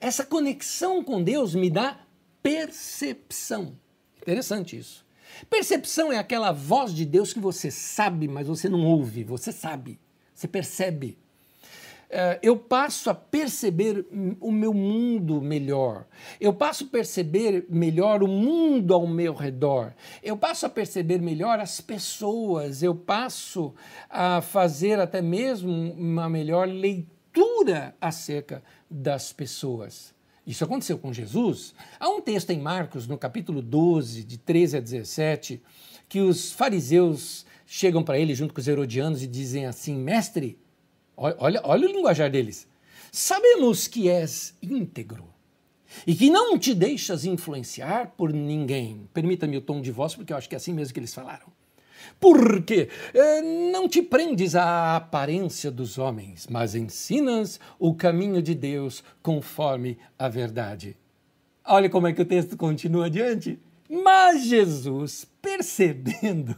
Essa 0.00 0.24
conexão 0.24 1.02
com 1.02 1.22
Deus 1.22 1.54
me 1.54 1.70
dá 1.70 2.00
percepção. 2.42 3.78
Interessante 4.20 4.76
isso. 4.76 5.04
Percepção 5.48 6.12
é 6.12 6.18
aquela 6.18 6.52
voz 6.52 6.94
de 6.94 7.06
Deus 7.06 7.32
que 7.32 7.40
você 7.40 7.70
sabe, 7.70 8.28
mas 8.28 8.46
você 8.46 8.68
não 8.68 8.84
ouve, 8.84 9.24
você 9.24 9.50
sabe, 9.50 9.98
você 10.34 10.46
percebe. 10.46 11.18
Eh, 12.14 12.40
eu 12.42 12.58
passo 12.58 13.08
a 13.08 13.14
perceber 13.14 14.04
o 14.38 14.52
meu 14.52 14.74
mundo 14.74 15.40
melhor. 15.40 16.04
Eu 16.38 16.52
passo 16.52 16.84
a 16.84 16.86
perceber 16.86 17.64
melhor 17.70 18.22
o 18.22 18.28
mundo 18.28 18.92
ao 18.92 19.06
meu 19.06 19.32
redor. 19.32 19.94
Eu 20.22 20.36
passo 20.36 20.66
a 20.66 20.68
perceber 20.68 21.22
melhor 21.22 21.58
as 21.58 21.80
pessoas. 21.80 22.82
Eu 22.82 22.94
passo 22.94 23.74
a 24.10 24.42
fazer 24.42 25.00
até 25.00 25.22
mesmo 25.22 25.72
uma 25.72 26.28
melhor 26.28 26.68
leitura 26.68 27.96
acerca 27.98 28.62
das 28.90 29.32
pessoas. 29.32 30.14
Isso 30.46 30.64
aconteceu 30.64 30.98
com 30.98 31.14
Jesus. 31.14 31.72
Há 31.98 32.10
um 32.10 32.20
texto 32.20 32.50
em 32.50 32.60
Marcos, 32.60 33.06
no 33.06 33.16
capítulo 33.16 33.62
12, 33.62 34.22
de 34.22 34.36
13 34.36 34.76
a 34.76 34.80
17, 34.80 35.62
que 36.10 36.20
os 36.20 36.52
fariseus 36.52 37.46
chegam 37.64 38.02
para 38.02 38.18
ele 38.18 38.34
junto 38.34 38.52
com 38.52 38.60
os 38.60 38.68
herodianos 38.68 39.22
e 39.22 39.26
dizem 39.26 39.64
assim: 39.64 39.96
Mestre, 39.96 40.58
olha, 41.16 41.60
olha 41.64 41.88
o 41.88 41.92
linguajar 41.92 42.30
deles. 42.30 42.66
Sabemos 43.10 43.86
que 43.86 44.08
és 44.08 44.56
íntegro 44.62 45.32
e 46.06 46.14
que 46.14 46.30
não 46.30 46.58
te 46.58 46.74
deixas 46.74 47.24
influenciar 47.24 48.14
por 48.16 48.32
ninguém. 48.32 49.08
Permita-me 49.12 49.56
o 49.56 49.60
tom 49.60 49.80
de 49.80 49.92
voz, 49.92 50.14
porque 50.14 50.32
eu 50.32 50.36
acho 50.36 50.48
que 50.48 50.54
é 50.54 50.56
assim 50.56 50.72
mesmo 50.72 50.94
que 50.94 51.00
eles 51.00 51.14
falaram. 51.14 51.46
Porque 52.18 52.88
eh, 53.14 53.42
não 53.70 53.88
te 53.88 54.02
prendes 54.02 54.54
à 54.54 54.96
aparência 54.96 55.70
dos 55.70 55.98
homens, 55.98 56.46
mas 56.48 56.74
ensinas 56.74 57.60
o 57.78 57.94
caminho 57.94 58.42
de 58.42 58.54
Deus 58.54 59.04
conforme 59.22 59.98
a 60.18 60.28
verdade. 60.28 60.96
Olha 61.64 61.88
como 61.88 62.06
é 62.06 62.12
que 62.12 62.22
o 62.22 62.26
texto 62.26 62.56
continua 62.56 63.06
adiante. 63.06 63.58
Mas 63.88 64.44
Jesus, 64.44 65.26
percebendo 65.40 66.56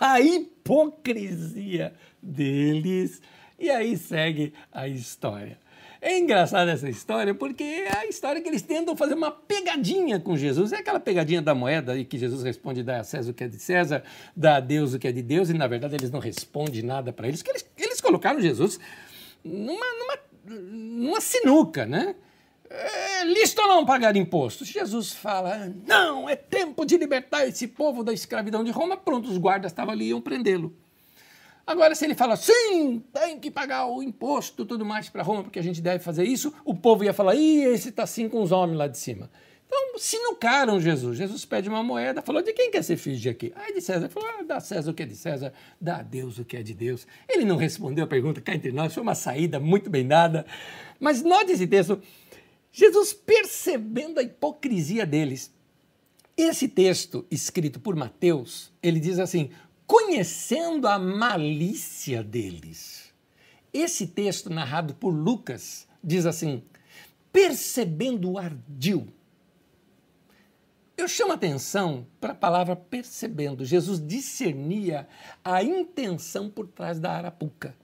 a 0.00 0.20
hipocrisia 0.20 1.92
deles, 2.22 3.20
e 3.60 3.70
aí 3.70 3.96
segue 3.96 4.54
a 4.72 4.88
história. 4.88 5.58
É 6.02 6.18
engraçada 6.18 6.70
essa 6.70 6.88
história 6.88 7.34
porque 7.34 7.62
é 7.62 7.98
a 7.98 8.06
história 8.06 8.40
que 8.40 8.48
eles 8.48 8.62
tentam 8.62 8.96
fazer 8.96 9.12
uma 9.12 9.30
pegadinha 9.30 10.18
com 10.18 10.34
Jesus. 10.34 10.72
É 10.72 10.78
aquela 10.78 10.98
pegadinha 10.98 11.42
da 11.42 11.54
moeda 11.54 11.96
e 11.96 12.06
que 12.06 12.16
Jesus 12.16 12.42
responde: 12.42 12.82
dá 12.82 13.00
a 13.00 13.04
César 13.04 13.30
o 13.30 13.34
que 13.34 13.44
é 13.44 13.48
de 13.48 13.58
César, 13.58 14.02
dá 14.34 14.56
a 14.56 14.60
Deus 14.60 14.94
o 14.94 14.98
que 14.98 15.06
é 15.06 15.12
de 15.12 15.20
Deus, 15.20 15.50
e 15.50 15.54
na 15.54 15.66
verdade 15.66 15.96
eles 15.96 16.10
não 16.10 16.18
respondem 16.18 16.82
nada 16.82 17.12
para 17.12 17.28
eles, 17.28 17.44
eles, 17.46 17.70
eles 17.76 18.00
colocaram 18.00 18.40
Jesus 18.40 18.80
numa, 19.44 19.86
numa, 19.98 20.18
numa 20.46 21.20
sinuca, 21.20 21.84
né? 21.84 22.14
É, 22.70 23.24
listo 23.24 23.60
ou 23.60 23.68
não 23.68 23.84
pagar 23.84 24.16
impostos? 24.16 24.68
Jesus 24.68 25.12
fala: 25.12 25.70
não, 25.86 26.26
é 26.26 26.34
tempo 26.34 26.86
de 26.86 26.96
libertar 26.96 27.46
esse 27.46 27.68
povo 27.68 28.02
da 28.02 28.12
escravidão 28.12 28.64
de 28.64 28.70
Roma. 28.70 28.96
Pronto, 28.96 29.28
os 29.28 29.36
guardas 29.36 29.70
estavam 29.70 29.92
ali 29.92 30.06
e 30.06 30.08
iam 30.08 30.20
prendê-lo. 30.20 30.74
Agora, 31.66 31.94
se 31.94 32.04
ele 32.04 32.14
fala, 32.14 32.36
sim, 32.36 33.02
tem 33.12 33.38
que 33.38 33.50
pagar 33.50 33.86
o 33.86 34.02
imposto 34.02 34.64
tudo 34.64 34.84
mais 34.84 35.08
para 35.08 35.22
Roma, 35.22 35.42
porque 35.44 35.58
a 35.58 35.62
gente 35.62 35.80
deve 35.80 36.02
fazer 36.02 36.24
isso, 36.24 36.52
o 36.64 36.74
povo 36.74 37.04
ia 37.04 37.12
falar, 37.12 37.34
ih, 37.34 37.64
esse 37.64 37.90
está 37.90 38.02
assim 38.02 38.28
com 38.28 38.42
os 38.42 38.50
homens 38.50 38.76
lá 38.76 38.88
de 38.88 38.98
cima. 38.98 39.30
Então, 39.66 39.98
sinucaram 39.98 40.80
Jesus. 40.80 41.16
Jesus 41.16 41.44
pede 41.44 41.68
uma 41.68 41.80
moeda, 41.80 42.20
falou, 42.22 42.42
de 42.42 42.52
quem 42.52 42.72
quer 42.72 42.82
ser 42.82 42.96
filho 42.96 43.30
aqui? 43.30 43.52
Aí 43.54 43.72
de 43.72 43.80
César, 43.80 44.08
falou, 44.08 44.28
ah, 44.28 44.42
dá 44.42 44.58
César 44.58 44.90
o 44.90 44.94
que 44.94 45.04
é 45.04 45.06
de 45.06 45.14
César, 45.14 45.52
dá 45.80 45.98
a 45.98 46.02
Deus 46.02 46.38
o 46.38 46.44
que 46.44 46.56
é 46.56 46.62
de 46.62 46.74
Deus. 46.74 47.06
Ele 47.28 47.44
não 47.44 47.56
respondeu 47.56 48.04
a 48.04 48.08
pergunta 48.08 48.40
cá 48.40 48.52
entre 48.52 48.72
nós, 48.72 48.92
foi 48.92 49.02
uma 49.02 49.14
saída 49.14 49.60
muito 49.60 49.88
bem 49.88 50.08
dada. 50.08 50.44
Mas 50.98 51.22
note 51.22 51.52
esse 51.52 51.68
texto, 51.68 52.02
Jesus 52.72 53.12
percebendo 53.12 54.18
a 54.18 54.24
hipocrisia 54.24 55.06
deles. 55.06 55.54
Esse 56.36 56.66
texto, 56.66 57.24
escrito 57.30 57.78
por 57.78 57.94
Mateus, 57.94 58.72
ele 58.82 58.98
diz 58.98 59.20
assim, 59.20 59.50
conhecendo 59.90 60.86
a 60.86 61.00
malícia 61.00 62.22
deles. 62.22 63.12
Esse 63.72 64.06
texto, 64.06 64.48
narrado 64.48 64.94
por 64.94 65.10
Lucas, 65.10 65.88
diz 66.02 66.26
assim: 66.26 66.62
percebendo 67.32 68.30
o 68.30 68.38
ardil. 68.38 69.08
Eu 70.96 71.08
chamo 71.08 71.32
atenção 71.32 72.06
para 72.20 72.32
a 72.32 72.36
palavra 72.36 72.76
percebendo. 72.76 73.64
Jesus 73.64 73.98
discernia 73.98 75.08
a 75.44 75.60
intenção 75.60 76.48
por 76.48 76.68
trás 76.68 77.00
da 77.00 77.10
arapuca. 77.10 77.74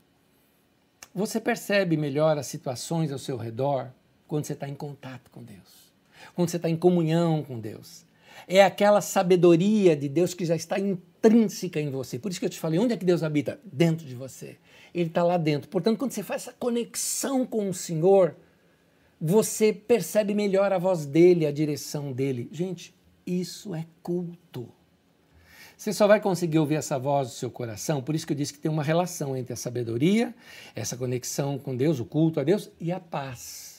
Você 1.12 1.40
percebe 1.40 1.96
melhor 1.96 2.38
as 2.38 2.46
situações 2.46 3.10
ao 3.10 3.18
seu 3.18 3.36
redor 3.36 3.90
quando 4.28 4.44
você 4.44 4.52
está 4.52 4.68
em 4.68 4.76
contato 4.76 5.28
com 5.28 5.42
Deus, 5.42 5.92
quando 6.36 6.50
você 6.50 6.56
está 6.56 6.70
em 6.70 6.76
comunhão 6.76 7.42
com 7.42 7.58
Deus. 7.58 8.05
É 8.46 8.62
aquela 8.62 9.00
sabedoria 9.00 9.96
de 9.96 10.08
Deus 10.08 10.32
que 10.34 10.44
já 10.44 10.54
está 10.54 10.78
intrínseca 10.78 11.80
em 11.80 11.90
você. 11.90 12.18
Por 12.18 12.30
isso 12.30 12.38
que 12.38 12.46
eu 12.46 12.50
te 12.50 12.60
falei, 12.60 12.78
onde 12.78 12.92
é 12.92 12.96
que 12.96 13.04
Deus 13.04 13.22
habita? 13.22 13.58
Dentro 13.64 14.06
de 14.06 14.14
você. 14.14 14.56
Ele 14.94 15.08
está 15.08 15.22
lá 15.22 15.36
dentro. 15.36 15.68
Portanto, 15.68 15.98
quando 15.98 16.12
você 16.12 16.22
faz 16.22 16.42
essa 16.42 16.52
conexão 16.52 17.44
com 17.44 17.68
o 17.68 17.74
Senhor, 17.74 18.36
você 19.20 19.72
percebe 19.72 20.34
melhor 20.34 20.72
a 20.72 20.78
voz 20.78 21.06
dele, 21.06 21.46
a 21.46 21.52
direção 21.52 22.12
dele. 22.12 22.48
Gente, 22.52 22.94
isso 23.26 23.74
é 23.74 23.84
culto. 24.02 24.68
Você 25.76 25.92
só 25.92 26.06
vai 26.06 26.20
conseguir 26.20 26.58
ouvir 26.58 26.76
essa 26.76 26.98
voz 26.98 27.28
do 27.28 27.34
seu 27.34 27.50
coração, 27.50 28.02
por 28.02 28.14
isso 28.14 28.26
que 28.26 28.32
eu 28.32 28.36
disse 28.36 28.52
que 28.52 28.58
tem 28.58 28.70
uma 28.70 28.82
relação 28.82 29.36
entre 29.36 29.52
a 29.52 29.56
sabedoria, 29.56 30.34
essa 30.74 30.96
conexão 30.96 31.58
com 31.58 31.76
Deus, 31.76 32.00
o 32.00 32.04
culto 32.06 32.40
a 32.40 32.44
Deus 32.44 32.70
e 32.80 32.90
a 32.90 32.98
paz. 32.98 33.75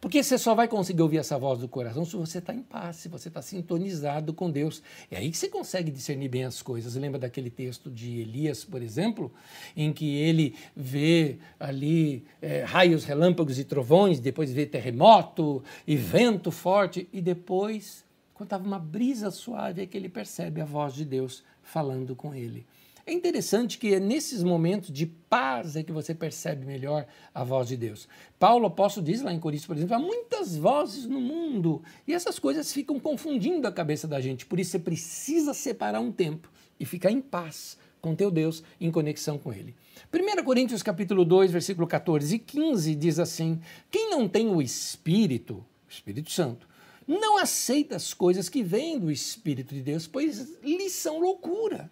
Porque 0.00 0.22
você 0.22 0.38
só 0.38 0.54
vai 0.54 0.68
conseguir 0.68 1.02
ouvir 1.02 1.18
essa 1.18 1.38
voz 1.38 1.58
do 1.58 1.68
coração 1.68 2.04
se 2.04 2.16
você 2.16 2.38
está 2.38 2.54
em 2.54 2.62
paz, 2.62 2.96
se 2.96 3.08
você 3.08 3.28
está 3.28 3.40
sintonizado 3.42 4.32
com 4.32 4.50
Deus. 4.50 4.82
É 5.10 5.16
aí 5.16 5.30
que 5.30 5.36
você 5.36 5.48
consegue 5.48 5.90
discernir 5.90 6.28
bem 6.28 6.44
as 6.44 6.62
coisas. 6.62 6.94
Lembra 6.94 7.18
daquele 7.18 7.50
texto 7.50 7.90
de 7.90 8.20
Elias, 8.20 8.64
por 8.64 8.82
exemplo, 8.82 9.32
em 9.76 9.92
que 9.92 10.16
ele 10.16 10.54
vê 10.74 11.38
ali 11.58 12.24
é, 12.40 12.62
raios, 12.64 13.04
relâmpagos 13.04 13.58
e 13.58 13.64
trovões, 13.64 14.20
depois 14.20 14.52
vê 14.52 14.66
terremoto 14.66 15.62
e 15.86 15.96
vento 15.96 16.50
forte, 16.50 17.08
e 17.12 17.20
depois, 17.20 18.04
quando 18.34 18.46
estava 18.46 18.64
uma 18.64 18.78
brisa 18.78 19.30
suave, 19.30 19.82
é 19.82 19.86
que 19.86 19.96
ele 19.96 20.08
percebe 20.08 20.60
a 20.60 20.64
voz 20.64 20.94
de 20.94 21.04
Deus 21.04 21.42
falando 21.62 22.14
com 22.16 22.34
ele. 22.34 22.66
É 23.04 23.12
interessante 23.12 23.78
que 23.78 23.94
é 23.94 23.98
nesses 23.98 24.44
momentos 24.44 24.92
de 24.92 25.06
paz 25.06 25.74
é 25.74 25.82
que 25.82 25.90
você 25.90 26.14
percebe 26.14 26.64
melhor 26.64 27.04
a 27.34 27.42
voz 27.42 27.66
de 27.66 27.76
Deus. 27.76 28.06
Paulo, 28.38 28.66
apóstolo, 28.66 29.04
diz 29.04 29.22
lá 29.22 29.32
em 29.32 29.40
Coríntios, 29.40 29.66
por 29.66 29.76
exemplo, 29.76 29.96
há 29.96 29.98
muitas 29.98 30.56
vozes 30.56 31.04
no 31.06 31.20
mundo 31.20 31.82
e 32.06 32.14
essas 32.14 32.38
coisas 32.38 32.72
ficam 32.72 33.00
confundindo 33.00 33.66
a 33.66 33.72
cabeça 33.72 34.06
da 34.06 34.20
gente. 34.20 34.46
Por 34.46 34.60
isso 34.60 34.70
você 34.70 34.78
precisa 34.78 35.52
separar 35.52 35.98
um 35.98 36.12
tempo 36.12 36.48
e 36.78 36.84
ficar 36.84 37.10
em 37.10 37.20
paz 37.20 37.76
com 38.00 38.14
teu 38.14 38.30
Deus, 38.30 38.62
em 38.80 38.90
conexão 38.90 39.36
com 39.36 39.52
Ele. 39.52 39.74
1 40.12 40.44
Coríntios 40.44 40.82
capítulo 40.82 41.24
2, 41.24 41.50
versículo 41.50 41.88
14 41.88 42.36
e 42.36 42.38
15 42.38 42.94
diz 42.94 43.18
assim, 43.18 43.60
quem 43.90 44.10
não 44.10 44.28
tem 44.28 44.48
o 44.48 44.62
Espírito, 44.62 45.64
Espírito 45.88 46.30
Santo, 46.30 46.68
não 47.06 47.36
aceita 47.36 47.96
as 47.96 48.14
coisas 48.14 48.48
que 48.48 48.62
vêm 48.62 48.96
do 48.96 49.10
Espírito 49.10 49.74
de 49.74 49.82
Deus, 49.82 50.06
pois 50.06 50.56
lhes 50.62 50.92
são 50.92 51.18
loucura 51.18 51.90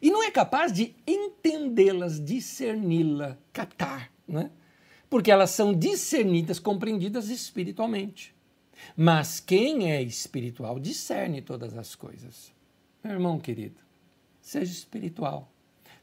e 0.00 0.10
não 0.10 0.22
é 0.22 0.30
capaz 0.30 0.72
de 0.72 0.94
entendê-las, 1.06 2.22
discerni-la, 2.22 3.36
captar, 3.52 4.10
né? 4.26 4.50
porque 5.10 5.30
elas 5.30 5.50
são 5.50 5.72
discernidas, 5.72 6.58
compreendidas 6.58 7.28
espiritualmente. 7.28 8.34
Mas 8.96 9.40
quem 9.40 9.90
é 9.90 10.02
espiritual 10.02 10.78
discerne 10.78 11.42
todas 11.42 11.76
as 11.76 11.94
coisas. 11.94 12.52
Meu 13.02 13.14
irmão 13.14 13.38
querido, 13.38 13.80
seja 14.40 14.70
espiritual, 14.70 15.50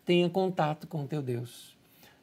tenha 0.06 0.30
contato 0.30 0.88
com 0.88 1.08
teu 1.08 1.22
Deus. 1.22 1.76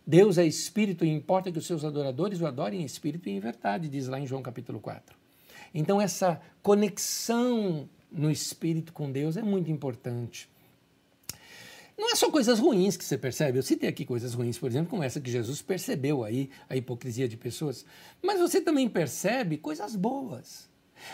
Deus 0.07 0.37
é 0.37 0.45
espírito 0.45 1.05
e 1.05 1.09
importa 1.09 1.53
que 1.53 1.59
os 1.59 1.67
seus 1.67 1.85
adoradores 1.85 2.41
o 2.41 2.47
adorem 2.47 2.83
em 2.83 2.85
espírito 2.85 3.29
e 3.29 3.33
em 3.33 3.41
verdade, 3.41 3.89
diz 3.89 4.09
lá 4.09 4.19
em 4.19 4.27
João 4.27 4.43
capítulo 4.43 4.81
4. 4.81 5.17
Então, 5.73 6.01
essa 6.01 6.41
conexão 6.61 7.89
no 8.11 8.31
espírito 8.31 8.93
com 8.93 9.11
Deus 9.11 9.37
é 9.37 9.43
muito 9.43 9.71
importante. 9.71 10.49
Não 12.03 12.11
é 12.11 12.17
só 12.17 12.29
coisas 12.29 12.59
ruins 12.59 12.97
que 12.97 13.05
você 13.05 13.17
percebe. 13.17 13.61
Eu 13.61 13.63
citei 13.63 13.89
aqui 13.89 14.05
coisas 14.05 14.35
ruins, 14.35 14.59
por 14.59 14.69
exemplo, 14.69 14.91
como 14.91 15.05
essa 15.05 15.21
que 15.21 15.31
Jesus 15.31 15.63
percebeu 15.63 16.25
aí, 16.25 16.51
a 16.69 16.77
hipocrisia 16.77 17.29
de 17.29 17.37
pessoas. 17.37 17.87
Mas 18.21 18.41
você 18.41 18.61
também 18.61 18.89
percebe 18.89 19.57
coisas 19.57 19.95
boas. 19.95 20.69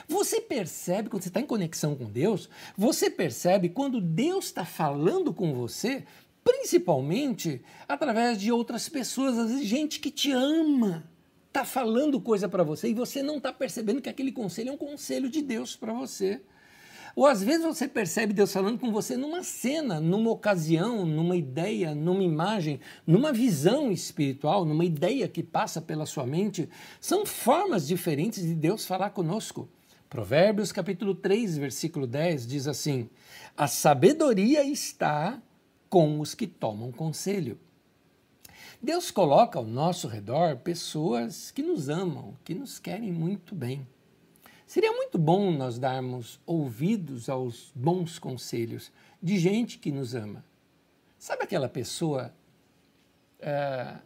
Você 0.08 0.40
percebe 0.40 1.10
quando 1.10 1.24
você 1.24 1.28
está 1.28 1.40
em 1.40 1.46
conexão 1.46 1.94
com 1.94 2.06
Deus, 2.06 2.48
você 2.74 3.10
percebe 3.10 3.68
quando 3.68 4.00
Deus 4.00 4.46
está 4.46 4.64
falando 4.64 5.30
com 5.34 5.52
você, 5.52 6.06
principalmente 6.42 7.60
através 7.86 8.40
de 8.40 8.50
outras 8.50 8.88
pessoas, 8.88 9.36
às 9.36 9.50
vezes 9.50 9.66
gente 9.66 10.00
que 10.00 10.10
te 10.10 10.32
ama, 10.32 11.06
está 11.48 11.66
falando 11.66 12.18
coisa 12.18 12.48
para 12.48 12.62
você 12.62 12.88
e 12.88 12.94
você 12.94 13.22
não 13.22 13.36
está 13.36 13.52
percebendo 13.52 14.00
que 14.00 14.08
aquele 14.08 14.32
conselho 14.32 14.70
é 14.70 14.72
um 14.72 14.78
conselho 14.78 15.28
de 15.28 15.42
Deus 15.42 15.76
para 15.76 15.92
você. 15.92 16.40
Ou 17.18 17.26
às 17.26 17.42
vezes 17.42 17.66
você 17.66 17.88
percebe 17.88 18.32
Deus 18.32 18.52
falando 18.52 18.78
com 18.78 18.92
você 18.92 19.16
numa 19.16 19.42
cena, 19.42 20.00
numa 20.00 20.30
ocasião, 20.30 21.04
numa 21.04 21.36
ideia, 21.36 21.92
numa 21.92 22.22
imagem, 22.22 22.78
numa 23.04 23.32
visão 23.32 23.90
espiritual, 23.90 24.64
numa 24.64 24.84
ideia 24.84 25.26
que 25.26 25.42
passa 25.42 25.82
pela 25.82 26.06
sua 26.06 26.24
mente. 26.24 26.68
São 27.00 27.26
formas 27.26 27.88
diferentes 27.88 28.44
de 28.44 28.54
Deus 28.54 28.86
falar 28.86 29.10
conosco. 29.10 29.68
Provérbios 30.08 30.70
capítulo 30.70 31.12
3, 31.12 31.58
versículo 31.58 32.06
10 32.06 32.46
diz 32.46 32.68
assim: 32.68 33.10
A 33.56 33.66
sabedoria 33.66 34.62
está 34.62 35.42
com 35.90 36.20
os 36.20 36.36
que 36.36 36.46
tomam 36.46 36.92
conselho. 36.92 37.58
Deus 38.80 39.10
coloca 39.10 39.58
ao 39.58 39.64
nosso 39.64 40.06
redor 40.06 40.58
pessoas 40.58 41.50
que 41.50 41.64
nos 41.64 41.88
amam, 41.88 42.36
que 42.44 42.54
nos 42.54 42.78
querem 42.78 43.10
muito 43.10 43.56
bem. 43.56 43.84
Seria 44.68 44.92
muito 44.92 45.16
bom 45.16 45.50
nós 45.50 45.78
darmos 45.78 46.38
ouvidos 46.44 47.30
aos 47.30 47.72
bons 47.74 48.18
conselhos 48.18 48.92
de 49.20 49.38
gente 49.38 49.78
que 49.78 49.90
nos 49.90 50.14
ama. 50.14 50.44
Sabe 51.18 51.44
aquela 51.44 51.70
pessoa 51.70 52.34
é, 53.40 53.96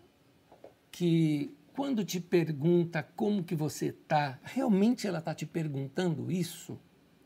que 0.93 1.53
quando 1.75 2.05
te 2.05 2.21
pergunta 2.21 3.03
como 3.17 3.43
que 3.43 3.57
você 3.57 3.87
está, 3.87 4.39
realmente 4.45 5.05
ela 5.05 5.19
está 5.19 5.35
te 5.35 5.47
perguntando 5.47 6.31
isso? 6.31 6.79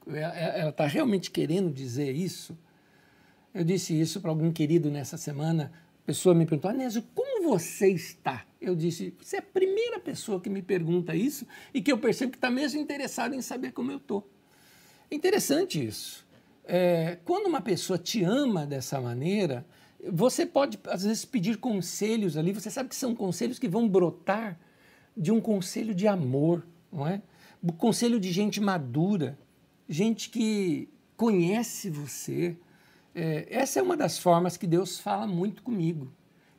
É, 0.07 0.21
é, 0.21 0.61
ela 0.61 0.71
está 0.71 0.87
realmente 0.87 1.31
querendo 1.31 1.71
dizer 1.71 2.17
isso? 2.17 2.57
Eu 3.53 3.65
disse 3.65 3.93
isso 4.01 4.19
para 4.19 4.31
algum 4.31 4.51
querido 4.51 4.91
nessa 4.91 5.19
semana. 5.19 5.71
A 6.03 6.07
pessoa 6.07 6.35
me 6.35 6.47
perguntou, 6.47 6.71
Anésio, 6.71 7.05
como 7.15 7.51
você 7.51 7.91
está? 7.91 8.47
Eu 8.69 8.77
disse, 8.77 9.15
você 9.21 9.37
é 9.37 9.39
a 9.39 9.43
primeira 9.43 9.99
pessoa 10.01 10.41
que 10.41 10.51
me 10.51 10.63
pergunta 10.63 11.15
isso 11.15 11.47
e 11.73 11.81
que 11.81 11.93
eu 11.93 11.99
percebo 11.99 12.33
que 12.33 12.39
está 12.39 12.51
mesmo 12.51 12.81
interessado 12.81 13.35
em 13.35 13.43
saber 13.43 13.73
como 13.73 13.91
eu 13.91 13.99
estou. 13.99 14.29
É 15.11 15.15
interessante 15.15 15.85
isso. 15.85 16.27
É, 16.65 17.19
quando 17.25 17.47
uma 17.47 17.61
pessoa 17.61 17.99
te 17.99 18.25
ama 18.25 18.67
dessa 18.67 19.01
maneira, 19.01 19.65
você 20.11 20.45
pode, 20.45 20.79
às 20.89 21.05
vezes, 21.05 21.25
pedir 21.25 21.59
conselhos 21.59 22.37
ali, 22.37 22.53
você 22.53 22.71
sabe 22.71 22.89
que 22.89 22.97
são 22.97 23.15
conselhos 23.15 23.59
que 23.59 23.69
vão 23.69 23.89
brotar 23.89 24.59
de 25.17 25.31
um 25.31 25.41
conselho 25.41 25.95
de 25.95 26.07
amor, 26.07 26.67
não 26.93 27.07
é? 27.07 27.23
O 27.63 27.73
conselho 27.73 28.21
de 28.21 28.31
gente 28.33 28.61
madura, 28.61 29.39
gente 29.89 30.29
que 30.29 30.89
conhece 31.17 31.89
você. 31.89 32.57
É, 33.15 33.47
essa 33.49 33.81
é 33.81 33.83
uma 33.83 33.97
das 33.97 34.19
formas 34.19 34.57
que 34.57 34.67
Deus 34.67 34.99
fala 34.99 35.27
muito 35.27 35.63
comigo. 35.63 36.13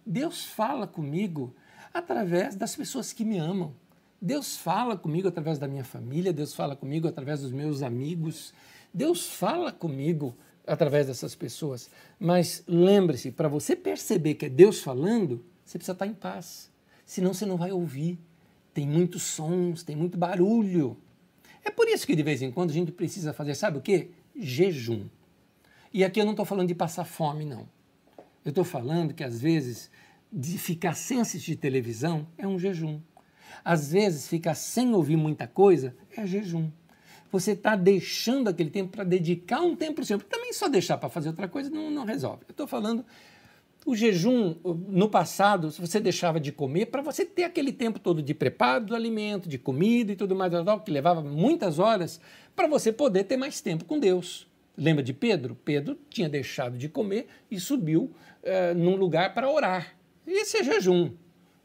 Deus 0.05 0.45
fala 0.45 0.87
comigo 0.87 1.53
através 1.93 2.55
das 2.55 2.75
pessoas 2.75 3.13
que 3.13 3.25
me 3.25 3.37
amam. 3.37 3.73
Deus 4.21 4.57
fala 4.57 4.97
comigo 4.97 5.27
através 5.27 5.59
da 5.59 5.67
minha 5.67 5.83
família, 5.83 6.33
Deus 6.33 6.53
fala 6.53 6.75
comigo 6.75 7.07
através 7.07 7.41
dos 7.41 7.51
meus 7.51 7.83
amigos, 7.83 8.53
Deus 8.93 9.27
fala 9.27 9.71
comigo 9.71 10.35
através 10.65 11.07
dessas 11.07 11.35
pessoas. 11.35 11.89
Mas 12.19 12.63
lembre-se, 12.67 13.31
para 13.31 13.47
você 13.47 13.75
perceber 13.75 14.35
que 14.35 14.47
é 14.47 14.49
Deus 14.49 14.81
falando, 14.81 15.43
você 15.63 15.77
precisa 15.77 15.93
estar 15.93 16.07
em 16.07 16.13
paz. 16.13 16.71
Senão 17.05 17.33
você 17.33 17.45
não 17.45 17.57
vai 17.57 17.71
ouvir. 17.71 18.19
Tem 18.73 18.87
muitos 18.87 19.23
sons, 19.23 19.83
tem 19.83 19.95
muito 19.95 20.17
barulho. 20.17 20.97
É 21.63 21.71
por 21.71 21.87
isso 21.87 22.05
que 22.05 22.15
de 22.15 22.23
vez 22.23 22.41
em 22.41 22.51
quando 22.51 22.71
a 22.71 22.73
gente 22.73 22.91
precisa 22.91 23.33
fazer, 23.33 23.55
sabe 23.55 23.77
o 23.77 23.81
quê? 23.81 24.11
Jejum. 24.35 25.07
E 25.93 26.03
aqui 26.03 26.19
eu 26.19 26.25
não 26.25 26.31
estou 26.31 26.45
falando 26.45 26.67
de 26.67 26.75
passar 26.75 27.05
fome, 27.05 27.45
não. 27.45 27.67
Eu 28.43 28.49
estou 28.49 28.63
falando 28.63 29.13
que 29.13 29.23
às 29.23 29.41
vezes 29.41 29.89
de 30.31 30.57
ficar 30.57 30.93
sem 30.93 31.21
assistir 31.21 31.55
televisão 31.55 32.27
é 32.37 32.47
um 32.47 32.59
jejum. 32.59 32.99
Às 33.63 33.91
vezes 33.91 34.27
ficar 34.27 34.55
sem 34.55 34.93
ouvir 34.93 35.15
muita 35.15 35.47
coisa 35.47 35.95
é 36.15 36.25
jejum 36.25 36.69
você 37.31 37.51
está 37.51 37.75
deixando 37.75 38.47
aquele 38.47 38.69
tempo 38.69 38.91
para 38.91 39.03
dedicar 39.03 39.61
um 39.61 39.75
tempo 39.75 39.95
para 39.95 40.03
o 40.03 40.05
Senhor. 40.05 40.21
Também 40.23 40.53
só 40.53 40.67
deixar 40.67 40.97
para 40.97 41.09
fazer 41.09 41.29
outra 41.29 41.47
coisa 41.47 41.69
não, 41.69 41.91
não 41.91 42.05
resolve. 42.05 42.43
Eu 42.47 42.51
estou 42.51 42.67
falando 42.67 43.05
o 43.85 43.95
jejum, 43.95 44.55
no 44.89 45.07
passado, 45.07 45.71
você 45.71 45.97
deixava 45.99 46.41
de 46.41 46.51
comer, 46.51 46.87
para 46.87 47.01
você 47.01 47.23
ter 47.23 47.45
aquele 47.45 47.71
tempo 47.71 47.99
todo 47.99 48.21
de 48.21 48.33
preparo 48.33 48.83
do 48.85 48.95
alimento, 48.95 49.47
de 49.47 49.57
comida 49.57 50.11
e 50.11 50.15
tudo 50.15 50.35
mais, 50.35 50.51
que 50.83 50.91
levava 50.91 51.21
muitas 51.21 51.79
horas, 51.79 52.19
para 52.53 52.67
você 52.67 52.91
poder 52.91 53.23
ter 53.23 53.37
mais 53.37 53.61
tempo 53.61 53.85
com 53.85 53.97
Deus. 53.97 54.45
Lembra 54.75 55.01
de 55.01 55.13
Pedro? 55.13 55.55
Pedro 55.63 55.97
tinha 56.09 56.27
deixado 56.27 56.77
de 56.77 56.89
comer 56.89 57.27
e 57.49 57.59
subiu 57.61 58.11
uh, 58.43 58.75
num 58.75 58.97
lugar 58.97 59.33
para 59.33 59.49
orar. 59.49 59.96
Esse 60.27 60.57
é 60.57 60.63
jejum. 60.63 61.13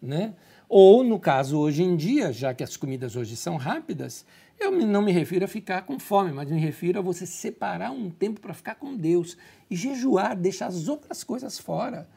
Né? 0.01 0.35
Ou, 0.69 1.05
no 1.05 1.19
caso, 1.19 1.59
hoje 1.59 1.83
em 1.83 1.97
dia, 1.97 2.33
já 2.33 2.55
que 2.55 2.65
as 2.65 2.77
comidas 2.77 3.17
hoje 3.17 3.37
são 3.37 3.57
rápidas, 3.57 4.25
eu 4.59 4.71
não 4.71 5.03
me 5.03 5.13
refiro 5.13 5.45
a 5.45 5.49
ficar 5.49 5.83
com 5.83 5.99
fome, 5.99 6.33
mas 6.33 6.51
me 6.51 6.59
refiro 6.59 6.99
a 6.99 7.03
você 7.03 7.27
separar 7.27 7.91
um 7.91 8.09
tempo 8.09 8.41
para 8.41 8.55
ficar 8.55 8.77
com 8.77 8.97
Deus 8.97 9.37
e 9.69 9.77
jejuar, 9.77 10.37
deixar 10.37 10.67
as 10.67 10.89
outras 10.89 11.25
coisas 11.25 11.59
fora. 11.59 12.09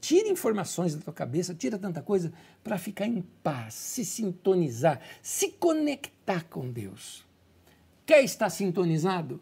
Tira 0.00 0.28
informações 0.28 0.94
da 0.96 1.00
tua 1.00 1.12
cabeça, 1.12 1.54
tira 1.54 1.78
tanta 1.78 2.02
coisa 2.02 2.32
para 2.62 2.76
ficar 2.76 3.06
em 3.06 3.22
paz, 3.42 3.74
se 3.74 4.04
sintonizar, 4.04 5.00
se 5.22 5.50
conectar 5.52 6.44
com 6.50 6.68
Deus. 6.70 7.24
Quer 8.04 8.24
estar 8.24 8.50
sintonizado? 8.50 9.40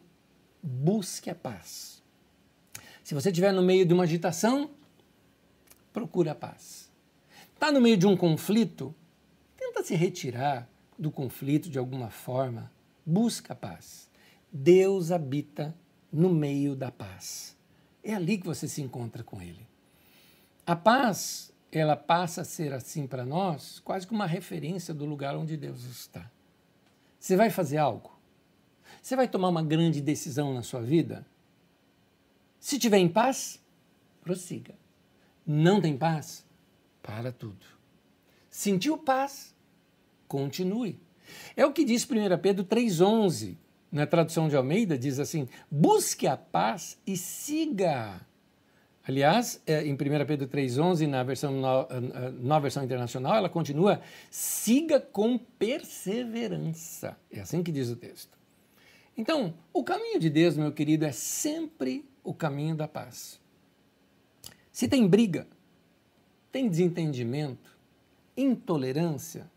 Busque 0.63 1.31
a 1.31 1.35
paz. 1.35 2.03
Se 3.03 3.15
você 3.15 3.31
estiver 3.31 3.53
no 3.53 3.63
meio 3.63 3.87
de 3.87 3.95
uma 3.95 4.03
agitação, 4.03 4.71
procure 5.93 6.28
a 6.28 6.34
paz. 6.34 6.91
Está 7.55 7.70
no 7.70 7.80
meio 7.80 7.97
de 7.97 8.07
um 8.07 8.16
conflito? 8.16 8.95
Tenta 9.57 9.82
se 9.82 9.95
retirar, 9.95 10.68
do 10.99 11.11
conflito 11.11 11.68
de 11.68 11.78
alguma 11.78 12.11
forma, 12.11 12.70
busca 13.05 13.53
a 13.53 13.57
paz. 13.57 14.09
Deus 14.53 15.11
habita 15.11 15.74
no 16.12 16.28
meio 16.28 16.74
da 16.74 16.91
paz. 16.91 17.57
É 18.03 18.14
ali 18.14 18.38
que 18.38 18.47
você 18.47 18.66
se 18.66 18.82
encontra 18.82 19.22
com 19.22 19.41
Ele. 19.41 19.66
A 20.66 20.74
paz, 20.74 21.53
ela 21.70 21.97
passa 21.97 22.43
a 22.43 22.45
ser 22.45 22.72
assim 22.72 23.07
para 23.07 23.24
nós, 23.24 23.80
quase 23.80 24.07
que 24.07 24.12
uma 24.12 24.26
referência 24.26 24.93
do 24.93 25.05
lugar 25.05 25.36
onde 25.36 25.57
Deus 25.57 25.84
está. 25.84 26.30
Você 27.18 27.36
vai 27.36 27.51
fazer 27.51 27.76
algo? 27.76 28.18
Você 29.03 29.16
vai 29.16 29.28
tomar 29.28 29.49
uma 29.49 29.62
grande 29.62 30.01
decisão 30.01 30.53
na 30.55 30.62
sua 30.62 30.80
vida? 30.80 31.26
Se 32.59 32.78
tiver 32.78 32.99
em 32.99 33.09
paz, 33.09 33.61
prossiga. 34.22 34.74
Não 35.53 35.81
tem 35.81 35.97
paz? 35.97 36.47
Para 37.03 37.33
tudo. 37.33 37.67
Sentiu 38.49 38.97
paz? 38.97 39.55
continue. 40.31 40.97
É 41.57 41.67
o 41.67 41.73
que 41.73 41.85
diz 41.85 42.09
1 42.09 42.39
Pedro 42.41 42.65
3,11. 42.65 43.57
Na 43.91 44.07
tradução 44.07 44.49
de 44.49 44.55
Almeida, 44.55 44.97
diz 44.97 45.19
assim: 45.19 45.49
busque 45.69 46.29
a 46.29 46.37
paz 46.37 46.97
e 47.05 47.17
siga. 47.17 48.21
Aliás, 49.03 49.61
é, 49.67 49.85
em 49.85 49.95
1 49.95 49.97
Pedro 50.25 50.47
3,11, 50.47 51.09
na 51.09 51.25
versão, 51.25 51.53
nova 52.39 52.61
versão 52.61 52.85
internacional, 52.85 53.35
ela 53.35 53.49
continua: 53.49 54.01
siga 54.31 55.01
com 55.01 55.37
perseverança. 55.37 57.17
É 57.33 57.41
assim 57.41 57.65
que 57.65 57.73
diz 57.73 57.91
o 57.91 57.97
texto. 57.97 58.39
Então, 59.17 59.53
o 59.73 59.83
caminho 59.83 60.21
de 60.21 60.31
Deus, 60.31 60.57
meu 60.57 60.71
querido, 60.71 61.05
é 61.05 61.13
sempre 61.13 62.09
o 62.23 62.33
caminho 62.33 62.77
da 62.77 62.87
paz. 62.87 63.41
Se 64.73 64.89
tem 64.89 65.07
briga, 65.07 65.47
tem 66.51 66.68
desentendimento, 66.68 67.77
intolerância, 68.37 69.51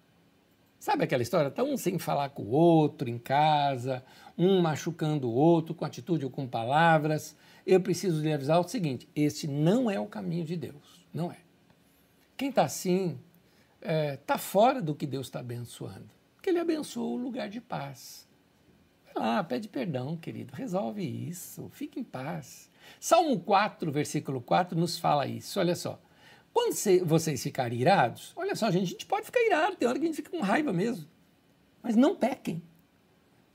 Sabe 0.83 1.05
aquela 1.05 1.23
história? 1.23 1.47
Está 1.47 1.63
um 1.63 1.77
sem 1.77 1.97
falar 1.97 2.27
com 2.31 2.43
o 2.43 2.49
outro 2.49 3.09
em 3.09 3.17
casa, 3.17 4.03
um 4.37 4.59
machucando 4.59 5.29
o 5.29 5.33
outro 5.33 5.73
com 5.73 5.85
atitude 5.85 6.25
ou 6.25 6.29
com 6.29 6.45
palavras. 6.45 7.37
Eu 7.65 7.79
preciso 7.79 8.21
lhe 8.21 8.33
avisar 8.33 8.59
o 8.59 8.67
seguinte: 8.67 9.07
este 9.15 9.47
não 9.47 9.89
é 9.89 9.97
o 9.97 10.07
caminho 10.07 10.43
de 10.43 10.57
Deus. 10.57 11.07
Não 11.13 11.31
é. 11.31 11.37
Quem 12.35 12.49
está 12.49 12.63
assim 12.63 13.17
está 13.79 13.93
é, 13.93 14.17
tá 14.17 14.37
fora 14.37 14.81
do 14.81 14.93
que 14.93 15.07
Deus 15.07 15.27
está 15.27 15.39
abençoando. 15.39 16.09
Porque 16.35 16.49
Ele 16.49 16.59
abençoou 16.59 17.13
o 17.13 17.23
lugar 17.23 17.47
de 17.47 17.61
paz. 17.61 18.27
Ah, 19.15 19.41
pede 19.41 19.69
perdão, 19.69 20.17
querido, 20.17 20.53
resolve 20.53 21.01
isso, 21.01 21.69
fique 21.69 21.97
em 21.97 22.03
paz. 22.03 22.69
Salmo 22.99 23.39
4, 23.39 23.91
versículo 23.91 24.41
4 24.41 24.77
nos 24.77 24.97
fala 24.97 25.27
isso. 25.27 25.59
Olha 25.59 25.75
só. 25.75 25.99
Quando 26.53 26.75
vocês 27.05 27.41
ficarem 27.41 27.79
irados, 27.79 28.31
olha 28.35 28.55
só, 28.55 28.69
gente, 28.69 28.83
a 28.83 28.91
gente 28.91 29.05
pode 29.07 29.25
ficar 29.25 29.41
irado, 29.41 29.75
tem 29.75 29.87
hora 29.87 29.97
que 29.97 30.05
a 30.05 30.07
gente 30.07 30.15
fica 30.17 30.29
com 30.29 30.39
raiva 30.39 30.71
mesmo. 30.71 31.07
Mas 31.81 31.95
não 31.95 32.15
pequem. 32.15 32.61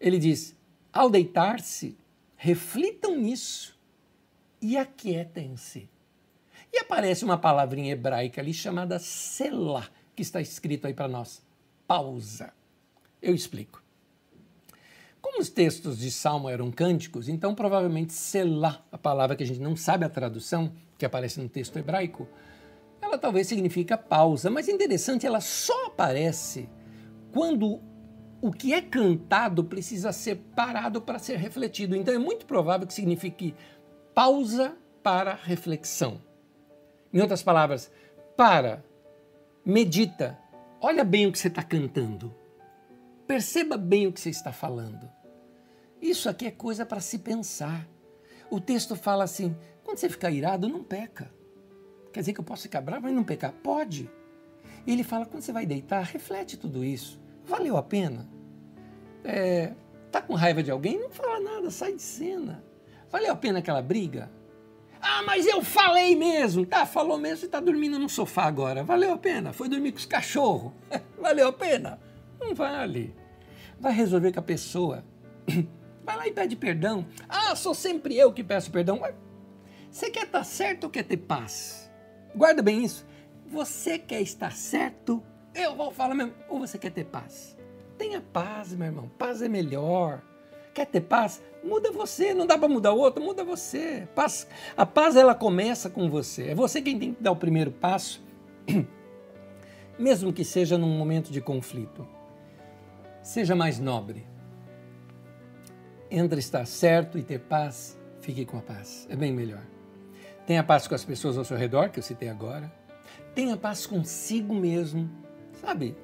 Ele 0.00 0.18
diz: 0.18 0.56
ao 0.92 1.08
deitar-se, 1.08 1.96
reflitam 2.36 3.16
nisso 3.16 3.78
e 4.60 4.76
aquietem-se. 4.76 5.88
E 6.72 6.78
aparece 6.78 7.24
uma 7.24 7.38
palavrinha 7.38 7.92
hebraica 7.92 8.40
ali 8.40 8.52
chamada 8.52 8.98
selah, 8.98 9.88
que 10.14 10.22
está 10.22 10.40
escrito 10.40 10.86
aí 10.86 10.94
para 10.94 11.08
nós: 11.08 11.42
pausa. 11.86 12.52
Eu 13.22 13.34
explico. 13.34 13.82
Como 15.20 15.40
os 15.40 15.48
textos 15.48 15.98
de 15.98 16.10
Salmo 16.10 16.48
eram 16.48 16.70
cânticos, 16.70 17.28
então 17.28 17.54
provavelmente 17.54 18.12
selah, 18.12 18.84
a 18.90 18.98
palavra 18.98 19.36
que 19.36 19.42
a 19.42 19.46
gente 19.46 19.60
não 19.60 19.76
sabe 19.76 20.04
a 20.04 20.08
tradução, 20.08 20.72
que 20.96 21.04
aparece 21.04 21.40
no 21.40 21.48
texto 21.48 21.76
hebraico, 21.76 22.28
ela 23.00 23.18
talvez 23.18 23.46
significa 23.46 23.96
pausa, 23.96 24.50
mas 24.50 24.68
interessante, 24.68 25.26
ela 25.26 25.40
só 25.40 25.86
aparece 25.86 26.68
quando 27.32 27.80
o 28.40 28.52
que 28.52 28.72
é 28.72 28.80
cantado 28.80 29.64
precisa 29.64 30.12
ser 30.12 30.36
parado 30.54 31.00
para 31.00 31.18
ser 31.18 31.36
refletido. 31.36 31.96
Então 31.96 32.14
é 32.14 32.18
muito 32.18 32.46
provável 32.46 32.86
que 32.86 32.94
signifique 32.94 33.54
pausa 34.14 34.76
para 35.02 35.34
reflexão. 35.34 36.20
Em 37.12 37.20
outras 37.20 37.42
palavras, 37.42 37.90
para, 38.36 38.84
medita, 39.64 40.38
olha 40.80 41.04
bem 41.04 41.26
o 41.26 41.32
que 41.32 41.38
você 41.38 41.48
está 41.48 41.62
cantando, 41.62 42.34
perceba 43.28 43.76
bem 43.76 44.06
o 44.06 44.12
que 44.12 44.20
você 44.20 44.30
está 44.30 44.50
falando. 44.50 45.08
Isso 46.00 46.30
aqui 46.30 46.46
é 46.46 46.50
coisa 46.50 46.86
para 46.86 47.00
se 47.00 47.18
pensar. 47.18 47.86
O 48.50 48.58
texto 48.58 48.96
fala 48.96 49.22
assim: 49.22 49.54
quando 49.84 49.98
você 49.98 50.08
ficar 50.08 50.30
irado, 50.30 50.68
não 50.68 50.82
peca. 50.82 51.30
Quer 52.10 52.20
dizer 52.20 52.32
que 52.32 52.40
eu 52.40 52.44
posso 52.44 52.62
ficar 52.62 52.80
bravo 52.80 53.08
e 53.08 53.12
não 53.12 53.22
pecar? 53.22 53.52
Pode. 53.52 54.10
Ele 54.86 55.04
fala: 55.04 55.26
quando 55.26 55.42
você 55.42 55.52
vai 55.52 55.66
deitar, 55.66 56.02
reflete 56.02 56.56
tudo 56.56 56.82
isso. 56.82 57.20
Valeu 57.44 57.76
a 57.76 57.82
pena? 57.82 58.26
É, 59.22 59.74
tá 60.10 60.22
com 60.22 60.34
raiva 60.34 60.62
de 60.62 60.70
alguém? 60.70 60.98
Não 60.98 61.10
fala 61.10 61.38
nada, 61.38 61.70
sai 61.70 61.92
de 61.92 62.02
cena. 62.02 62.64
Valeu 63.10 63.32
a 63.32 63.36
pena 63.36 63.58
aquela 63.58 63.82
briga? 63.82 64.30
Ah, 65.00 65.22
mas 65.22 65.46
eu 65.46 65.62
falei 65.62 66.16
mesmo. 66.16 66.64
Tá, 66.64 66.86
falou 66.86 67.18
mesmo 67.18 67.44
e 67.44 67.48
tá 67.48 67.60
dormindo 67.60 67.98
no 67.98 68.08
sofá 68.08 68.44
agora. 68.44 68.82
Valeu 68.82 69.12
a 69.12 69.18
pena? 69.18 69.52
Foi 69.52 69.68
dormir 69.68 69.92
com 69.92 69.98
os 69.98 70.06
cachorros. 70.06 70.72
Valeu 71.20 71.48
a 71.48 71.52
pena? 71.52 72.00
Não 72.40 72.54
vale. 72.54 73.14
Vai 73.78 73.92
resolver 73.92 74.32
com 74.32 74.40
a 74.40 74.42
pessoa. 74.42 75.04
Vai 76.04 76.16
lá 76.16 76.26
e 76.26 76.32
pede 76.32 76.56
perdão. 76.56 77.06
Ah, 77.28 77.54
sou 77.54 77.74
sempre 77.74 78.16
eu 78.16 78.32
que 78.32 78.42
peço 78.42 78.70
perdão. 78.70 79.02
Você 79.90 80.10
quer 80.10 80.24
estar 80.24 80.42
certo 80.42 80.84
ou 80.84 80.90
quer 80.90 81.02
ter 81.02 81.18
paz? 81.18 81.90
Guarda 82.34 82.62
bem 82.62 82.82
isso. 82.82 83.06
Você 83.46 83.98
quer 83.98 84.22
estar 84.22 84.52
certo? 84.52 85.22
Eu 85.54 85.76
vou 85.76 85.90
falar 85.90 86.14
mesmo. 86.14 86.32
Ou 86.48 86.60
você 86.60 86.78
quer 86.78 86.92
ter 86.92 87.04
paz? 87.04 87.58
Tenha 87.98 88.20
paz, 88.20 88.72
meu 88.72 88.86
irmão. 88.86 89.10
Paz 89.18 89.42
é 89.42 89.48
melhor. 89.48 90.22
Quer 90.72 90.86
ter 90.86 91.00
paz? 91.02 91.42
Muda 91.62 91.90
você. 91.90 92.32
Não 92.32 92.46
dá 92.46 92.56
para 92.56 92.68
mudar 92.68 92.92
o 92.92 92.98
outro, 92.98 93.22
muda 93.22 93.44
você. 93.44 94.08
Paz, 94.14 94.46
a 94.76 94.86
paz 94.86 95.16
ela 95.16 95.34
começa 95.34 95.90
com 95.90 96.08
você. 96.08 96.48
É 96.48 96.54
você 96.54 96.80
quem 96.80 96.98
tem 96.98 97.12
que 97.12 97.22
dar 97.22 97.32
o 97.32 97.36
primeiro 97.36 97.70
passo, 97.70 98.22
mesmo 99.98 100.32
que 100.32 100.44
seja 100.44 100.78
num 100.78 100.96
momento 100.96 101.30
de 101.30 101.40
conflito. 101.40 102.06
Seja 103.22 103.54
mais 103.54 103.78
nobre. 103.78 104.26
Entre 106.10 106.38
estar 106.38 106.66
certo 106.66 107.18
e 107.18 107.22
ter 107.22 107.40
paz, 107.40 107.98
fique 108.20 108.44
com 108.44 108.58
a 108.58 108.62
paz. 108.62 109.06
É 109.10 109.16
bem 109.16 109.32
melhor. 109.32 109.62
Tenha 110.46 110.64
paz 110.64 110.86
com 110.88 110.94
as 110.94 111.04
pessoas 111.04 111.36
ao 111.36 111.44
seu 111.44 111.56
redor, 111.56 111.90
que 111.90 111.98
eu 111.98 112.02
citei 112.02 112.28
agora. 112.28 112.72
Tenha 113.34 113.56
paz 113.56 113.86
consigo 113.86 114.54
mesmo. 114.54 115.10
Sabe? 115.60 115.94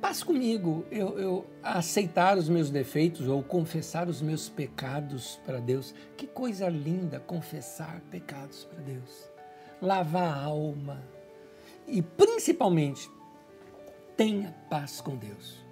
Paz 0.00 0.22
comigo, 0.22 0.84
eu, 0.90 1.18
eu 1.18 1.46
aceitar 1.62 2.36
os 2.36 2.48
meus 2.48 2.70
defeitos 2.70 3.26
ou 3.26 3.42
confessar 3.42 4.08
os 4.08 4.20
meus 4.20 4.48
pecados 4.48 5.40
para 5.46 5.60
Deus. 5.60 5.94
Que 6.16 6.26
coisa 6.26 6.68
linda 6.68 7.20
confessar 7.20 8.00
pecados 8.10 8.64
para 8.64 8.82
Deus. 8.82 9.30
Lavar 9.80 10.36
a 10.36 10.42
alma. 10.42 11.02
E 11.86 12.02
principalmente, 12.02 13.10
tenha 14.16 14.54
paz 14.68 15.00
com 15.00 15.16
Deus. 15.16 15.63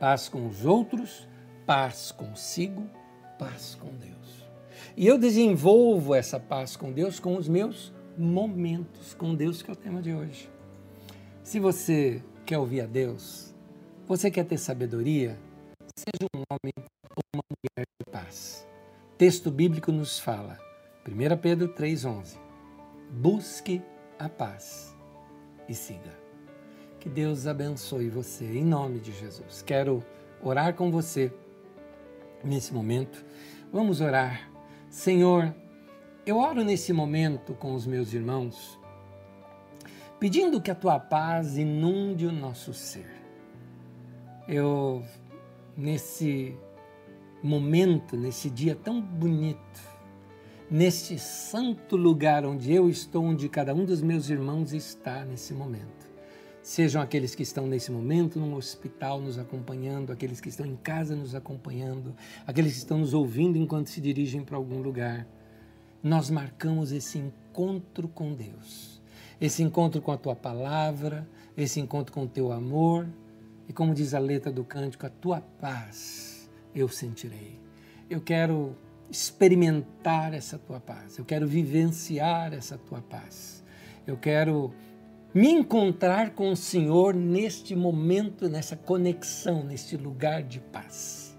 Paz 0.00 0.30
com 0.30 0.48
os 0.48 0.64
outros, 0.64 1.28
paz 1.66 2.10
consigo, 2.10 2.88
paz 3.38 3.76
com 3.78 3.94
Deus. 3.96 4.48
E 4.96 5.06
eu 5.06 5.18
desenvolvo 5.18 6.14
essa 6.14 6.40
paz 6.40 6.74
com 6.74 6.90
Deus 6.90 7.20
com 7.20 7.36
os 7.36 7.46
meus 7.46 7.92
momentos 8.16 9.12
com 9.12 9.34
Deus, 9.34 9.60
que 9.60 9.70
é 9.70 9.74
o 9.74 9.76
tema 9.76 10.00
de 10.00 10.14
hoje. 10.14 10.50
Se 11.42 11.60
você 11.60 12.22
quer 12.46 12.56
ouvir 12.56 12.80
a 12.80 12.86
Deus, 12.86 13.54
você 14.06 14.30
quer 14.30 14.44
ter 14.44 14.56
sabedoria? 14.56 15.38
Seja 15.94 16.28
um 16.34 16.42
homem 16.50 16.72
ou 17.14 17.22
uma 17.34 17.42
mulher 17.50 17.86
de 18.00 18.10
paz. 18.10 18.66
Texto 19.18 19.50
bíblico 19.50 19.92
nos 19.92 20.18
fala, 20.18 20.58
1 21.06 21.36
Pedro 21.42 21.74
3,11: 21.74 22.38
Busque 23.10 23.82
a 24.18 24.30
paz 24.30 24.96
e 25.68 25.74
siga. 25.74 26.19
Que 27.00 27.08
Deus 27.08 27.46
abençoe 27.46 28.08
você, 28.08 28.44
em 28.44 28.64
nome 28.64 29.00
de 29.00 29.10
Jesus. 29.10 29.62
Quero 29.62 30.04
orar 30.42 30.74
com 30.74 30.90
você 30.90 31.32
nesse 32.44 32.72
momento. 32.72 33.24
Vamos 33.72 34.00
orar. 34.00 34.48
Senhor, 34.88 35.54
eu 36.24 36.38
oro 36.38 36.62
nesse 36.62 36.92
momento 36.92 37.54
com 37.54 37.74
os 37.74 37.86
meus 37.86 38.12
irmãos, 38.12 38.78
pedindo 40.20 40.60
que 40.60 40.70
a 40.70 40.74
tua 40.74 41.00
paz 41.00 41.56
inunde 41.56 42.26
o 42.26 42.32
nosso 42.32 42.72
ser 42.72 43.20
eu, 44.50 45.04
nesse 45.76 46.56
momento, 47.40 48.16
nesse 48.16 48.50
dia 48.50 48.74
tão 48.74 49.00
bonito, 49.00 49.80
neste 50.68 51.18
santo 51.20 51.96
lugar 51.96 52.44
onde 52.44 52.72
eu 52.72 52.88
estou, 52.88 53.24
onde 53.24 53.48
cada 53.48 53.72
um 53.72 53.84
dos 53.84 54.02
meus 54.02 54.28
irmãos 54.28 54.72
está 54.72 55.24
nesse 55.24 55.54
momento. 55.54 56.10
Sejam 56.62 57.00
aqueles 57.00 57.34
que 57.34 57.42
estão 57.42 57.66
nesse 57.66 57.90
momento 57.90 58.38
no 58.38 58.56
hospital 58.56 59.20
nos 59.20 59.38
acompanhando, 59.38 60.12
aqueles 60.12 60.40
que 60.40 60.50
estão 60.50 60.66
em 60.66 60.76
casa 60.76 61.16
nos 61.16 61.34
acompanhando, 61.34 62.14
aqueles 62.46 62.72
que 62.72 62.78
estão 62.78 62.98
nos 62.98 63.14
ouvindo 63.14 63.56
enquanto 63.56 63.88
se 63.88 64.00
dirigem 64.00 64.44
para 64.44 64.56
algum 64.56 64.82
lugar. 64.82 65.26
Nós 66.02 66.28
marcamos 66.28 66.92
esse 66.92 67.18
encontro 67.18 68.08
com 68.08 68.34
Deus, 68.34 69.00
esse 69.40 69.62
encontro 69.62 70.02
com 70.02 70.12
a 70.12 70.18
tua 70.18 70.36
palavra, 70.36 71.26
esse 71.56 71.80
encontro 71.80 72.12
com 72.12 72.24
o 72.24 72.28
teu 72.28 72.52
amor, 72.52 73.08
e 73.66 73.72
como 73.72 73.94
diz 73.94 74.12
a 74.12 74.18
letra 74.18 74.52
do 74.52 74.64
cântico, 74.64 75.06
a 75.06 75.10
tua 75.10 75.40
paz 75.40 76.50
eu 76.74 76.88
sentirei. 76.88 77.58
Eu 78.08 78.20
quero 78.20 78.76
experimentar 79.10 80.34
essa 80.34 80.58
tua 80.58 80.78
paz. 80.78 81.18
Eu 81.18 81.24
quero 81.24 81.46
vivenciar 81.46 82.52
essa 82.52 82.76
tua 82.76 83.00
paz. 83.00 83.62
Eu 84.06 84.16
quero 84.16 84.72
me 85.32 85.48
encontrar 85.48 86.30
com 86.30 86.50
o 86.50 86.56
Senhor 86.56 87.14
neste 87.14 87.76
momento, 87.76 88.48
nessa 88.48 88.76
conexão, 88.76 89.62
neste 89.62 89.96
lugar 89.96 90.42
de 90.42 90.58
paz. 90.58 91.38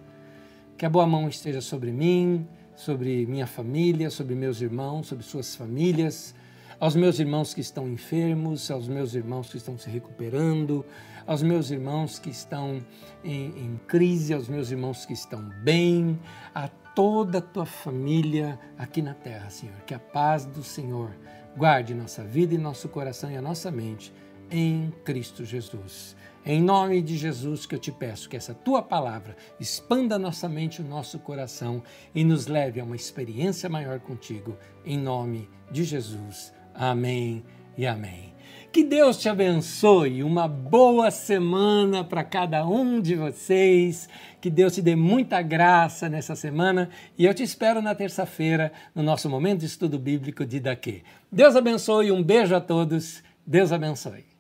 Que 0.78 0.86
a 0.86 0.90
boa 0.90 1.06
mão 1.06 1.28
esteja 1.28 1.62
sobre 1.62 1.92
mim, 1.92 2.48
sobre 2.76 3.26
minha 3.26 3.46
família, 3.46 4.10
sobre 4.10 4.34
meus 4.34 4.62
irmãos, 4.62 5.08
sobre 5.08 5.24
suas 5.26 5.56
famílias, 5.56 6.34
aos 6.80 6.96
meus 6.96 7.20
irmãos 7.20 7.54
que 7.54 7.62
estão 7.62 7.88
enfermos, 7.88 8.72
aos 8.72 8.88
meus 8.88 9.14
irmãos 9.14 9.52
que 9.52 9.58
estão 9.58 9.78
se 9.78 9.90
recuperando, 9.90 10.84
aos 11.28 11.44
meus 11.44 11.70
irmãos 11.70 12.18
que 12.18 12.30
estão 12.30 12.82
em, 13.24 13.48
em 13.50 13.80
crise, 13.88 14.34
aos 14.34 14.48
meus 14.48 14.72
irmãos 14.72 15.06
que 15.06 15.14
estão 15.14 15.42
bem, 15.64 16.20
a 16.56 16.70
toda 16.96 17.38
a 17.38 17.42
tua 17.42 17.66
família 17.66 18.58
aqui 18.78 19.02
na 19.02 19.14
terra, 19.14 19.50
Senhor. 19.50 19.76
Que 19.86 19.94
a 19.94 20.00
paz 20.00 20.46
do 20.46 20.64
Senhor 20.64 21.12
guarde 21.56 21.94
nossa 21.94 22.24
vida 22.24 22.54
e 22.54 22.58
nosso 22.58 22.90
coração 22.90 23.32
e 23.32 23.38
a 23.38 23.42
nossa 23.42 23.72
mente 23.72 24.14
em 24.50 24.94
Cristo 25.04 25.46
Jesus. 25.46 26.16
Em 26.46 26.62
nome 26.62 27.02
de 27.02 27.18
Jesus 27.18 27.66
que 27.66 27.76
eu 27.76 27.80
te 27.80 27.92
peço 27.92 28.28
que 28.28 28.36
essa 28.36 28.54
tua 28.54 28.82
palavra 28.82 29.36
expanda 29.60 30.18
nossa 30.18 30.50
mente 30.50 30.82
e 30.82 30.86
o 30.86 30.88
nosso 30.88 31.20
coração 31.20 31.84
e 32.16 32.24
nos 32.24 32.48
leve 32.48 32.80
a 32.80 32.84
uma 32.84 32.96
experiência 32.96 33.70
maior 33.70 34.00
contigo. 34.00 34.58
Em 34.84 34.98
nome 34.98 35.48
de 35.72 35.84
Jesus. 35.84 36.52
Amém 36.74 37.44
e 37.78 37.86
amém. 37.86 38.31
Que 38.72 38.86
Deus 38.86 39.18
te 39.18 39.28
abençoe, 39.28 40.24
uma 40.24 40.48
boa 40.48 41.12
semana 41.12 42.06
para 42.06 42.24
cada 42.24 42.66
um 42.66 43.02
de 43.02 43.16
vocês. 43.16 44.08
Que 44.40 44.50
Deus 44.50 44.74
te 44.74 44.82
dê 44.82 44.96
muita 44.96 45.42
graça 45.42 46.08
nessa 46.08 46.38
semana 46.38 46.90
e 47.18 47.26
eu 47.26 47.34
te 47.34 47.44
espero 47.44 47.82
na 47.82 47.94
terça-feira 47.94 48.72
no 48.96 49.04
nosso 49.04 49.30
momento 49.30 49.60
de 49.60 49.66
estudo 49.66 50.00
bíblico 50.00 50.46
de 50.46 50.62
daqui. 50.62 51.04
Deus 51.30 51.58
abençoe, 51.58 52.14
um 52.14 52.24
beijo 52.24 52.56
a 52.56 52.62
todos. 52.62 53.22
Deus 53.46 53.74
abençoe. 53.74 54.31